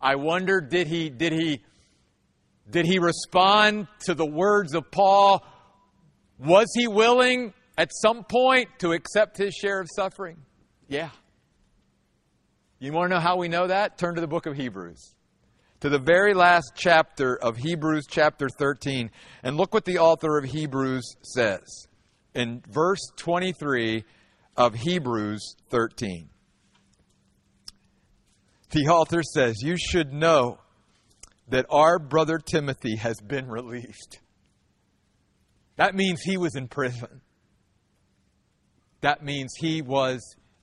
I 0.00 0.14
wonder, 0.14 0.60
did 0.60 0.86
he, 0.86 1.10
did 1.10 1.32
he, 1.32 1.62
did 2.70 2.86
he 2.86 3.00
respond 3.00 3.88
to 4.04 4.14
the 4.14 4.24
words 4.24 4.74
of 4.74 4.90
Paul? 4.92 5.44
Was 6.38 6.68
he 6.74 6.86
willing 6.86 7.52
at 7.76 7.90
some 7.92 8.22
point 8.22 8.68
to 8.78 8.92
accept 8.92 9.36
his 9.36 9.52
share 9.52 9.80
of 9.80 9.88
suffering? 9.94 10.36
Yeah. 10.88 11.10
You 12.78 12.92
want 12.92 13.10
to 13.10 13.16
know 13.16 13.20
how 13.20 13.36
we 13.36 13.48
know 13.48 13.66
that? 13.66 13.98
Turn 13.98 14.14
to 14.14 14.20
the 14.20 14.28
book 14.28 14.46
of 14.46 14.56
Hebrews 14.56 15.14
to 15.80 15.88
the 15.88 15.98
very 15.98 16.34
last 16.34 16.72
chapter 16.74 17.36
of 17.36 17.56
Hebrews, 17.56 18.06
chapter 18.08 18.48
13, 18.48 19.10
and 19.42 19.56
look 19.56 19.72
what 19.72 19.84
the 19.84 19.98
author 19.98 20.38
of 20.38 20.44
Hebrews 20.44 21.16
says 21.22 21.86
in 22.34 22.62
verse 22.68 23.00
23 23.16 24.04
of 24.56 24.74
Hebrews 24.74 25.56
13. 25.70 26.28
The 28.70 28.88
author 28.88 29.22
says, 29.22 29.62
You 29.62 29.76
should 29.76 30.12
know 30.12 30.58
that 31.48 31.66
our 31.70 31.98
brother 31.98 32.38
Timothy 32.38 32.96
has 32.96 33.20
been 33.20 33.48
released. 33.48 34.20
That 35.76 35.94
means 35.94 36.20
he 36.22 36.36
was 36.36 36.54
in 36.54 36.68
prison. 36.68 37.22
That 39.00 39.24
means 39.24 39.50
he 39.58 39.82
was 39.82 40.20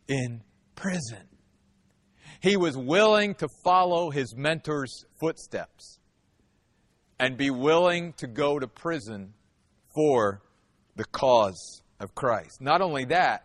in 0.08 0.42
prison. 0.76 1.28
He 2.42 2.58
was 2.58 2.78
willing 2.78 3.36
to 3.36 3.48
follow 3.64 4.10
his 4.10 4.36
mentor's 4.36 5.06
footsteps 5.20 6.00
and 7.20 7.38
be 7.38 7.50
willing 7.50 8.14
to 8.14 8.28
go 8.28 8.60
to 8.60 8.68
prison 8.68 9.34
for 9.96 10.42
the 10.96 11.06
cause 11.06 11.82
of 12.00 12.14
Christ. 12.14 12.62
Not 12.62 12.82
only 12.82 13.06
that, 13.06 13.44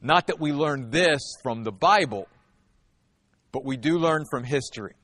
not 0.00 0.26
that 0.28 0.40
we 0.40 0.52
learn 0.52 0.90
this 0.90 1.20
from 1.42 1.62
the 1.62 1.72
Bible, 1.72 2.26
but 3.52 3.64
we 3.64 3.76
do 3.76 3.98
learn 3.98 4.24
from 4.30 4.44
history 4.44 4.94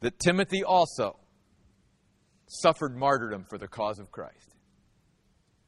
that 0.00 0.18
Timothy 0.18 0.64
also 0.64 1.18
suffered 2.46 2.96
martyrdom 2.96 3.44
for 3.48 3.58
the 3.58 3.68
cause 3.68 3.98
of 3.98 4.10
Christ. 4.10 4.54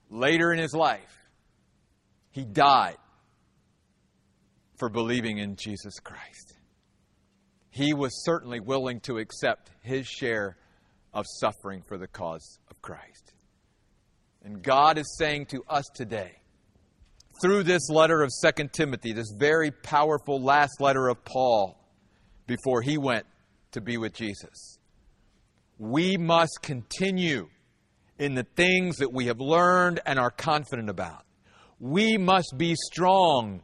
Later 0.08 0.52
in 0.52 0.58
his 0.58 0.72
life, 0.72 1.18
he 2.30 2.44
died 2.44 2.96
for 4.80 4.88
believing 4.88 5.38
in 5.38 5.56
Jesus 5.56 6.00
Christ. 6.00 6.54
He 7.68 7.92
was 7.92 8.24
certainly 8.24 8.60
willing 8.60 9.00
to 9.00 9.18
accept 9.18 9.70
his 9.82 10.08
share 10.08 10.56
of 11.12 11.26
suffering 11.38 11.82
for 11.86 11.98
the 11.98 12.08
cause 12.08 12.58
of 12.70 12.80
Christ. 12.80 13.34
And 14.42 14.62
God 14.62 14.96
is 14.96 15.16
saying 15.18 15.46
to 15.46 15.62
us 15.68 15.84
today, 15.94 16.32
through 17.42 17.64
this 17.64 17.90
letter 17.90 18.22
of 18.22 18.30
2 18.42 18.68
Timothy, 18.72 19.12
this 19.12 19.32
very 19.38 19.70
powerful 19.70 20.42
last 20.42 20.80
letter 20.80 21.08
of 21.08 21.24
Paul 21.26 21.78
before 22.46 22.80
he 22.80 22.96
went 22.96 23.26
to 23.72 23.82
be 23.82 23.98
with 23.98 24.14
Jesus, 24.14 24.78
we 25.78 26.16
must 26.16 26.58
continue 26.62 27.48
in 28.18 28.34
the 28.34 28.46
things 28.56 28.96
that 28.96 29.12
we 29.12 29.26
have 29.26 29.40
learned 29.40 30.00
and 30.06 30.18
are 30.18 30.30
confident 30.30 30.88
about. 30.88 31.24
We 31.78 32.16
must 32.16 32.54
be 32.56 32.74
strong 32.74 33.62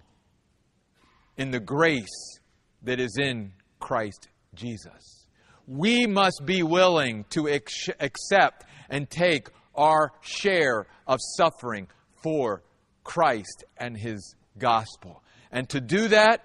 in 1.36 1.50
the 1.50 1.60
grace 1.60 2.38
that 2.82 3.00
is 3.00 3.16
in 3.18 3.52
Christ 3.78 4.28
Jesus. 4.54 5.26
We 5.66 6.06
must 6.06 6.42
be 6.44 6.62
willing 6.62 7.24
to 7.30 7.48
ex- 7.48 7.88
accept 8.00 8.64
and 8.88 9.08
take 9.10 9.48
our 9.74 10.12
share 10.22 10.86
of 11.06 11.18
suffering 11.36 11.88
for 12.22 12.62
Christ 13.04 13.64
and 13.76 13.96
His 13.96 14.34
gospel. 14.58 15.22
And 15.50 15.68
to 15.70 15.80
do 15.80 16.08
that, 16.08 16.44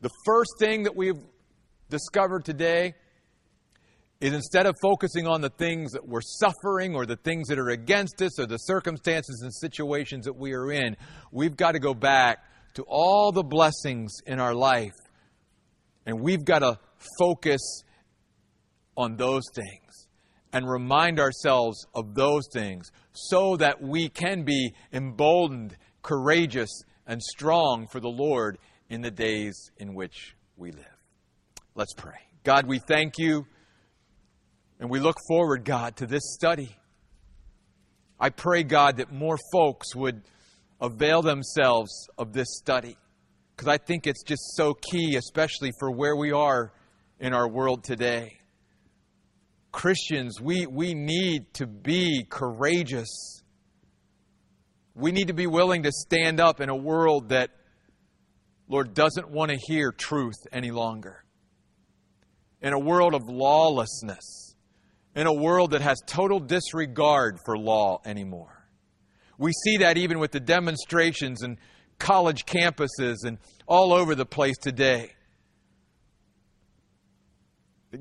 the 0.00 0.10
first 0.24 0.52
thing 0.58 0.84
that 0.84 0.96
we've 0.96 1.22
discovered 1.90 2.44
today 2.44 2.94
is 4.20 4.32
instead 4.32 4.66
of 4.66 4.74
focusing 4.82 5.26
on 5.26 5.40
the 5.40 5.50
things 5.50 5.92
that 5.92 6.06
we're 6.06 6.20
suffering 6.20 6.94
or 6.94 7.06
the 7.06 7.16
things 7.16 7.48
that 7.48 7.58
are 7.58 7.70
against 7.70 8.20
us 8.20 8.38
or 8.40 8.46
the 8.46 8.56
circumstances 8.56 9.40
and 9.42 9.54
situations 9.54 10.24
that 10.24 10.36
we 10.36 10.52
are 10.54 10.72
in, 10.72 10.96
we've 11.30 11.56
got 11.56 11.72
to 11.72 11.78
go 11.78 11.94
back 11.94 12.38
to 12.74 12.84
all 12.88 13.32
the 13.32 13.42
blessings 13.42 14.12
in 14.26 14.40
our 14.40 14.54
life. 14.54 14.94
And 16.06 16.20
we've 16.20 16.44
got 16.44 16.60
to 16.60 16.78
focus 17.18 17.82
on 18.96 19.16
those 19.16 19.44
things 19.54 20.08
and 20.52 20.68
remind 20.68 21.20
ourselves 21.20 21.86
of 21.94 22.14
those 22.14 22.44
things 22.52 22.90
so 23.12 23.56
that 23.56 23.82
we 23.82 24.08
can 24.08 24.42
be 24.44 24.72
emboldened, 24.92 25.76
courageous, 26.02 26.70
and 27.06 27.22
strong 27.22 27.86
for 27.86 28.00
the 28.00 28.08
Lord 28.08 28.58
in 28.88 29.02
the 29.02 29.10
days 29.10 29.70
in 29.76 29.94
which 29.94 30.34
we 30.56 30.72
live. 30.72 30.84
Let's 31.74 31.94
pray. 31.94 32.18
God, 32.44 32.66
we 32.66 32.78
thank 32.78 33.18
you 33.18 33.46
and 34.80 34.88
we 34.90 35.00
look 35.00 35.16
forward, 35.28 35.64
God, 35.64 35.96
to 35.96 36.06
this 36.06 36.22
study. 36.34 36.76
I 38.18 38.30
pray, 38.30 38.62
God, 38.62 38.96
that 38.96 39.12
more 39.12 39.36
folks 39.52 39.94
would 39.94 40.22
avail 40.80 41.22
themselves 41.22 42.08
of 42.16 42.32
this 42.32 42.48
study 42.58 42.96
because 43.58 43.68
I 43.68 43.78
think 43.78 44.06
it's 44.06 44.22
just 44.22 44.54
so 44.54 44.72
key, 44.72 45.16
especially 45.16 45.72
for 45.80 45.90
where 45.90 46.14
we 46.14 46.30
are 46.30 46.72
in 47.18 47.34
our 47.34 47.48
world 47.48 47.82
today. 47.82 48.38
Christians, 49.72 50.40
we, 50.40 50.66
we 50.66 50.94
need 50.94 51.52
to 51.54 51.66
be 51.66 52.24
courageous. 52.30 53.42
We 54.94 55.10
need 55.10 55.26
to 55.26 55.34
be 55.34 55.48
willing 55.48 55.82
to 55.82 55.90
stand 55.92 56.38
up 56.38 56.60
in 56.60 56.68
a 56.68 56.76
world 56.76 57.30
that, 57.30 57.50
Lord, 58.68 58.94
doesn't 58.94 59.28
want 59.28 59.50
to 59.50 59.58
hear 59.66 59.90
truth 59.90 60.38
any 60.52 60.70
longer. 60.70 61.24
In 62.62 62.72
a 62.72 62.78
world 62.78 63.12
of 63.12 63.28
lawlessness. 63.28 64.54
In 65.16 65.26
a 65.26 65.34
world 65.34 65.72
that 65.72 65.80
has 65.80 66.00
total 66.06 66.38
disregard 66.38 67.38
for 67.44 67.58
law 67.58 68.00
anymore. 68.04 68.57
We 69.38 69.52
see 69.64 69.78
that 69.78 69.96
even 69.96 70.18
with 70.18 70.32
the 70.32 70.40
demonstrations 70.40 71.42
and 71.42 71.56
college 71.98 72.44
campuses 72.44 73.18
and 73.24 73.38
all 73.66 73.92
over 73.92 74.14
the 74.14 74.26
place 74.26 74.56
today. 74.58 75.12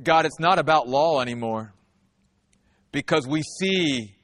God, 0.04 0.26
it's 0.26 0.40
not 0.40 0.60
about 0.60 0.90
law 0.90 1.22
anymore 1.22 1.74
because 2.92 3.28
we 3.28 3.42
see 3.60 4.16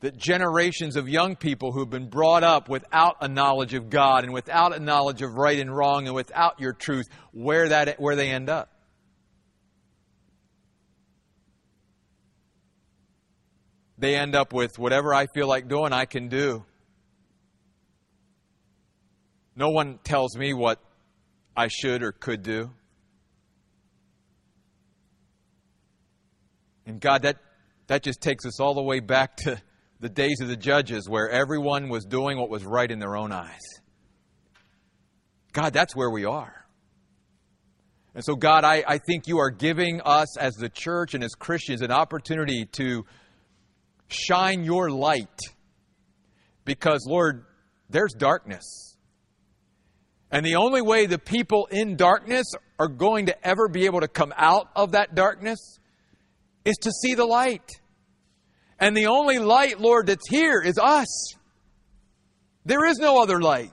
that 0.00 0.16
generations 0.16 0.96
of 0.96 1.08
young 1.08 1.34
people 1.34 1.72
who've 1.72 1.88
been 1.88 2.08
brought 2.08 2.44
up 2.44 2.68
without 2.68 3.16
a 3.20 3.28
knowledge 3.28 3.74
of 3.74 3.88
God 3.90 4.24
and 4.24 4.32
without 4.32 4.76
a 4.76 4.78
knowledge 4.78 5.22
of 5.22 5.34
right 5.34 5.58
and 5.58 5.74
wrong 5.74 6.06
and 6.06 6.14
without 6.14 6.60
your 6.60 6.72
truth, 6.72 7.06
where, 7.32 7.70
that, 7.70 7.98
where 7.98 8.14
they 8.14 8.30
end 8.30 8.48
up. 8.48 8.70
They 13.98 14.16
end 14.16 14.34
up 14.34 14.52
with 14.52 14.78
whatever 14.78 15.14
I 15.14 15.26
feel 15.26 15.48
like 15.48 15.68
doing, 15.68 15.92
I 15.92 16.04
can 16.04 16.28
do. 16.28 16.64
No 19.54 19.70
one 19.70 19.98
tells 20.04 20.36
me 20.36 20.52
what 20.52 20.80
I 21.56 21.68
should 21.68 22.02
or 22.02 22.12
could 22.12 22.42
do. 22.42 22.70
And 26.84 27.00
God, 27.00 27.22
that, 27.22 27.38
that 27.86 28.02
just 28.02 28.20
takes 28.20 28.44
us 28.44 28.60
all 28.60 28.74
the 28.74 28.82
way 28.82 29.00
back 29.00 29.36
to 29.38 29.60
the 29.98 30.08
days 30.08 30.40
of 30.40 30.48
the 30.48 30.56
judges 30.56 31.08
where 31.08 31.28
everyone 31.30 31.88
was 31.88 32.04
doing 32.04 32.38
what 32.38 32.50
was 32.50 32.64
right 32.64 32.90
in 32.90 32.98
their 32.98 33.16
own 33.16 33.32
eyes. 33.32 33.62
God, 35.52 35.72
that's 35.72 35.96
where 35.96 36.10
we 36.10 36.26
are. 36.26 36.66
And 38.14 38.24
so, 38.24 38.34
God, 38.34 38.64
I, 38.64 38.84
I 38.86 38.98
think 38.98 39.26
you 39.26 39.38
are 39.38 39.50
giving 39.50 40.00
us 40.02 40.38
as 40.38 40.54
the 40.54 40.68
church 40.68 41.14
and 41.14 41.24
as 41.24 41.34
Christians 41.34 41.82
an 41.82 41.90
opportunity 41.90 42.66
to 42.72 43.04
shine 44.08 44.64
your 44.64 44.90
light. 44.90 45.40
Because, 46.64 47.06
Lord, 47.06 47.44
there's 47.88 48.12
darkness. 48.12 48.96
And 50.30 50.44
the 50.44 50.56
only 50.56 50.82
way 50.82 51.06
the 51.06 51.18
people 51.18 51.68
in 51.70 51.96
darkness 51.96 52.46
are 52.78 52.88
going 52.88 53.26
to 53.26 53.46
ever 53.46 53.68
be 53.68 53.86
able 53.86 54.00
to 54.00 54.08
come 54.08 54.32
out 54.36 54.68
of 54.74 54.92
that 54.92 55.14
darkness 55.14 55.78
is 56.64 56.76
to 56.82 56.90
see 56.90 57.14
the 57.14 57.24
light. 57.24 57.70
And 58.78 58.96
the 58.96 59.06
only 59.06 59.38
light, 59.38 59.80
Lord, 59.80 60.08
that's 60.08 60.28
here 60.28 60.60
is 60.60 60.78
us. 60.78 61.34
There 62.64 62.84
is 62.84 62.98
no 62.98 63.22
other 63.22 63.40
light. 63.40 63.72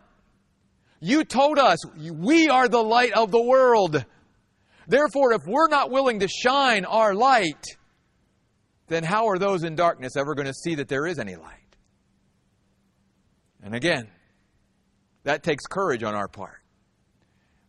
You 0.99 1.25
told 1.25 1.59
us 1.59 1.79
we 1.97 2.47
are 2.47 2.69
the 2.69 2.83
light 2.83 3.11
of 3.13 3.31
the 3.31 3.41
world. 3.41 4.05
Therefore, 4.87 5.33
if 5.33 5.41
we're 5.45 5.67
not 5.67 5.89
willing 5.89 6.19
to 6.19 6.27
shine 6.27 6.85
our 6.85 7.13
light, 7.13 7.65
then 8.93 9.03
how 9.03 9.27
are 9.27 9.39
those 9.39 9.63
in 9.63 9.75
darkness 9.75 10.15
ever 10.15 10.35
going 10.35 10.47
to 10.47 10.53
see 10.53 10.75
that 10.75 10.87
there 10.87 11.07
is 11.07 11.19
any 11.19 11.35
light? 11.35 11.59
And 13.63 13.73
again, 13.73 14.07
that 15.23 15.41
takes 15.41 15.65
courage 15.65 16.03
on 16.03 16.15
our 16.15 16.27
part. 16.27 16.59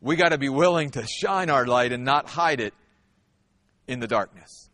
We 0.00 0.16
got 0.16 0.30
to 0.30 0.38
be 0.38 0.48
willing 0.48 0.90
to 0.90 1.06
shine 1.06 1.50
our 1.50 1.66
light 1.66 1.92
and 1.92 2.04
not 2.04 2.28
hide 2.28 2.60
it 2.60 2.74
in 3.86 4.00
the 4.00 4.06
darkness. 4.06 4.68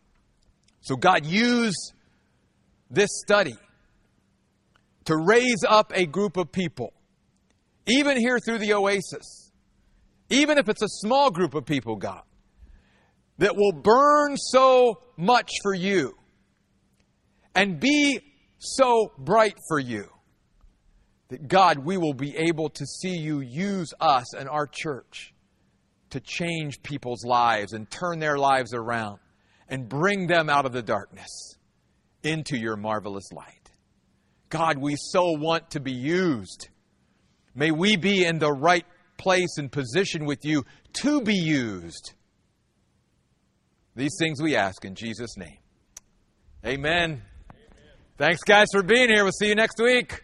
So, 0.81 0.97
God, 0.97 1.27
use 1.27 1.93
this 2.91 3.11
study 3.25 3.55
to 5.05 5.17
raise 5.17 5.63
up 5.69 5.93
a 5.95 6.07
group 6.07 6.37
of 6.37 6.51
people, 6.51 6.93
even 7.87 8.17
here 8.17 8.39
through 8.39 8.59
the 8.59 8.73
oasis, 8.75 9.53
even 10.31 10.59
if 10.59 10.69
it's 10.69 10.83
a 10.83 10.89
small 10.89 11.31
group 11.31 11.55
of 11.55 11.67
people, 11.67 11.97
God, 11.97 12.23
that 13.39 13.57
will 13.57 13.73
burn 13.73 14.37
so 14.37 15.03
much 15.17 15.51
for 15.63 15.75
you 15.75 16.17
and 17.55 17.81
be 17.81 18.21
so 18.59 19.13
bright 19.19 19.57
for 19.69 19.79
you 19.79 20.09
that 21.29 21.49
God, 21.49 21.79
we 21.79 21.97
will 21.97 22.15
be 22.15 22.37
able 22.37 22.69
to 22.71 22.85
see 22.85 23.17
you 23.17 23.41
use 23.41 23.93
us 24.01 24.35
and 24.35 24.49
our 24.49 24.67
church 24.67 25.33
to 26.11 26.21
change 26.21 26.83
people's 26.83 27.25
lives 27.25 27.73
and 27.73 27.89
turn 27.91 28.19
their 28.19 28.37
lives 28.37 28.75
around 28.75 29.21
and 29.69 29.89
bring 29.89 30.27
them 30.27 30.51
out 30.51 30.67
of 30.67 30.73
the 30.73 30.83
darkness 30.83 31.55
into 32.23 32.59
your 32.59 32.77
marvelous 32.77 33.31
light. 33.33 33.71
God, 34.49 34.79
we 34.79 34.97
so 34.97 35.31
want 35.31 35.71
to 35.71 35.81
be 35.81 35.93
used. 35.93 36.69
May 37.55 37.71
we 37.71 37.97
be 37.97 38.25
in 38.25 38.39
the 38.39 38.53
right 38.53 38.85
place 39.17 39.57
and 39.59 39.71
position 39.71 40.25
with 40.25 40.45
you 40.45 40.65
to 40.95 41.21
be 41.21 41.37
used. 41.37 42.15
These 43.95 44.17
things 44.19 44.43
we 44.43 44.57
ask 44.57 44.85
in 44.85 44.97
Jesus' 44.97 45.37
name. 45.37 45.59
Amen. 46.67 47.23
Thanks, 48.21 48.43
guys, 48.43 48.67
for 48.71 48.83
being 48.83 49.09
here. 49.09 49.25
We'll 49.25 49.33
see 49.33 49.49
you 49.49 49.55
next 49.55 49.79
week. 49.79 50.23